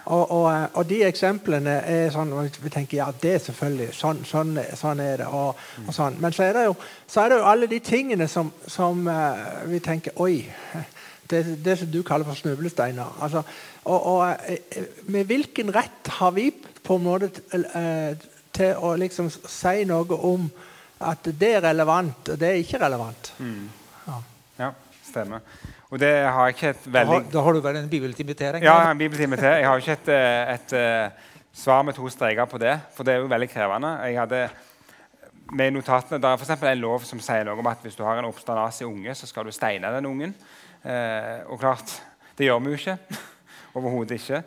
Og, 0.06 0.32
og, 0.32 0.70
og, 0.74 0.89
de 0.89 0.99
eksemplene 1.08 1.78
er 1.88 2.10
sånn 2.12 2.34
vi 2.60 2.72
tenker 2.72 2.97
ja, 2.97 3.08
det 3.22 3.36
er 3.38 3.43
selvfølgelig. 3.45 3.93
Sånn, 3.95 4.24
sånn, 4.28 4.58
sånn 4.76 4.99
er 4.99 5.24
det. 5.24 5.30
Og, 5.32 5.60
og 5.86 5.95
sånn. 5.95 6.18
Men 6.24 6.36
så 6.36 6.47
er, 6.47 6.58
det 6.58 6.66
jo, 6.68 6.76
så 7.08 7.24
er 7.24 7.32
det 7.32 7.38
jo 7.39 7.47
alle 7.54 7.70
de 7.72 7.80
tingene 7.84 8.28
som, 8.28 8.51
som 8.68 9.08
uh, 9.08 9.64
vi 9.72 9.80
tenker 9.84 10.20
Oi. 10.24 10.36
Det, 11.34 11.39
det 11.66 11.78
som 11.80 11.88
du 11.88 12.01
kaller 12.06 12.28
for 12.28 12.36
snublesteiner. 12.38 13.14
Altså, 13.24 13.41
og, 13.89 14.20
uh, 14.28 15.06
med 15.10 15.24
hvilken 15.26 15.72
rett 15.74 16.10
har 16.20 16.34
vi 16.36 16.49
på 16.84 16.97
en 16.99 17.06
måte 17.08 17.30
uh, 17.56 18.12
til 18.54 18.84
å 18.84 18.91
liksom 18.99 19.32
si 19.32 19.86
noe 19.89 20.20
om 20.20 20.45
at 21.08 21.32
det 21.39 21.54
er 21.56 21.64
relevant, 21.64 22.30
og 22.30 22.39
det 22.39 22.49
er 22.49 22.60
ikke 22.62 22.82
relevant? 22.84 23.32
Mm. 23.39 23.70
Ja. 24.06 24.20
ja, 24.60 24.70
stemmer. 25.08 25.47
Og 25.94 26.00
det 26.02 26.10
har 26.26 26.48
jeg 26.50 26.56
ikke 26.56 26.70
et 26.74 26.86
veldig... 26.89 27.06
Da 27.06 27.22
har, 27.22 27.26
da 27.30 27.41
har 27.46 27.54
du 27.54 27.60
vel 27.62 27.76
en 27.84 27.89
bibeltimitering? 27.89 28.64
Ja, 28.66 28.80
en 28.89 28.98
bibeltimitering. 28.98 29.60
Jeg 29.62 29.70
har 29.70 29.82
ikke 29.84 29.98
et, 30.00 30.08
eh, 30.10 30.54
et, 30.56 30.72
et, 30.74 30.78
eh, 30.80 31.34
svar 31.54 31.84
med 31.86 31.94
to 31.94 32.10
streker 32.10 32.48
på 32.50 32.58
det, 32.58 32.80
for 32.96 33.06
det 33.06 33.14
er 33.14 33.20
jo 33.22 33.30
veldig 33.30 33.50
krevende. 33.52 33.91
Jeg 34.10 34.18
hadde 34.18 34.39
med 35.54 35.76
notatene, 35.76 36.18
Det 36.18 36.32
er 36.32 36.56
for 36.56 36.68
en 36.72 36.82
lov 36.82 37.06
som 37.06 37.20
sier 37.22 37.46
noe 37.46 37.62
om 37.62 37.70
at 37.70 37.86
hvis 37.86 37.96
du 37.96 38.02
har 38.04 38.18
en 38.18 38.26
oppstandasig 38.26 38.88
unge, 38.88 39.14
så 39.14 39.30
skal 39.30 39.46
du 39.46 39.52
steine 39.54 39.94
den 39.94 40.10
ungen. 40.10 40.34
Eh, 40.82 41.46
og 41.46 41.60
klart, 41.60 42.02
det 42.38 42.50
gjør 42.50 42.60
vi 42.60 42.74
jo 42.74 42.82
ikke. 42.82 42.98
Overhodet 43.78 44.18
ikke. 44.18 44.41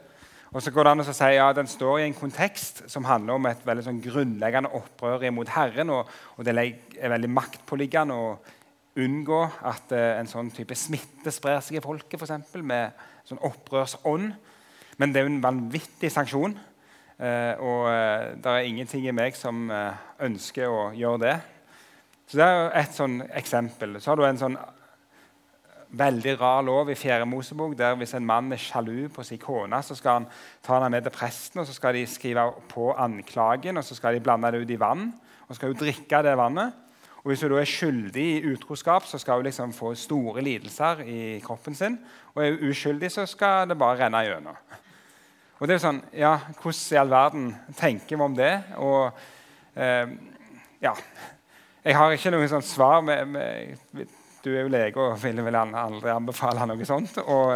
Og 0.51 0.62
så 0.62 0.70
går 0.74 0.82
det 0.82 0.90
an 0.90 1.05
å 1.05 1.12
si 1.12 1.30
ja, 1.36 1.53
Den 1.53 1.70
står 1.70 2.01
i 2.01 2.09
en 2.09 2.14
kontekst 2.14 2.90
som 2.90 3.05
handler 3.05 3.38
om 3.38 3.47
et 3.47 3.62
veldig 3.66 3.86
sånn 3.86 4.03
grunnleggende 4.03 4.74
opprør 4.74 5.30
mot 5.30 5.49
Herren. 5.55 5.94
Og, 5.94 6.11
og 6.36 6.44
det 6.44 6.59
er 6.59 7.14
veldig 7.14 7.30
maktpåliggende. 7.30 8.14
og 8.14 8.55
unngå 9.03 9.42
at 9.44 9.92
uh, 9.94 10.05
en 10.20 10.30
sånn 10.30 10.51
type 10.55 10.76
smitte 10.78 11.32
sprer 11.34 11.61
seg 11.64 11.78
i 11.78 11.84
folket, 11.84 12.20
eksempel, 12.20 12.64
med 12.66 12.97
sånn 13.28 13.42
opprørsånd. 13.44 14.32
Men 14.97 15.12
det 15.12 15.20
er 15.20 15.26
jo 15.26 15.32
en 15.34 15.44
vanvittig 15.44 16.11
sanksjon. 16.12 16.57
Uh, 17.16 17.53
og 17.64 17.82
uh, 17.90 18.32
det 18.40 18.53
er 18.53 18.70
ingenting 18.70 19.07
i 19.09 19.16
meg 19.16 19.36
som 19.38 19.68
ønsker 19.70 20.72
å 20.72 20.88
gjøre 20.97 21.22
det. 21.26 21.36
Så 22.26 22.40
Det 22.40 22.47
er 22.47 22.57
jo 22.57 22.70
et 22.80 22.97
sånn 22.97 23.20
eksempel. 23.38 24.01
Så 24.01 24.11
har 24.11 24.18
du 24.18 24.26
en 24.26 24.40
sånn 24.40 24.59
veldig 25.97 26.32
rar 26.40 26.64
lov 26.66 26.90
i 26.90 26.97
4. 26.99 27.26
Mosebok 27.28 27.76
der 27.78 27.94
hvis 27.99 28.14
en 28.18 28.26
mann 28.26 28.51
er 28.53 28.61
sjalu 28.61 29.07
på 29.12 29.24
sin 29.24 29.38
kone, 29.38 29.78
så 29.82 29.94
skal 29.94 30.20
han 30.20 30.26
ta 30.64 30.76
henne 30.76 30.90
med 30.97 31.07
til 31.07 31.14
presten, 31.14 31.62
og 31.62 31.68
så 31.68 31.76
skal 31.76 31.94
de 31.97 32.03
skrive 32.11 32.49
på 32.72 32.90
anklagen, 32.92 33.78
og 33.78 33.86
så 33.86 33.97
skal 33.99 34.16
de 34.16 34.24
blande 34.24 34.51
det 34.53 34.64
ut 34.64 34.74
i 34.74 34.80
vann. 34.80 35.09
Og 35.47 35.55
så 35.55 35.61
skal 35.61 35.72
hun 35.72 35.80
drikke 35.80 36.22
det 36.26 36.34
vannet. 36.38 36.74
Og 37.26 37.32
Hvis 37.32 37.40
hun 37.42 37.50
da 37.50 37.56
er 37.58 37.66
skyldig 37.66 38.24
i 38.36 38.50
utroskap, 38.52 39.02
så 39.10 39.18
skal 39.18 39.40
hun 39.40 39.48
liksom 39.48 39.72
få 39.74 39.88
store 39.98 40.44
lidelser 40.46 41.00
i 41.02 41.40
kroppen 41.42 41.74
sin. 41.74 41.96
Og 42.34 42.42
er 42.44 42.52
hun 42.52 42.68
uskyldig, 42.68 43.08
så 43.10 43.24
skal 43.26 43.66
det 43.66 43.78
bare 43.78 44.04
renne 44.04 44.20
gjennom. 44.22 44.60
Og 45.58 45.66
det 45.66 45.74
er 45.74 45.80
sånn, 45.82 45.98
ja, 46.14 46.36
Hvordan 46.60 46.92
i 46.94 47.00
all 47.00 47.10
verden 47.10 47.48
tenker 47.74 48.14
vi 48.14 48.22
om 48.22 48.36
det? 48.36 48.52
Og 48.78 49.08
eh, 49.74 50.12
ja, 50.84 50.92
Jeg 51.82 51.96
har 51.98 52.14
ikke 52.14 52.30
noe 52.30 52.46
sånt 52.52 52.68
svar. 52.68 53.02
Med, 53.02 53.26
med, 53.26 54.12
du 54.44 54.52
er 54.52 54.62
jo 54.62 54.70
lege 54.70 55.02
og 55.02 55.18
ville 55.24 55.42
vel 55.42 55.58
aldri 55.58 56.12
anbefale 56.12 56.68
noe 56.70 56.86
sånt. 56.86 57.18
Og, 57.24 57.50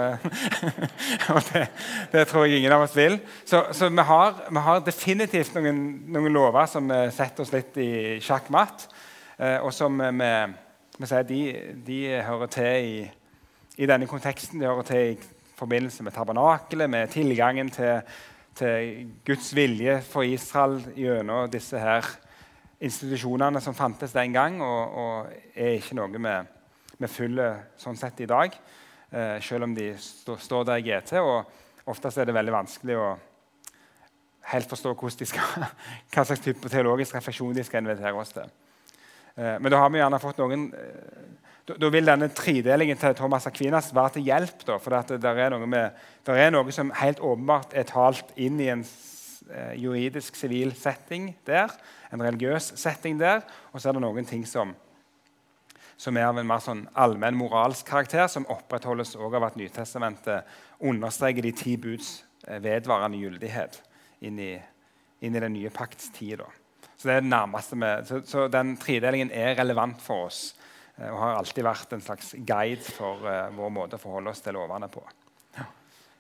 og 1.37 1.53
det, 1.53 1.63
det, 2.11 2.25
tror 2.27 2.49
jeg 2.49 2.59
ingen 2.59 2.75
av 2.75 2.89
oss 2.89 2.99
vil. 2.99 3.21
Så, 3.45 3.63
så 3.71 3.87
vi, 3.87 4.09
har, 4.11 4.35
vi, 4.51 4.65
har, 4.67 4.83
definitivt 4.83 5.55
noen, 5.55 5.81
noen 6.11 6.35
lover 6.35 6.67
som 6.67 6.91
setter 6.91 7.47
oss 7.47 7.55
litt 7.55 7.79
i 7.79 8.19
sjakkmatt. 8.19 8.89
Eh, 8.89 9.07
og 9.41 9.71
som 9.73 9.97
vi, 9.97 11.07
sier, 11.09 11.23
de, 11.25 11.41
de, 11.87 11.99
hører 12.27 12.51
til 12.53 12.89
i, 12.89 12.97
i, 13.79 13.87
denne 13.89 14.09
konteksten. 14.11 14.61
De 14.61 14.69
hører 14.69 14.85
til 14.89 15.15
i 15.15 15.19
forbindelse 15.57 16.05
med 16.05 16.13
tabernakelet, 16.13 16.91
med 16.91 17.09
tilgangen 17.09 17.71
til, 17.73 18.03
til 18.59 19.09
Guds 19.27 19.55
vilje 19.57 20.01
for 20.05 20.29
Israel 20.29 20.81
gjennom 20.97 21.49
disse 21.53 21.81
her 21.81 22.05
institusjonene 22.81 23.61
som 23.61 23.77
fantes 23.77 24.13
den 24.17 24.33
gang, 24.33 24.61
og, 24.65 24.95
og 24.97 25.33
er 25.55 25.77
ikke 25.77 25.97
noe 25.99 26.13
vi, 26.13 26.37
vi 27.01 27.11
følger 27.13 27.65
sånn 27.81 27.99
sett 28.01 28.23
i 28.25 28.29
dag. 28.29 28.55
Eh, 29.11 29.37
selv 29.43 29.67
om 29.67 29.75
de 29.75 29.91
stå, 29.99 30.37
står 30.41 30.69
der 30.69 30.81
i 30.81 30.87
GT. 30.87 31.19
og 31.21 31.91
Oftest 31.91 32.21
er 32.21 32.29
det 32.29 32.37
veldig 32.37 32.55
vanskelig 32.55 32.97
å 33.01 33.11
helt 34.53 34.71
forstå 34.71 34.95
skal, 35.25 35.65
hva 36.13 36.25
slags 36.25 36.43
type 36.45 36.69
teologisk 36.69 37.15
refleksjon 37.17 37.55
de 37.55 37.65
skal 37.65 37.83
invitere 37.83 38.15
oss 38.17 38.33
til. 38.37 38.49
Eh, 39.37 39.57
men 39.61 39.71
da 39.71 39.83
har 39.83 39.91
vi 39.93 40.01
gjerne 40.01 40.21
fått 40.23 40.41
noen 40.41 40.67
eh, 40.75 41.31
da, 41.71 41.91
vil 41.93 42.09
denne 42.09 42.31
tredelingen 42.35 42.99
til 42.99 43.15
Thomas 43.19 43.47
Aquinas 43.47 43.93
være 43.95 44.17
til 44.17 44.27
hjelp. 44.31 44.67
Da, 44.67 44.79
for 44.83 44.97
det 44.97 45.21
er, 45.31 45.57
med, 45.67 45.99
er, 46.27 46.53
noe 46.55 46.75
som 46.75 46.93
helt 47.01 47.23
åpenbart 47.23 47.77
er 47.79 47.89
talt 47.89 48.33
inn 48.41 48.61
i 48.63 48.71
en 48.73 48.85
eh, 48.85 49.75
juridisk, 49.81 50.39
sivil 50.39 50.75
setting 50.79 51.31
der. 51.47 51.73
En 52.11 52.23
religiøs 52.25 52.73
setting 52.81 53.21
der. 53.21 53.45
Og 53.73 53.81
så 53.81 53.91
er 53.91 53.99
det 53.99 54.05
noen 54.05 54.27
ting 54.27 54.43
som, 54.49 54.75
som 56.01 56.19
er 56.19 56.31
av 56.31 56.41
en 56.41 56.49
mer 56.49 56.65
sånn 56.65 56.87
allmenn 56.99 57.39
moralsk 57.39 57.87
karakter, 57.87 58.27
som 58.33 58.49
opprettholdes 58.51 59.15
også 59.15 59.31
av 59.39 59.51
at 59.53 59.61
Nytestamentet 59.61 60.59
understreker 60.91 61.47
de 61.47 61.55
ti 61.55 61.77
buds 61.79 62.19
vedvarende 62.65 63.21
gyldighet 63.21 63.83
inn 64.27 64.39
i, 64.41 64.55
inn 65.23 65.37
i 65.37 65.43
den 65.45 65.55
nye 65.55 65.71
pakts 65.71 66.11
tid. 66.17 66.43
Så 67.01 67.09
det 67.09 67.15
er 67.15 67.23
det 67.23 67.33
nærmeste 67.33 67.77
med. 67.81 68.05
Så, 68.05 68.21
så, 68.29 68.43
den 68.53 68.75
tredelingen 68.77 69.31
er 69.33 69.55
relevant 69.57 70.03
for 70.05 70.27
oss 70.27 70.41
eh, 70.99 71.09
og 71.09 71.17
har 71.23 71.39
alltid 71.39 71.65
vært 71.65 71.95
en 71.97 72.05
slags 72.05 72.35
guide 72.37 72.85
for 72.85 73.25
uh, 73.25 73.47
vår 73.57 73.73
måte 73.73 73.97
å 73.97 74.03
forholde 74.03 74.35
oss 74.35 74.45
til 74.45 74.59
lovene 74.59 74.91
på. 74.93 75.01
Ja. 75.57 75.65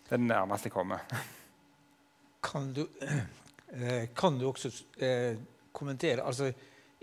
Det 0.07 0.17
er 0.17 0.23
det 0.23 0.31
nærmeste 0.31 0.71
jeg 0.71 0.77
kommer. 0.79 1.05
Kan 2.51 2.71
du, 2.73 2.87
eh, 3.77 4.07
kan 4.17 4.39
du 4.41 4.47
også 4.49 4.71
eh, 5.05 5.37
kommentere 5.77 6.23
altså, 6.25 6.47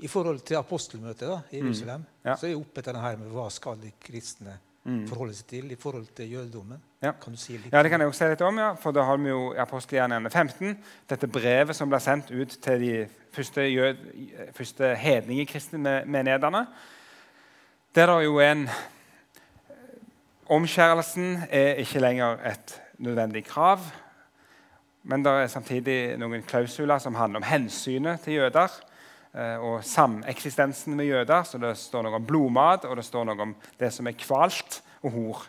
I 0.02 0.10
forhold 0.10 0.40
til 0.42 0.58
apostelmøtet 0.58 1.28
da, 1.30 1.36
i 1.52 1.60
mm. 1.62 1.68
Jerusalem 1.68 2.02
mm. 2.02 2.08
ja. 2.26 2.34
så 2.34 2.48
er 2.48 2.56
jeg 2.56 2.58
oppe 2.64 2.82
etter 2.82 2.98
det 2.98 3.04
her 3.04 3.20
med 3.22 3.30
hva 3.36 3.46
skal 3.54 3.78
de 3.78 3.92
kristne 4.02 4.56
mm. 4.88 5.04
forholde 5.10 5.36
seg 5.36 5.50
til 5.52 5.72
i 5.72 5.78
forhold 5.80 6.08
til 6.16 6.32
jødedommen. 6.32 6.82
Ja. 7.04 7.12
Kan 7.22 7.36
du 7.36 7.40
si 7.40 7.58
litt 7.58 7.74
ja, 7.74 7.84
det 7.84 7.92
kan 7.92 8.02
jeg 8.02 8.10
også 8.10 8.24
si 8.24 8.32
litt 8.32 8.44
om. 8.48 8.60
ja, 8.64 8.72
for 8.80 8.96
Da 8.96 9.06
har 9.06 9.22
vi 9.22 9.30
jo 9.30 9.42
i 9.54 9.62
apostelgjerningene 9.62 10.32
15 10.32 10.78
dette 11.10 11.28
brevet 11.28 11.76
som 11.78 11.92
ble 11.92 12.00
sendt 12.04 12.32
ut 12.32 12.58
til 12.64 12.82
de 12.82 12.94
første, 13.36 13.62
jød, 13.62 14.04
første 14.58 14.96
hedningekristne 14.96 16.02
menighetene. 16.06 16.66
Der 17.96 18.14
det 18.14 18.24
jo 18.26 18.40
en 18.40 18.70
Omskjærelsen 20.48 21.42
er 21.52 21.74
ikke 21.84 22.00
lenger 22.00 22.38
et 22.48 22.82
nødvendig 23.04 23.44
krav. 23.46 23.80
Men 25.04 25.26
det 25.26 25.32
er 25.32 25.48
samtidig 25.48 26.18
noen 26.20 26.44
klausuler 26.48 27.00
som 27.04 27.16
handler 27.16 27.42
om 27.42 27.48
hensynet 27.48 28.24
til 28.24 28.34
jøder 28.34 28.72
eh, 28.72 28.97
og 29.38 29.84
sameksistensen 29.86 30.96
med 30.98 31.06
jøder. 31.12 31.44
Så 31.46 31.60
det 31.62 31.76
står 31.78 32.08
noe 32.08 32.18
om 32.18 32.26
blodmat, 32.26 32.88
og 32.90 32.98
det 32.98 33.06
står 33.06 33.28
noe 33.30 33.44
om 33.46 33.52
det 33.78 33.92
som 33.94 34.10
er 34.10 34.18
kvalt 34.18 34.80
og 35.06 35.12
hor, 35.14 35.44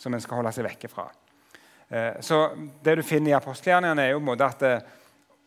som 0.00 0.14
en 0.14 0.22
skal 0.22 0.40
holde 0.40 0.54
seg 0.56 0.64
vekke 0.64 0.88
fra. 0.88 1.10
Eh, 1.88 2.20
så 2.20 2.48
det 2.82 2.96
du 2.98 3.02
finner 3.06 3.34
i 3.34 3.36
apostelgjerningene, 3.38 4.02
er 4.02 4.14
jo 4.14 4.20
på 4.20 4.24
en 4.24 4.30
måte 4.32 4.48
at 4.48 4.62
eh, 4.66 4.86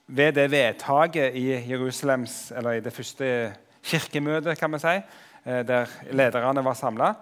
ved 0.08 0.38
det 0.38 0.48
vedtaket 0.52 1.36
i 1.36 1.48
Jerusalems, 1.68 2.52
eller 2.56 2.78
i 2.78 2.84
det 2.84 2.94
første 2.94 3.32
kirkemøtet, 3.84 4.60
kan 4.60 4.72
man 4.72 4.84
si, 4.84 4.96
eh, 5.44 5.64
der 5.68 5.92
lederne 6.12 6.64
var 6.64 6.78
samla, 6.78 7.14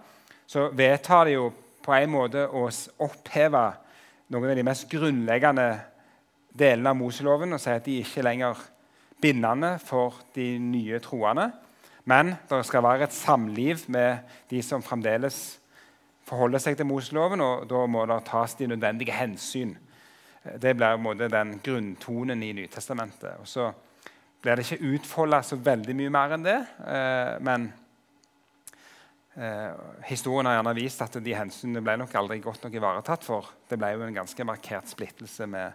så 0.46 0.68
vedtar 0.72 1.26
de 1.26 1.38
jo 1.38 1.50
på 1.82 1.94
en 1.94 2.10
måte 2.10 2.46
å 2.46 2.68
oppheve 3.02 3.66
noen 4.30 4.50
av 4.50 4.56
de 4.58 4.66
mest 4.66 4.88
grunnleggende 4.90 5.66
delene 6.56 6.90
av 6.90 6.98
Moseloven 6.98 7.54
og 7.54 7.62
si 7.62 7.70
at 7.70 7.84
de 7.86 8.00
ikke 8.02 8.24
lenger 8.26 8.54
er 8.54 8.64
bindende 9.22 9.76
for 9.82 10.20
de 10.36 10.56
nye 10.62 11.00
troende. 11.04 11.50
Men 12.06 12.36
det 12.50 12.62
skal 12.66 12.84
være 12.86 13.08
et 13.08 13.16
samliv 13.16 13.86
med 13.90 14.22
de 14.50 14.62
som 14.62 14.84
fremdeles 14.84 15.58
forholder 16.26 16.62
seg 16.62 16.76
til 16.78 16.86
Moseloven, 16.86 17.42
og 17.42 17.66
da 17.70 17.84
må 17.90 18.04
det 18.06 18.20
tas 18.26 18.54
de 18.58 18.66
nødvendige 18.70 19.14
hensyn 19.14 19.76
det 20.62 20.76
blir 20.76 21.28
den 21.28 21.58
grunntonen 21.64 22.42
i 22.42 22.52
Nytestamentet. 22.52 23.40
Og 23.40 23.48
så 23.48 23.70
blir 24.42 24.56
det 24.56 24.66
ikke 24.66 24.94
utfolda 24.94 25.42
så 25.42 25.58
veldig 25.58 25.96
mye 25.98 26.12
mer 26.12 26.36
enn 26.36 26.46
det. 26.46 26.58
Eh, 26.86 27.32
men 27.44 27.68
eh, 29.34 29.72
historien 30.06 30.48
har 30.48 30.58
gjerne 30.58 30.76
vist 30.78 31.02
at 31.02 31.18
de 31.22 31.36
hensynene 31.36 31.82
ble 31.84 31.96
nok 32.02 32.14
aldri 32.20 32.38
godt 32.44 32.66
nok 32.66 32.78
ivaretatt. 32.78 33.26
For 33.26 33.52
det 33.68 33.80
ble 33.80 33.94
jo 33.94 34.06
en 34.06 34.20
ganske 34.20 34.48
markert 34.48 34.92
splittelse 34.92 35.48
med, 35.50 35.74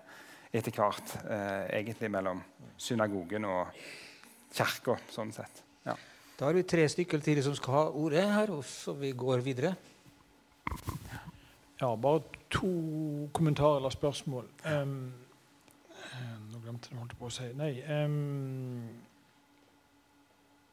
etter 0.51 0.75
hvert 0.75 1.15
eh, 1.23 1.67
egentlig 1.79 2.09
mellom 2.11 2.41
synagogen 2.77 3.47
og 3.47 3.71
kirka. 4.51 4.97
Sånn 5.11 5.31
sett. 5.35 5.63
Ja. 5.85 5.95
Da 6.37 6.49
har 6.49 6.57
vi 6.57 6.65
tre 6.67 6.87
stykker 6.89 7.21
til 7.23 7.41
som 7.45 7.55
skal 7.57 7.77
ha 7.77 7.85
ordet 7.95 8.25
her, 8.27 8.51
og 8.55 8.65
så 8.67 8.95
vi 8.97 9.13
går 9.17 9.43
videre. 9.45 9.75
Ja, 11.81 11.95
bare 11.95 12.21
to 12.53 12.71
kommentarer 13.33 13.79
eller 13.79 13.93
spørsmål. 13.93 14.49
Um, 14.67 15.13
nå 16.51 16.59
glemte 16.61 16.91
jeg 16.91 16.99
holdt 16.99 17.15
på 17.17 17.29
å 17.29 17.33
si. 17.33 17.47
Nei 17.57 17.71
um, 17.87 18.91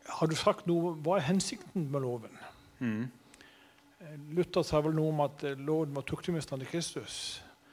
har 0.09 0.29
du 0.29 0.35
sagt 0.39 0.67
noe 0.69 0.95
Hva 1.05 1.19
er 1.19 1.27
hensikten 1.29 1.89
med 1.93 2.05
loven? 2.05 2.37
Mm. 2.81 3.09
Eh, 4.01 4.15
Luther 4.37 4.65
sa 4.67 4.81
vel 4.85 4.97
noe 4.97 5.13
om 5.13 5.21
at 5.25 5.45
eh, 5.45 5.59
loven 5.59 5.97
var 5.97 6.07
tuktemesteren 6.09 6.63
til 6.63 6.71
Kristus. 6.71 7.17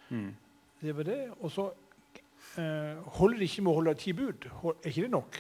Mm. 0.10 0.34
Det 0.82 0.96
var 0.98 1.08
det. 1.08 1.20
Og 1.40 1.52
så 1.54 1.70
holder 2.56 3.38
det 3.40 3.50
ikke 3.50 3.64
med 3.66 3.72
å 3.72 3.76
holde 3.80 3.94
ti 4.00 4.14
bud. 4.16 4.48
Er 4.48 4.92
ikke 4.92 5.06
det 5.08 5.12
nok? 5.12 5.40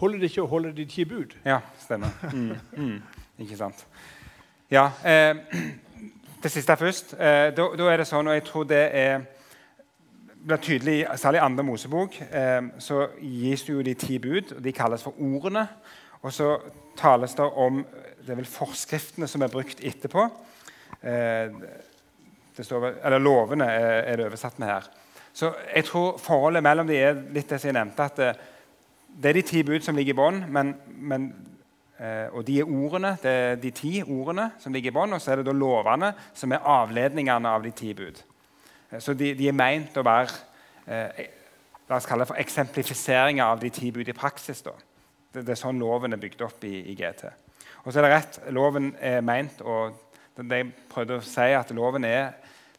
Holder 0.00 0.18
det 0.18 0.30
ikke 0.30 0.44
å 0.44 0.50
holde 0.50 0.72
de 0.74 0.86
ti 0.90 1.04
bud? 1.04 1.34
Ja, 1.44 1.60
stemmer. 1.78 2.14
Mm. 2.32 2.54
Mm. 2.76 2.96
Ikke 3.44 3.58
sant. 3.58 3.86
Ja, 4.70 4.90
eh, 5.04 5.36
det 6.42 6.52
siste 6.52 6.76
først. 6.76 7.14
Eh, 7.14 7.50
da, 7.56 7.68
da 7.76 7.90
er 7.90 8.02
det 8.02 8.08
sånn, 8.08 8.30
og 8.30 8.36
jeg 8.38 8.46
tror 8.48 8.66
det 8.70 8.84
er 8.96 9.20
blir 10.40 10.60
tydelig, 10.64 11.06
særlig 11.20 11.36
i 11.40 11.44
andre 11.44 11.64
Mosebok, 11.68 12.14
eh, 12.32 12.62
så 12.80 13.08
gis 13.20 13.64
det 13.66 13.74
jo 13.74 13.82
de 13.84 13.94
ti 13.94 14.18
bud. 14.18 14.54
og 14.56 14.62
De 14.64 14.72
kalles 14.72 15.02
for 15.04 15.18
ordene. 15.20 15.66
Og 16.22 16.32
så 16.32 16.54
tales 16.96 17.34
det 17.34 17.44
om 17.44 17.84
det 18.20 18.32
er 18.32 18.38
vel 18.40 18.48
forskriftene 18.48 19.28
som 19.28 19.42
er 19.42 19.52
brukt 19.52 19.80
etterpå. 19.84 20.26
Eh, 21.02 21.52
det 22.56 22.66
står 22.66 22.80
vel, 22.80 22.96
eller 23.04 23.18
Lovene 23.18 23.64
er, 23.64 24.02
er 24.04 24.16
det 24.16 24.26
oversatt 24.26 24.58
med 24.58 24.68
her. 24.68 24.88
Så 25.32 25.52
jeg 25.74 25.84
tror 25.86 26.18
forholdet 26.18 26.62
mellom 26.62 26.88
de 26.88 26.98
er 26.98 27.20
litt 27.34 27.48
det 27.48 27.60
som 27.60 27.70
jeg 27.70 27.76
nevnte. 27.78 28.02
at 28.04 28.16
det, 28.18 28.30
det 29.22 29.30
er 29.30 29.38
de 29.38 29.46
ti 29.46 29.62
bud 29.62 29.84
som 29.84 29.96
ligger 29.96 30.14
i 30.14 30.18
bånn, 30.18 30.42
eh, 31.98 32.26
og 32.32 32.44
de 32.46 32.58
er 32.60 32.70
ordene, 32.70 33.16
det 33.22 33.30
er 33.30 33.56
de 33.62 33.70
ti 33.70 34.02
ordene 34.02 34.50
som 34.58 34.72
ligger 34.72 34.90
i 34.90 34.94
bånn, 34.94 35.12
og 35.14 35.22
så 35.22 35.32
er 35.32 35.40
det 35.40 35.48
da 35.50 35.56
lovene 35.56 36.12
som 36.34 36.52
er 36.52 36.66
avledningene 36.66 37.48
av 37.48 37.62
de 37.62 37.70
ti 37.70 37.94
bud. 37.94 38.22
Eh, 38.90 39.00
Så 39.00 39.14
de, 39.14 39.34
de 39.34 39.48
er 39.48 39.56
meint 39.56 39.96
å 39.96 40.06
være 40.06 40.30
eh, 40.86 41.28
la 41.90 41.98
oss 41.98 42.06
kalle 42.06 42.22
det 42.22 42.30
for 42.30 42.38
eksemplifiseringer 42.38 43.44
av 43.44 43.60
de 43.60 43.70
ti 43.74 43.90
bud 43.90 44.08
i 44.08 44.16
praksis. 44.16 44.62
da. 44.62 44.74
Det, 45.32 45.42
det 45.42 45.54
er 45.54 45.62
sånn 45.62 45.78
loven 45.78 46.14
er 46.14 46.22
bygd 46.22 46.42
opp 46.46 46.64
i, 46.64 46.76
i 46.90 46.94
GT. 46.94 47.26
Og 47.84 47.92
så 47.92 47.98
er 47.98 48.06
det 48.06 48.12
rett, 48.12 48.38
loven 48.54 48.92
er 49.00 49.24
meint 49.24 49.62
og 49.64 49.96
det 50.40 50.56
jeg 50.56 50.68
prøvde 50.88 51.18
å 51.18 51.24
si 51.24 51.48
at 51.52 51.72
loven 51.76 52.04
er 52.08 52.30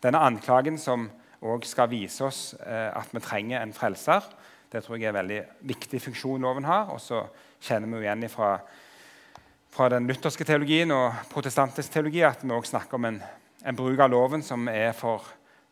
denne 0.01 0.21
anklagen 0.23 0.79
som 0.81 1.09
òg 1.41 1.65
skal 1.65 1.89
vise 1.89 2.23
oss 2.25 2.53
eh, 2.61 2.89
at 2.93 3.09
vi 3.13 3.21
trenger 3.23 3.61
en 3.61 3.73
frelser. 3.73 4.25
Det 4.71 4.83
tror 4.83 4.97
jeg 4.97 5.09
er 5.09 5.15
en 5.15 5.19
veldig 5.19 5.41
viktig 5.67 5.99
funksjon 6.01 6.45
loven 6.45 6.67
har. 6.67 6.91
Og 6.93 7.01
så 7.01 7.23
kjenner 7.61 7.89
vi 7.89 7.99
jo 7.99 8.05
igjen 8.05 8.27
fra, 8.31 8.53
fra 9.73 9.89
den 9.91 10.07
lutherske 10.09 10.47
teologien 10.47 10.93
og 10.95 11.17
protestantisk 11.31 11.93
teologi 11.93 12.23
at 12.27 12.45
vi 12.45 12.53
også 12.53 12.75
snakker 12.75 12.99
om 12.99 13.09
en, 13.09 13.19
en 13.65 13.77
bruk 13.77 13.99
av 13.99 14.13
loven 14.13 14.45
som 14.45 14.69
er 14.71 14.93
for 14.97 15.27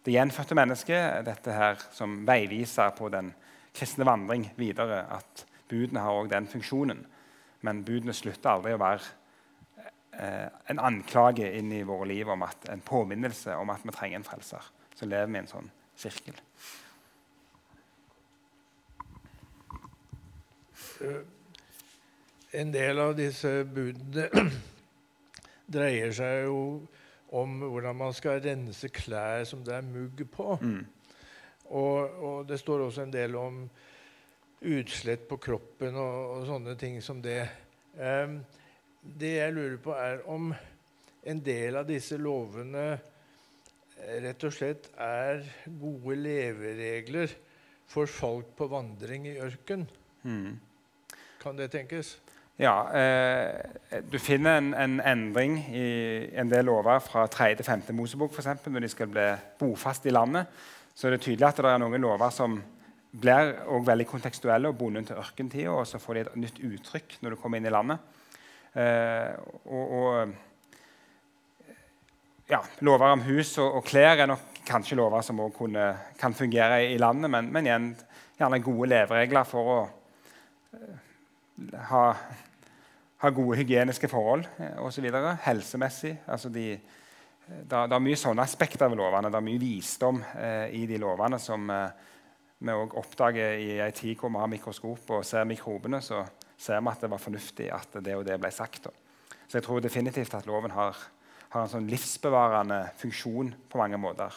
det 0.06 0.16
gjenfødte 0.16 0.58
mennesket. 0.58 1.22
Dette 1.28 1.54
her 1.54 1.80
som 1.96 2.24
veiviser 2.28 2.92
på 2.98 3.12
den 3.14 3.32
kristne 3.76 4.08
vandring 4.10 4.50
videre. 4.58 5.06
At 5.16 5.46
budene 5.70 6.04
har 6.04 6.18
også 6.18 6.34
den 6.34 6.50
funksjonen. 6.50 7.06
Men 7.62 7.86
budene 7.86 8.16
slutter 8.16 8.56
aldri 8.56 8.74
å 8.74 8.82
være 8.82 9.06
eh, 10.18 10.50
en 10.72 10.82
anklage 10.82 11.48
inn 11.60 11.72
i 11.76 11.86
våre 11.88 12.08
liv 12.10 12.30
om 12.32 12.44
at, 12.48 12.68
en 12.72 12.84
påminnelse 12.84 13.56
om 13.60 13.72
at 13.72 13.84
vi 13.86 13.96
trenger 13.96 14.22
en 14.22 14.28
frelser. 14.28 14.72
Så 15.00 15.08
lever 15.08 15.30
vi 15.32 15.38
i 15.38 15.40
en 15.40 15.48
sånn 15.48 15.70
sirkel. 15.96 16.40
En 22.52 22.72
del 22.74 23.00
av 23.00 23.14
disse 23.16 23.52
budene 23.64 24.28
dreier 25.76 26.12
seg 26.18 26.50
jo 26.50 26.58
om 27.40 27.60
hvordan 27.62 27.96
man 27.96 28.16
skal 28.18 28.42
rense 28.44 28.90
klær 28.92 29.46
som 29.48 29.62
det 29.64 29.78
er 29.78 29.86
mugg 29.88 30.26
på. 30.34 30.58
Mm. 30.60 30.82
Og, 31.70 32.00
og 32.26 32.50
det 32.50 32.58
står 32.60 32.88
også 32.88 33.06
en 33.06 33.14
del 33.14 33.38
om 33.40 33.62
utslett 34.68 35.30
på 35.30 35.38
kroppen 35.40 35.96
og, 35.96 36.18
og 36.34 36.50
sånne 36.50 36.76
ting 36.80 36.98
som 37.06 37.22
det. 37.24 37.46
Um, 37.96 38.42
det 39.00 39.38
jeg 39.38 39.56
lurer 39.56 39.78
på, 39.80 39.96
er 39.96 40.26
om 40.28 40.52
en 41.24 41.40
del 41.46 41.80
av 41.80 41.88
disse 41.88 42.18
lovene 42.20 42.84
eh, 42.98 43.09
rett 44.24 44.44
og 44.48 44.54
slett 44.56 44.90
er 45.02 45.44
gode 45.80 46.16
leveregler 46.20 47.36
for 47.90 48.10
folk 48.10 48.56
på 48.58 48.68
vandring 48.72 49.28
i 49.28 49.38
ørken. 49.42 49.86
Mm. 50.24 50.60
Kan 51.42 51.58
det 51.58 51.72
tenkes? 51.74 52.18
Ja, 52.60 52.92
eh, 52.92 54.02
Du 54.12 54.20
finner 54.20 54.58
en, 54.58 54.74
en 54.74 55.00
endring 55.00 55.58
i 55.72 55.86
en 56.36 56.52
del 56.52 56.66
lover 56.66 57.00
fra 57.00 57.28
3. 57.28 57.56
til 57.56 57.66
5. 57.66 57.88
Mosebok 57.96 58.36
eksempel, 58.36 58.74
når 58.74 58.80
de 58.80 58.90
skal 58.92 59.08
bli 59.08 59.30
bofast 59.60 60.06
i 60.06 60.12
landet. 60.12 60.46
Så 60.96 61.08
er 61.08 61.16
det 61.16 61.22
tydelig 61.22 61.48
at 61.48 61.58
det 61.58 61.72
er 61.72 61.80
noen 61.80 62.02
lover 62.02 62.30
som 62.36 62.60
blir 63.10 63.56
veldig 63.88 64.06
kontekstuelle 64.08 64.70
og 64.70 64.78
bundet 64.78 65.08
til 65.08 65.18
ørkentida, 65.18 65.72
og 65.72 65.88
så 65.88 65.98
får 65.98 66.14
de 66.14 66.20
et 66.26 66.36
nytt 66.36 66.60
uttrykk 66.60 67.18
når 67.22 67.34
du 67.34 67.40
kommer 67.42 67.58
inn 67.58 67.66
i 67.66 67.74
landet. 67.74 67.98
Eh, 68.76 69.32
og, 69.66 69.96
og 70.02 70.36
ja, 72.50 72.62
Lover 72.86 73.14
om 73.14 73.24
hus 73.28 73.56
og, 73.62 73.80
og 73.80 73.88
klær 73.88 74.18
er 74.18 74.30
nok 74.30 74.62
kanskje 74.70 74.98
lover 75.00 75.24
som 75.26 75.40
også 75.42 75.70
kan 76.20 76.36
fungere 76.38 76.84
i, 76.92 76.98
landet, 77.02 77.32
men, 77.32 77.50
men 77.54 77.66
igjen 77.66 77.90
gjerne 78.38 78.62
gode 78.64 78.90
leveregler 78.92 79.48
for 79.48 79.72
å 79.74 79.80
eh, 80.78 81.08
ha, 81.90 82.04
ha 83.24 83.32
gode 83.36 83.58
hygieniske 83.60 84.10
forhold 84.12 84.46
eh, 84.60 84.78
osv. 84.84 85.10
Helsemessig. 85.46 86.14
Altså 86.28 86.52
de, 86.54 86.68
det, 86.76 87.66
det 87.70 87.98
er 87.98 88.06
mye 88.06 88.20
sånne 88.20 88.46
aspekter 88.46 88.92
ved 88.92 89.02
lovene. 89.02 89.32
Det 89.32 89.40
er 89.40 89.48
mye 89.50 89.62
visdom 89.62 90.22
eh, 90.38 90.70
i 90.78 90.86
de 90.90 91.02
lovene 91.02 91.42
som 91.42 91.66
eh, 91.74 92.06
vi 92.60 92.76
òg 92.76 92.96
oppdager 93.00 93.60
i 93.60 93.78
en 93.80 93.96
tid 93.96 94.20
hvor 94.20 94.32
vi 94.34 94.42
har 94.42 94.52
mikroskop 94.52 95.14
og 95.16 95.26
ser 95.28 95.48
mikrobene. 95.48 96.02
så 96.04 96.26
ser 96.60 96.82
vi 96.84 96.92
at 96.92 97.06
det 97.06 97.12
var 97.12 97.22
fornuftig 97.24 97.70
at 97.72 98.02
det 98.04 98.18
og 98.18 98.26
det 98.28 98.36
ble 98.40 98.52
sagt. 98.52 98.90
Da. 98.90 98.92
Så 99.48 99.58
jeg 99.58 99.66
tror 99.66 99.80
definitivt 99.80 100.34
at 100.36 100.48
loven 100.48 100.76
har, 100.76 100.98
har 101.50 101.66
en 101.66 101.72
sånn 101.72 101.90
livsbevarende 101.90 102.82
funksjon 103.00 103.54
på 103.70 103.82
mange 103.82 103.98
måter. 104.02 104.36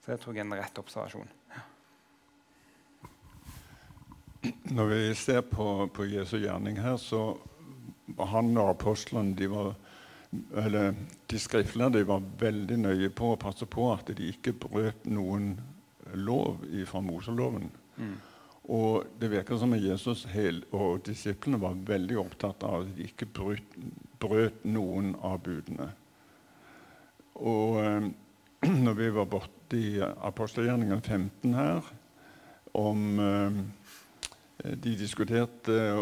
Så 0.00 0.12
det 0.12 0.20
tror 0.22 0.36
jeg 0.36 0.44
er 0.44 0.48
en 0.48 0.56
rett 0.58 0.80
observasjon. 0.80 1.34
Når 4.72 4.90
vi 4.92 5.02
ser 5.18 5.42
på, 5.48 5.88
på 5.92 6.06
Jesu 6.08 6.38
gjerning 6.38 6.78
her, 6.80 6.96
så 6.96 7.36
var 8.16 8.32
han 8.32 8.54
og 8.56 8.72
apostlene 8.72 9.36
de 9.36 9.50
var 9.52 9.74
eller 10.56 10.94
De 11.26 11.38
skriftlærde 11.40 12.04
var 12.04 12.24
veldig 12.40 12.76
nøye 12.82 13.08
på 13.16 13.32
å 13.32 13.40
passe 13.40 13.64
på 13.64 13.86
at 13.94 14.10
de 14.16 14.28
ikke 14.28 14.52
brøt 14.60 15.06
noen 15.08 15.54
lov 16.12 16.64
fra 16.88 17.00
Moseloven. 17.04 17.70
Mm. 17.96 18.16
Og 18.68 19.06
det 19.20 19.30
virker 19.32 19.56
som 19.56 19.72
at 19.72 19.80
Jesus 19.80 20.26
og 20.76 21.00
disiplene 21.06 21.60
var 21.60 21.80
veldig 21.88 22.18
opptatt 22.20 22.64
av 22.68 22.82
at 22.82 22.92
de 22.96 23.08
ikke 23.08 23.28
brøt, 23.32 23.78
brøt 24.20 24.64
noen 24.68 25.14
av 25.24 25.40
budene. 25.44 25.88
Og 27.38 27.78
eh, 27.82 28.08
når 28.84 28.98
vi 28.98 29.10
var 29.14 29.30
borte 29.30 29.78
i 29.78 29.98
apostelgjerningen 30.02 31.02
15 31.02 31.54
her, 31.54 31.90
om 32.78 33.18
eh, 33.22 33.58
de 34.74 34.94
diskuterte 34.98 35.74
eh, 35.74 35.98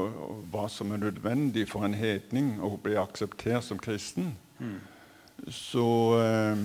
hva 0.53 0.66
som 0.72 0.93
er 0.93 1.03
nødvendig 1.05 1.66
for 1.70 1.87
en 1.87 1.97
hedning 1.97 2.57
å 2.64 2.74
bli 2.80 2.97
akseptert 3.01 3.66
som 3.66 3.80
kristen. 3.80 4.32
Mm. 4.59 4.78
Så, 5.53 5.89
eh, 6.22 6.62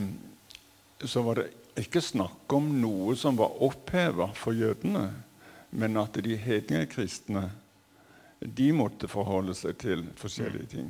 så 1.03 1.25
var 1.25 1.41
det 1.41 1.49
ikke 1.81 2.03
snakk 2.03 2.51
om 2.55 2.69
noe 2.81 3.15
som 3.19 3.37
var 3.39 3.59
oppheva 3.63 4.31
for 4.35 4.55
jødene, 4.55 5.09
men 5.71 5.99
at 5.99 6.17
de 6.23 6.35
hedningekristne 6.35 7.49
de 8.41 8.71
måtte 8.73 9.07
forholde 9.11 9.53
seg 9.55 9.77
til 9.79 10.03
forskjellige 10.19 10.71
ting. 10.71 10.89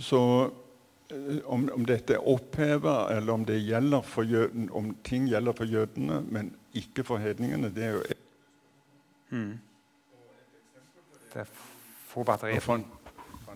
Så 0.00 0.22
eh, 0.44 0.50
om, 1.46 1.68
om 1.74 1.84
dette 1.86 2.14
er 2.14 2.28
oppheva, 2.28 3.08
eller 3.16 3.32
om, 3.32 3.44
jøden, 4.24 4.68
om 4.72 4.96
ting 5.04 5.28
gjelder 5.28 5.52
for 5.52 5.64
jødene, 5.64 6.20
men 6.30 6.52
ikke 6.74 7.04
for 7.04 7.18
hedningene, 7.18 7.70
det 7.74 7.84
er 7.84 7.92
jo 7.92 8.02
Mm. 9.30 9.58
Det 11.32 11.40
er 11.40 11.46
få 12.08 12.24
batterier. 12.24 12.84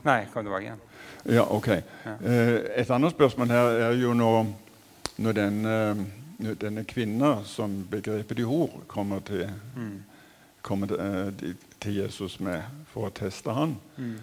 Nei, 0.04 0.24
kom 0.32 0.44
tilbake 0.44 0.62
igjen. 0.68 0.82
Ja, 1.26 1.42
ok. 1.50 1.68
Eh, 1.68 2.60
et 2.76 2.90
annet 2.90 3.10
spørsmål 3.10 3.48
her 3.50 3.70
er 3.88 3.96
jo 3.98 4.12
når, 4.14 4.46
når 5.18 5.32
den, 5.32 5.64
eh, 5.66 6.54
denne 6.60 6.84
kvinna 6.84 7.40
som 7.44 7.86
begrepet 7.90 8.38
i 8.38 8.42
hor 8.46 8.70
kommer 8.86 9.18
til, 9.20 9.50
Mm. 9.76 10.02
kommer 10.62 10.86
til, 10.86 10.96
eh, 11.00 11.54
til 11.80 11.94
Jesus 11.96 12.40
med 12.40 12.62
for 12.92 13.08
å 13.08 13.12
teste 13.12 13.52
han, 13.52 13.76
Mm. 13.96 14.18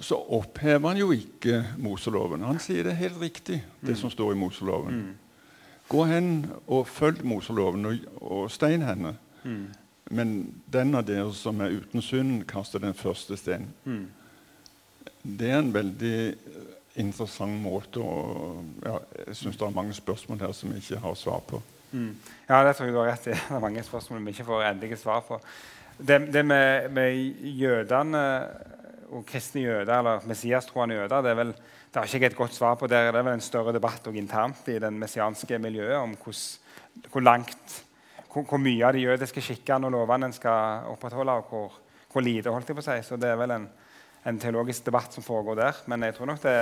Så 0.00 0.16
opphever 0.32 0.88
han 0.88 1.00
jo 1.00 1.10
ikke 1.12 1.64
Moseloven. 1.78 2.44
Han 2.46 2.60
sier 2.62 2.86
det 2.88 2.96
helt 2.96 3.20
riktig, 3.20 3.60
det 3.84 3.96
som 3.98 4.10
står 4.10 4.32
i 4.32 4.38
Moseloven. 4.40 5.00
Mm. 5.00 5.10
Gå 5.90 6.04
hen 6.06 6.30
og 6.66 6.86
følg 6.88 7.24
Moseloven 7.26 7.86
og, 7.86 8.06
og 8.20 8.50
stein 8.50 8.82
henne. 8.86 9.16
Mm. 9.42 9.66
Men 10.10 10.34
den 10.72 10.94
av 10.98 11.04
dere 11.06 11.28
som 11.36 11.60
er 11.62 11.76
uten 11.76 12.02
synd, 12.02 12.44
kaster 12.50 12.82
den 12.82 12.94
første 12.94 13.36
steinen. 13.38 13.70
Mm. 13.84 14.06
Det 15.22 15.50
er 15.50 15.58
en 15.60 15.74
veldig 15.74 16.16
eh, 16.30 16.70
interessant 17.02 17.60
måte 17.60 18.00
å 18.00 18.14
ja, 18.84 18.96
Jeg 19.26 19.36
syns 19.36 19.58
det 19.60 19.66
er 19.66 19.76
mange 19.76 19.94
spørsmål 19.94 20.40
her 20.40 20.54
som 20.56 20.72
vi 20.72 20.80
ikke 20.80 21.02
har 21.02 21.18
svar 21.18 21.44
på. 21.46 21.60
Mm. 21.92 22.14
Ja, 22.48 22.62
det 22.64 22.74
tror 22.76 22.88
jeg 22.88 22.94
du 22.94 23.00
har 23.02 23.12
rett 23.12 23.28
i. 23.28 23.36
Det 23.50 23.58
er 23.58 23.62
mange 23.62 23.84
spørsmål 23.84 24.24
vi 24.24 24.34
ikke 24.34 24.48
får 24.48 24.66
endelige 24.70 24.98
svar 25.00 25.22
på. 25.26 25.40
Det, 25.98 26.20
det 26.32 26.44
med, 26.46 26.88
med 26.96 27.44
jødene 27.60 28.24
og 29.10 29.26
kristne 29.26 29.64
jøder 29.64 29.92
eller 29.98 30.26
messiastroende 30.28 30.96
jøder 31.00 31.22
det 31.24 31.30
er 31.32 31.38
vel, 31.38 31.52
det 31.90 31.98
har 31.98 32.06
ikke 32.06 32.20
jeg 32.22 32.30
et 32.30 32.38
godt 32.38 32.54
svar 32.54 32.76
på. 32.78 32.86
Der 32.86 33.08
er 33.08 33.12
det 33.12 33.24
vel 33.26 33.34
en 33.34 33.42
større 33.42 33.74
debatt 33.74 34.06
internt 34.14 34.68
i 34.70 34.78
den 34.78 34.98
messianske 34.98 35.58
miljøet 35.58 35.98
om 35.98 36.14
hos, 36.24 36.60
hvor 37.10 37.24
langt 37.24 37.80
hvor, 38.30 38.44
hvor, 38.46 38.60
mye 38.62 38.86
av 38.86 38.94
de 38.94 39.04
jødiske 39.04 39.42
skikkene 39.42 39.88
og 39.88 39.96
lovene 39.96 40.30
en 40.30 40.36
skal 40.36 40.86
opprettholde, 40.92 41.32
og 41.40 41.50
hvor, 41.50 41.78
hvor, 42.12 42.24
lite. 42.24 42.50
holdt 42.50 42.70
jeg 42.70 42.78
på 42.78 42.86
si. 42.86 42.98
Så 43.02 43.18
det 43.20 43.32
er 43.32 43.40
vel 43.40 43.56
en, 43.56 43.66
en, 44.26 44.38
teologisk 44.38 44.86
debatt 44.86 45.16
som 45.16 45.26
foregår 45.26 45.58
der. 45.58 45.82
Men 45.90 46.06
jeg 46.06 46.16
tror 46.16 46.30
nok 46.30 46.42
det, 46.44 46.56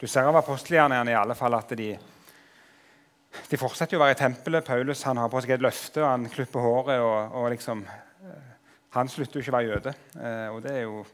du 0.00 0.06
ser 0.06 0.30
av 0.30 0.38
apostelgjerningene 0.40 1.14
i 1.14 1.18
alle 1.18 1.36
fall 1.38 1.58
at 1.58 1.74
de, 1.78 1.90
de 3.50 3.60
fortsetter 3.60 3.96
jo 3.96 4.00
å 4.00 4.04
være 4.04 4.18
i 4.18 4.20
tempelet. 4.22 4.66
Paulus 4.66 5.02
han 5.08 5.20
har 5.20 5.32
på 5.32 5.42
seg 5.42 5.56
et 5.56 5.66
løfte, 5.66 6.02
og 6.04 6.12
han 6.12 6.30
klipper 6.32 6.66
håret. 6.66 7.02
og, 7.02 7.40
og 7.40 7.50
liksom, 7.56 7.82
eh, 7.86 8.52
Han 8.96 9.10
slutter 9.10 9.38
jo 9.38 9.44
ikke 9.44 9.54
å 9.54 9.58
være 9.58 9.74
jøde. 9.74 9.96
Eh, 10.14 10.46
og 10.54 10.62
det 10.62 10.76
er 10.76 10.86
jo, 10.86 11.04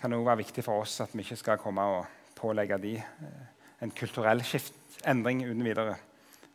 kan 0.00 0.12
jo 0.12 0.24
være 0.24 0.40
viktig 0.40 0.64
for 0.64 0.82
oss 0.82 1.00
at 1.04 1.12
vi 1.14 1.24
ikke 1.24 1.38
skal 1.38 1.60
komme 1.60 1.84
og 1.84 2.06
pålegge 2.40 2.78
de 2.80 2.94
eh, 2.96 3.44
en 3.84 3.92
kulturell 3.96 4.42
skift, 4.44 4.74
endring 5.08 5.42
uten 5.46 5.62
videre. 5.64 5.96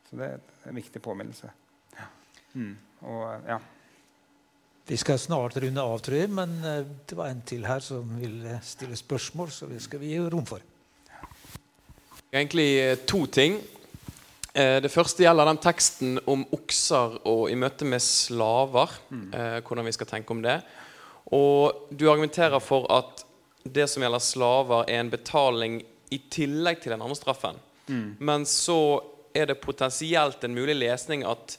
Så 0.09 0.19
det 0.19 0.27
er 0.33 0.69
en 0.69 0.77
viktig 0.77 1.01
påminnelse. 1.01 1.49
Ja. 1.97 2.09
Mm. 2.53 2.75
Og, 3.01 3.23
ja. 3.47 3.59
Vi 4.85 4.97
skal 5.01 5.17
snart 5.17 5.57
runde 5.57 5.81
av, 5.81 5.97
tror 6.05 6.19
jeg, 6.19 6.31
men 6.33 6.57
eh, 6.65 6.83
det 7.09 7.17
var 7.17 7.31
en 7.31 7.43
til 7.45 7.65
her 7.69 7.81
som 7.85 8.17
ville 8.21 8.59
stille 8.65 8.97
spørsmål, 8.97 9.53
så 9.53 9.69
det 9.69 9.81
skal 9.85 10.01
vi 10.01 10.13
gi 10.13 10.21
rom 10.21 10.45
for. 10.49 10.61
Egentlig 12.33 12.69
eh, 12.81 12.97
to 13.07 13.25
ting. 13.25 13.61
Det 14.55 14.87
første 14.87 15.19
gjelder 15.19 15.49
den 15.49 15.57
teksten 15.59 16.13
om 16.31 16.45
okser 16.55 17.17
og 17.27 17.49
i 17.51 17.57
møte 17.59 17.83
med 17.83 17.99
slaver. 17.99 18.93
Mm. 19.09 19.33
Hvordan 19.67 19.83
vi 19.83 19.91
skal 19.91 20.07
tenke 20.07 20.31
om 20.31 20.39
det. 20.45 20.53
Og 21.35 21.89
du 21.91 22.05
argumenterer 22.07 22.63
for 22.63 22.87
at 22.87 23.24
det 23.65 23.87
som 23.89 24.03
gjelder 24.05 24.21
slaver, 24.23 24.85
er 24.89 25.01
en 25.01 25.09
betaling 25.09 25.79
i 26.13 26.21
tillegg 26.31 26.83
til 26.83 26.93
den 26.93 27.01
andre 27.01 27.17
straffen. 27.17 27.57
Mm. 27.87 28.15
Men 28.19 28.45
så 28.49 29.01
er 29.35 29.49
det 29.49 29.61
potensielt 29.61 30.43
en 30.43 30.55
mulig 30.55 30.77
lesning 30.77 31.25
at 31.27 31.57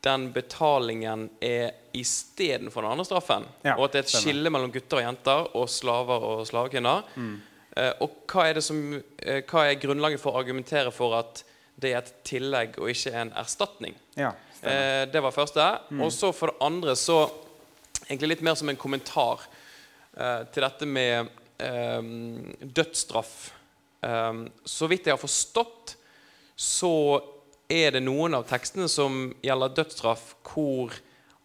den 0.00 0.30
betalingen 0.32 1.28
er 1.44 1.74
istedenfor 1.92 2.82
den 2.82 2.94
andre 2.94 3.04
straffen. 3.04 3.44
Ja, 3.62 3.76
og 3.76 3.86
at 3.86 3.92
det 3.92 4.00
er 4.00 4.06
et 4.06 4.12
stemmer. 4.12 4.24
skille 4.24 4.52
mellom 4.54 4.72
gutter 4.72 5.00
og 5.00 5.04
jenter 5.04 5.50
og 5.60 5.68
slaver 5.68 6.26
og 6.30 6.42
slavekvinner. 6.48 7.04
Mm. 7.14 7.34
Eh, 7.76 7.92
og 8.02 8.16
hva 8.30 8.46
er, 8.48 8.60
som, 8.64 8.80
eh, 9.18 9.42
hva 9.44 9.66
er, 9.68 9.78
grunnlaget 9.82 10.22
for 10.22 10.34
å 10.34 10.40
argumentere 10.40 10.90
for 10.94 11.18
at 11.18 11.44
det 11.80 11.92
er 11.92 12.00
et 12.00 12.14
tillegg 12.26 12.80
og 12.80 12.90
ikke 12.90 13.12
en 13.12 13.32
erstatning? 13.38 13.94
Ja, 14.16 14.32
eh, 14.62 15.04
det 15.06 15.20
var 15.22 15.36
første. 15.36 15.68
Mm. 15.90 16.02
Og 16.06 16.12
så 16.12 16.32
for 16.32 16.52
det 16.52 16.60
andre 16.60 16.96
så 16.96 17.28
Egentlig 18.10 18.28
litt 18.28 18.40
mer 18.42 18.56
som 18.58 18.68
en 18.68 18.78
kommentar 18.80 19.44
til 20.10 20.64
dette 20.64 20.86
med 20.88 21.28
eh, 21.60 22.02
dødsstraff. 22.60 23.34
Eh, 24.02 24.32
så 24.64 24.88
vidt 24.90 25.06
jeg 25.06 25.16
har 25.16 25.22
forstått, 25.22 25.96
så 26.56 26.94
er 27.70 27.94
det 27.94 28.02
noen 28.04 28.34
av 28.36 28.48
tekstene 28.50 28.88
som 28.90 29.30
gjelder 29.44 29.76
dødsstraff, 29.76 30.34
hvor 30.50 30.96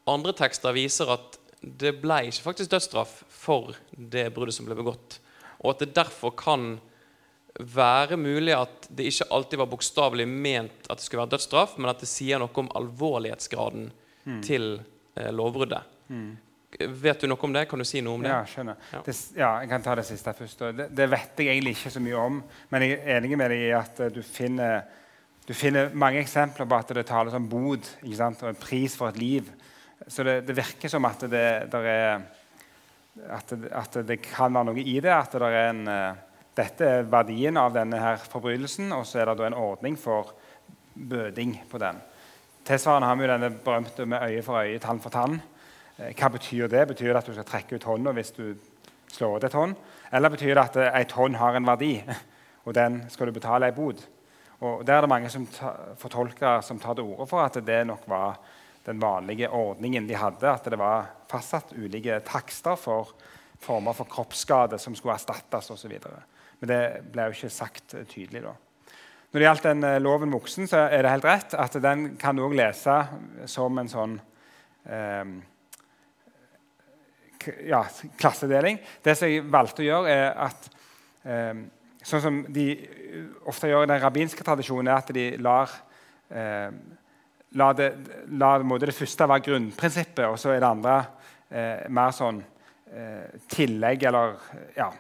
andre 0.10 0.34
tekster 0.38 0.76
viser 0.76 1.12
at 1.14 1.40
det 1.66 1.96
ble 2.02 2.26
ikke 2.30 2.46
faktisk 2.46 2.74
dødsstraff 2.74 3.14
for 3.32 3.78
det 3.92 4.28
bruddet 4.36 4.58
som 4.58 4.68
ble 4.68 4.78
begått. 4.78 5.20
Og 5.64 5.74
at 5.74 5.86
det 5.86 5.96
derfor 5.98 6.36
kan 6.38 6.76
være 7.56 8.18
mulig 8.20 8.52
at 8.54 8.90
det 8.92 9.08
ikke 9.08 9.30
alltid 9.32 9.62
var 9.62 9.70
bokstavelig 9.72 10.26
ment 10.28 10.90
at 10.90 11.00
det 11.00 11.06
skulle 11.06 11.24
være 11.24 11.38
dødsstraff, 11.38 11.78
men 11.80 11.90
at 11.90 12.02
det 12.04 12.10
sier 12.12 12.42
noe 12.42 12.52
om 12.60 12.72
alvorlighetsgraden 12.76 13.88
mm. 14.26 14.42
til 14.46 14.76
eh, 15.16 15.32
lovbruddet. 15.32 15.88
Mm. 16.12 16.36
Vet 16.80 17.22
du 17.22 17.28
noe 17.30 17.40
om 17.48 17.54
det? 17.56 17.66
Kan 17.70 17.80
du 17.80 17.86
si 17.88 18.02
noe 18.04 18.18
om 18.18 18.24
det? 18.26 18.32
Ja, 18.32 18.42
skjønner. 18.50 18.80
Ja. 18.92 19.02
Det, 19.06 19.16
ja 19.38 19.50
jeg 19.64 19.72
kan 19.72 19.84
ta 19.86 19.96
det 19.96 20.06
siste 20.08 20.34
først. 20.36 20.64
Det, 20.76 20.88
det, 20.98 21.08
vet 21.12 21.40
jeg 21.40 21.54
egentlig 21.54 21.76
ikke 21.78 21.94
så 21.94 22.04
mye 22.04 22.20
om. 22.20 22.42
Men 22.72 22.86
jeg 22.86 22.98
er 22.98 23.20
enig 23.20 23.40
med 23.40 23.54
deg 23.54 23.64
i 23.68 23.74
at 23.78 24.02
eh, 24.04 24.12
du 24.14 24.22
finner, 24.26 24.84
du 25.46 25.54
finner 25.56 25.94
mange 25.96 26.20
eksempler 26.24 26.68
på 26.68 26.80
at 26.82 26.96
det 26.98 27.06
tales 27.08 27.38
om 27.38 27.48
bod 27.50 27.88
og 28.04 28.50
en 28.50 28.60
pris 28.60 28.98
for 28.98 29.14
et 29.14 29.22
liv. 29.22 29.52
Så 30.08 30.26
det, 30.28 30.42
det 30.50 30.58
virker 30.58 30.92
som 30.92 31.08
at 31.08 31.24
det, 31.32 31.46
er, 31.72 32.26
at, 33.30 33.56
at 33.56 34.00
det, 34.08 34.20
kan 34.26 34.54
være 34.54 34.72
noe 34.72 34.84
i 34.84 35.00
det. 35.00 35.14
At 35.14 35.38
det 35.40 35.52
er 35.52 35.70
en, 35.70 35.86
eh, 35.88 36.42
dette 36.60 36.92
er 36.98 37.08
verdien 37.08 37.58
av 37.62 37.74
denne 37.76 38.02
her 38.02 38.20
forbrytelsen, 38.20 38.92
og 38.96 39.08
så 39.08 39.24
er 39.24 39.32
det 39.32 39.48
en 39.48 39.60
ordning 39.60 39.96
for 40.00 40.36
bøding 40.96 41.58
på 41.72 41.80
den. 41.80 42.04
Tilsvarende 42.66 43.08
har 43.08 43.20
vi 43.20 43.28
denne 43.30 43.50
berømte 43.64 44.06
med 44.10 44.24
øye 44.26 44.44
for 44.44 44.60
øye, 44.60 44.80
tann 44.82 45.00
for 45.00 45.14
tann. 45.14 45.40
Eh, 45.98 46.12
hva 46.12 46.30
betyr 46.34 46.68
det? 46.72 46.88
Betyr 46.92 47.14
det 47.14 47.22
at 47.22 47.30
du 47.30 47.36
skal 47.36 47.48
trekke 47.48 47.78
ut 47.78 47.88
hånda 47.88 48.12
hvis 48.18 48.34
du 48.36 48.56
slår 49.14 49.38
ut 49.38 49.48
et 49.48 49.56
hånd? 49.56 49.78
Eller 50.12 50.34
betyr 50.34 50.54
det 50.56 50.66
at 50.66 50.82
et 51.02 51.16
hånd 51.16 51.38
har 51.40 51.56
en 51.56 51.68
verdi, 51.68 51.94
og 52.66 52.76
den 52.76 53.04
skal 53.12 53.30
du 53.30 53.36
betale 53.36 53.70
ei 53.70 53.76
bod? 53.76 54.04
Og 54.66 54.86
Der 54.88 54.98
er 54.98 55.02
det 55.02 55.12
mange 55.12 55.30
som 55.30 55.48
fortolker 56.00 56.62
som 56.62 56.80
tar 56.80 56.96
til 56.96 57.04
orde 57.04 57.28
for 57.28 57.44
at 57.44 57.60
det 57.66 57.82
nok 57.88 58.08
var 58.08 58.40
den 58.86 59.02
vanlige 59.02 59.50
ordningen 59.50 60.08
de 60.08 60.16
hadde. 60.16 60.48
At 60.48 60.66
det 60.66 60.80
var 60.80 61.10
fastsatt 61.30 61.74
ulike 61.76 62.22
takster 62.26 62.76
for 62.80 63.16
former 63.60 63.94
for 63.94 64.08
kroppsskade 64.10 64.80
som 64.80 64.96
skulle 64.96 65.16
erstattes 65.16 65.72
osv. 65.72 65.98
Men 66.60 66.70
det 66.70 66.82
ble 67.12 67.28
jo 67.28 67.36
ikke 67.36 67.50
sagt 67.50 67.96
tydelig 68.12 68.44
da. 68.46 68.54
Når 69.32 69.42
det 69.42 69.48
gjaldt 69.48 69.66
den 69.68 69.84
eh, 69.84 70.00
loven 70.00 70.30
med 70.32 70.40
oksen, 70.40 70.68
så 70.68 70.86
er 70.88 71.04
det 71.04 71.12
helt 71.12 71.28
rett 71.28 71.54
at 71.60 71.74
den 71.84 72.14
kan 72.20 72.38
du 72.38 72.46
òg 72.46 72.56
lese 72.56 72.94
som 73.52 73.82
en 73.82 73.90
sånn 73.92 74.14
eh, 74.88 75.26
ja, 77.68 77.84
klassedeling. 78.20 78.80
Det 79.04 79.16
som 79.18 79.32
jeg 79.32 79.46
valgte 79.52 79.84
å 79.84 79.88
gjøre, 79.90 80.14
er 80.14 80.46
at 80.48 80.70
eh, 81.24 81.66
Sånn 82.06 82.22
som 82.22 82.36
de 82.54 82.68
ofte 83.50 83.66
gjør 83.66 83.88
i 83.88 83.90
den 83.90 84.02
rabbinske 84.04 84.44
tradisjonen, 84.46 84.92
er 84.92 85.00
at 85.00 85.08
de 85.16 85.24
lar, 85.42 85.72
eh, 86.30 86.68
la 87.58 87.70
det, 87.74 87.88
la 88.38 88.52
det, 88.62 88.94
første 88.94 89.26
være 89.32 89.46
grunnprinsippet, 89.48 90.28
og 90.28 90.38
så 90.38 90.54
er 90.54 90.62
det 90.62 90.70
andre 90.70 91.00
eh, 91.50 91.88
mer 91.90 92.14
sånn 92.14 92.44
eh, 92.94 93.42
tillegg 93.50 94.06
eller 94.06 94.38
ja, 94.78 94.92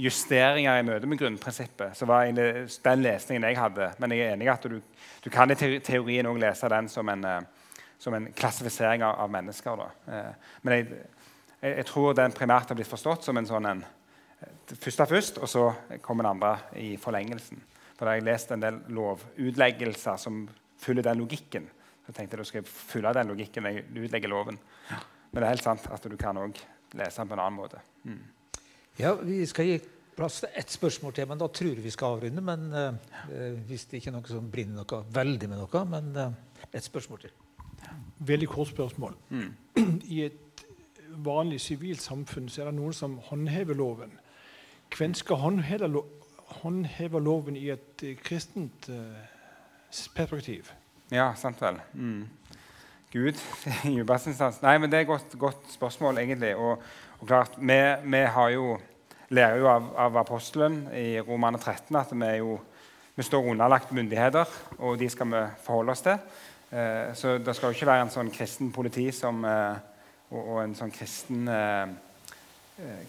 justeringer 0.00 0.80
i 0.80 0.86
møte 0.86 1.08
med 1.10 1.20
grunnprinsippet. 1.20 1.96
Så 1.96 2.08
var 2.08 2.30
det 2.32 2.48
den 2.84 3.04
lesningen 3.04 3.44
jeg 3.50 3.60
hadde. 3.60 3.90
Men 4.00 4.14
jeg 4.14 4.24
er 4.24 4.36
enig 4.36 4.48
i 4.48 4.52
at 4.52 4.64
du, 4.70 4.80
du 5.24 5.30
kan 5.32 5.52
i 5.52 5.58
teorien 5.84 6.28
òg 6.30 6.40
lese 6.40 6.70
den 6.72 6.88
som 6.92 7.12
en, 7.12 7.24
eh, 7.28 7.76
som 7.98 8.16
en 8.16 8.30
klassifisering 8.32 9.04
av, 9.04 9.18
av 9.26 9.36
mennesker. 9.36 9.84
Eh, 10.08 10.32
men 10.62 10.78
jeg 10.78 11.04
jeg, 11.66 11.76
jeg, 11.80 11.86
tror 11.90 12.16
den 12.16 12.34
primært 12.34 12.70
har 12.70 12.78
blitt 12.78 12.90
forstått 12.90 13.26
som 13.26 13.38
en 13.38 13.48
sånn 13.48 13.70
en, 13.70 13.82
først 14.72 15.02
er 15.02 15.10
først, 15.10 15.40
og 15.42 15.50
så 15.50 15.64
kommer 16.04 16.26
den 16.26 16.36
andre 16.36 16.52
i 16.78 16.94
forlengelsen. 17.00 17.62
For 17.96 18.04
da 18.04 18.12
har 18.12 18.20
jeg 18.20 18.28
lest 18.28 18.52
en 18.52 18.62
del 18.62 18.78
lovutleggelser 18.92 20.20
som 20.20 20.44
følger 20.80 21.08
den 21.08 21.22
logikken. 21.22 21.68
Så 22.04 22.12
jeg 22.12 22.18
tenkte 22.20 22.40
jeg 22.42 22.50
skal 22.52 22.70
følge 22.70 23.14
den 23.16 23.32
logikken 23.32 23.64
når 23.64 23.78
jeg 23.78 24.06
utlegger 24.06 24.32
loven. 24.32 24.58
Men 24.90 25.40
det 25.40 25.46
er 25.46 25.54
helt 25.54 25.66
sant 25.66 25.86
at 25.92 26.04
du 26.06 26.16
kan 26.20 26.38
òg 26.38 26.60
lese 26.96 27.22
den 27.22 27.30
på 27.30 27.36
en 27.36 27.42
annen 27.42 27.58
måte. 27.58 27.80
Mm. 28.04 28.20
Ja, 29.00 29.14
Vi 29.14 29.42
skal 29.48 29.68
gi 29.68 29.80
plass 30.16 30.40
til 30.40 30.54
ett 30.56 30.72
spørsmål 30.72 31.12
til, 31.16 31.26
men 31.28 31.40
da 31.40 31.48
tror 31.52 31.74
jeg 31.74 31.84
vi 31.84 31.92
skal 31.92 32.16
avrunde. 32.16 32.44
Men 32.44 32.68
uh, 32.72 33.58
hvis 33.68 33.88
det 33.90 34.00
ikke 34.00 34.12
er 34.12 34.16
noe 34.16 34.30
som 34.30 34.52
brenner 34.52 34.84
noe 34.84 35.02
veldig 35.18 35.50
med 35.50 35.60
noe, 35.60 35.84
men 35.92 36.12
uh, 36.16 36.68
ett 36.70 36.86
spørsmål 36.86 37.24
til. 37.26 37.34
Veldig 38.28 38.48
kort 38.48 38.70
spørsmål. 38.70 39.16
Mm. 39.28 39.50
I 40.16 40.22
et 40.28 40.45
vanlig 41.24 41.60
sivilt 41.60 42.02
samfunn 42.02 42.48
så 42.48 42.62
er 42.62 42.70
det 42.70 42.78
noen 42.78 42.96
som 42.96 43.18
håndhever 43.28 43.76
loven. 43.78 44.12
Hvem 44.96 45.14
skal 45.18 45.40
håndheve 45.42 47.20
loven 47.20 47.56
i 47.56 47.70
et 47.74 48.04
uh, 48.04 48.12
kristent 48.22 48.88
uh, 48.92 49.16
perspektiv? 50.14 50.70
Ja, 51.10 51.32
sant 51.38 51.62
vel. 51.62 51.80
Mm. 51.94 52.26
Gud 53.12 53.38
i 53.84 53.96
instans. 53.98 54.62
Nei, 54.62 54.78
men 54.78 54.90
Det 54.90 54.98
er 54.98 55.06
et 55.06 55.12
godt, 55.12 55.38
godt 55.38 55.72
spørsmål, 55.72 56.18
egentlig. 56.18 56.56
Og, 56.56 56.82
og 57.20 57.26
klart, 57.26 57.58
vi, 57.58 57.78
vi, 58.04 58.22
jo, 58.54 58.78
lærer 59.28 59.62
jo 59.62 59.68
av, 59.70 59.92
av 59.96 60.16
apostelen 60.22 60.86
i 60.94 61.20
Romane 61.20 61.58
13 61.58 61.96
at 61.96 62.12
vi, 62.12 62.32
jo, 62.38 62.58
vi 63.14 63.22
står 63.22 63.50
underlagt 63.52 63.92
myndigheter, 63.92 64.50
og 64.78 64.98
de 64.98 65.08
skal 65.08 65.30
vi 65.32 65.42
forholde 65.64 65.94
oss 65.94 66.04
til. 66.04 66.18
Eh, 66.70 67.14
så 67.14 67.38
det 67.38 67.54
skal 67.56 67.70
jo 67.70 67.78
ikke 67.78 67.88
være 67.88 68.06
en 68.06 68.12
sånn 68.12 68.32
kristen 68.34 68.72
politi 68.74 69.06
som 69.14 69.44
eh, 69.46 69.78
og, 70.30 70.40
og 70.40 70.58
en 70.62 70.74
sånn 70.78 70.94
kristen 70.94 71.46
eh, 71.48 71.94
eh, 72.82 73.04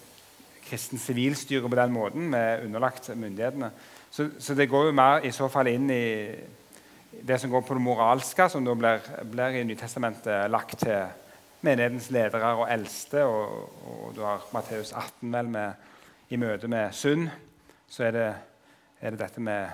kristen 0.67 0.99
sivilstyre 0.99 1.69
på 1.69 1.79
den 1.79 1.93
måten, 1.95 2.29
med 2.29 2.65
underlagt 2.65 3.09
myndighetene. 3.15 3.71
Så, 4.11 4.29
så, 4.39 4.55
det 4.55 4.69
går 4.69 4.89
jo 4.89 4.95
mer 4.95 5.25
i 5.25 5.31
så 5.31 5.47
fall 5.51 5.69
inn 5.71 5.89
i 5.93 6.07
det 7.27 7.39
som 7.39 7.51
går 7.51 7.63
på 7.65 7.77
det 7.77 7.83
moralske, 7.83 8.49
som 8.49 8.65
da 8.65 8.75
blir, 8.75 9.07
blir 9.31 9.59
i 9.59 9.63
Nytestamentet 9.67 10.51
lagt 10.51 10.79
til 10.83 11.07
menighetens 11.65 12.09
ledere 12.13 12.53
og 12.59 12.67
eldste. 12.71 13.23
Og, 13.25 13.79
og 13.87 14.15
du 14.15 14.23
har 14.25 14.45
Matteus 14.53 14.91
18 14.91 15.33
vel 15.33 15.51
med, 15.55 15.89
i 16.29 16.39
møte 16.39 16.69
med 16.71 16.95
synd. 16.95 17.29
Så 17.89 18.09
er 18.09 18.15
det, 18.15 18.29
er 18.99 19.15
det 19.15 19.23
dette 19.23 19.43
med 19.43 19.67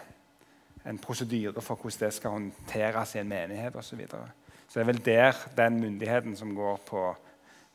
en 0.85 0.99
prosedyre 0.99 1.61
for 1.63 1.79
hvordan 1.79 2.05
det 2.05 2.13
skal 2.13 2.35
håndteres 2.35 3.15
i 3.15 3.21
en 3.23 3.29
menighet 3.29 3.75
osv. 3.75 3.89
Så, 3.89 3.95
videre. 3.95 4.29
så 4.67 4.79
det 4.79 4.83
er 4.83 4.91
vel 4.91 5.05
der 5.05 5.45
den 5.57 5.79
myndigheten 5.81 6.35
som 6.37 6.55
går 6.55 6.81
på 6.87 7.05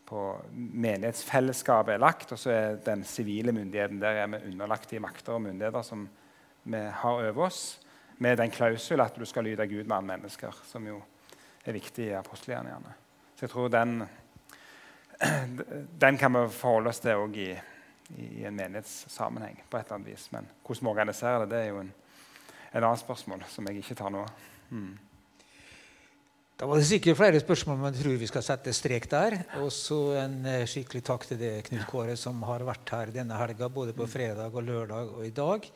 på 0.08 0.22
menighetsfellesskapet 0.52 1.94
er 1.94 2.00
lagt, 2.00 2.32
og 2.32 2.40
så 2.40 2.52
er 2.54 2.78
den 2.84 3.04
sivile 3.04 3.52
myndigheten 3.52 4.00
der 4.00 4.22
er 4.22 4.30
vi 4.32 4.40
underlagt 4.52 4.90
de 4.90 5.00
makter 5.04 5.36
og 5.36 5.42
myndigheter 5.44 5.84
som 5.84 6.06
vi 6.68 6.80
har 6.80 7.20
over 7.28 7.44
oss, 7.48 7.80
med 8.18 8.38
den 8.40 8.50
klausul 8.50 9.00
at 9.00 9.16
du 9.16 9.24
skal 9.28 9.44
lyde 9.44 9.66
Gud 9.68 9.84
med 9.84 9.96
alle 9.96 10.08
mennesker, 10.08 10.56
som 10.66 10.86
jo 10.88 10.96
er 11.64 11.76
viktig 11.76 12.08
i 12.08 12.16
apostelgjerningene. 12.16 12.94
Så 13.36 13.46
jeg 13.46 13.52
tror 13.52 13.68
den, 13.68 14.02
den 16.04 16.18
kan 16.18 16.34
vi 16.34 16.46
forholde 16.56 16.90
oss 16.90 17.02
til 17.04 17.20
òg 17.20 17.36
i, 17.38 17.50
i, 18.16 18.44
en 18.48 18.56
menighetssammenheng. 18.56 19.60
på 19.70 19.76
et 19.76 19.84
eller 19.84 20.00
annet 20.00 20.12
vis. 20.12 20.28
Men 20.32 20.48
hvordan 20.64 20.84
vi 20.84 20.90
organiserer 20.90 21.44
det, 21.44 21.50
det 21.52 21.60
er 21.60 21.68
jo 21.68 21.82
en, 21.84 21.92
en 22.72 22.82
annen 22.82 23.04
spørsmål 23.04 23.44
som 23.48 23.68
jeg 23.68 23.84
ikke 23.84 23.98
tar 24.00 24.10
nå. 24.10 24.24
Mm. 24.70 24.96
Da 26.58 26.66
var 26.66 26.80
det 26.80 26.88
sikkert 26.88 27.20
flere 27.20 27.38
spørsmål, 27.38 27.76
men 27.78 27.94
jeg 27.94 28.02
tror 28.02 28.16
vi 28.18 28.26
skal 28.26 28.42
sette 28.42 28.72
strek 28.74 29.04
der. 29.06 29.34
Og 29.60 29.68
så 29.70 29.96
en 30.24 30.40
eh, 30.42 30.64
skikkelig 30.66 31.04
takk 31.06 31.22
til 31.28 31.38
det 31.38 31.50
Knut 31.68 31.84
Kåre 31.86 32.16
som 32.18 32.40
har 32.48 32.64
vært 32.66 32.90
her 32.90 33.12
denne 33.14 33.36
helga, 33.38 33.68
både 33.70 33.92
på 33.94 34.08
fredag 34.10 34.50
og 34.50 34.64
lørdag 34.66 35.12
og 35.12 35.20
i 35.22 35.30
dag. 35.36 35.68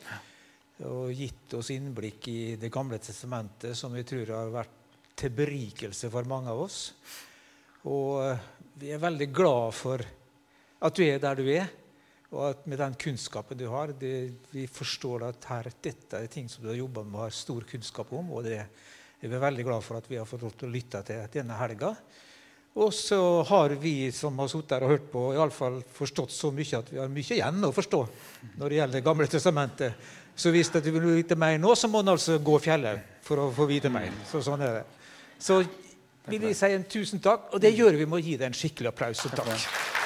Og 0.89 1.13
gitt 1.15 1.55
oss 1.55 1.69
innblikk 1.71 2.27
i 2.33 2.57
Det 2.59 2.73
gamle 2.75 2.99
testamentet, 2.99 3.79
som 3.79 3.95
vi 3.95 4.03
tror 4.03 4.33
har 4.35 4.51
vært 4.51 4.99
til 5.23 5.31
berikelse 5.31 6.11
for 6.11 6.27
mange 6.27 6.51
av 6.51 6.65
oss. 6.65 6.81
Og 7.87 8.19
eh, 8.25 8.43
vi 8.83 8.91
er 8.91 9.05
veldig 9.05 9.29
glad 9.31 9.77
for 9.79 10.03
at 10.03 10.97
du 10.99 11.05
er 11.05 11.23
der 11.23 11.39
du 11.39 11.47
er, 11.53 11.71
og 12.33 12.49
at 12.49 12.67
med 12.67 12.83
den 12.83 12.97
kunnskapen 13.05 13.61
du 13.61 13.69
har 13.71 13.95
det, 13.95 14.51
Vi 14.51 14.67
forstår 14.67 15.29
at 15.29 15.47
her, 15.47 15.71
dette 15.79 16.25
er 16.25 16.27
ting 16.27 16.51
som 16.51 16.67
du 16.67 16.73
har 16.73 16.81
jobba 16.81 17.07
med 17.07 17.21
og 17.21 17.25
har 17.29 17.39
stor 17.39 17.71
kunnskap 17.71 18.11
om. 18.19 18.35
og 18.35 18.43
det 18.51 18.59
er 18.65 18.99
jeg 19.23 19.31
er 19.31 19.43
veldig 19.43 19.65
glad 19.67 19.85
for 19.87 20.01
at 20.01 20.09
vi 20.11 20.19
har 20.19 20.27
fått 20.27 20.43
lov 20.43 20.55
til 20.59 20.67
å 20.67 20.73
lytte 20.73 21.03
til 21.07 21.27
denne 21.31 21.55
helga. 21.61 21.93
Og 22.83 22.89
så 22.97 23.21
har 23.47 23.75
vi 23.79 24.11
som 24.17 24.39
har 24.41 24.49
sittet 24.49 24.79
her 24.79 24.87
og 24.87 24.95
hørt 24.95 25.07
på, 25.13 25.23
i 25.35 25.39
alle 25.39 25.55
fall 25.55 25.79
forstått 25.93 26.33
så 26.33 26.51
mye 26.55 26.81
at 26.81 26.91
vi 26.91 26.99
har 26.99 27.13
mye 27.13 27.37
igjen 27.37 27.69
å 27.69 27.73
forstå 27.77 28.01
når 28.57 28.65
det 28.67 28.79
gjelder 28.81 29.07
gamle 29.07 29.29
testamentet. 29.31 30.11
Så 30.35 30.51
hvis 30.51 30.73
du 30.73 30.91
vil 30.91 31.11
vite 31.13 31.37
mer 31.37 31.59
nå, 31.61 31.75
så 31.77 31.91
må 31.93 32.03
du 32.03 32.15
altså 32.15 32.41
gå 32.43 32.59
fjellet 32.65 33.23
for 33.23 33.45
å 33.45 33.51
få 33.55 33.69
vite 33.69 33.93
mer. 33.93 34.09
Så 34.27 34.41
sånn 34.43 34.65
er 34.65 34.81
det. 34.81 34.85
Så 35.39 35.61
vil 36.27 36.43
vi 36.49 36.55
si 36.57 36.73
en 36.73 36.89
tusen 36.89 37.23
takk, 37.23 37.53
og 37.53 37.63
det 37.63 37.77
gjør 37.77 38.01
vi 38.01 38.09
med 38.09 38.23
å 38.23 38.25
gi 38.25 38.39
deg 38.39 38.49
en 38.49 38.57
skikkelig 38.57 38.95
applaus. 38.95 39.27
og 39.29 39.37
takk. 39.37 40.02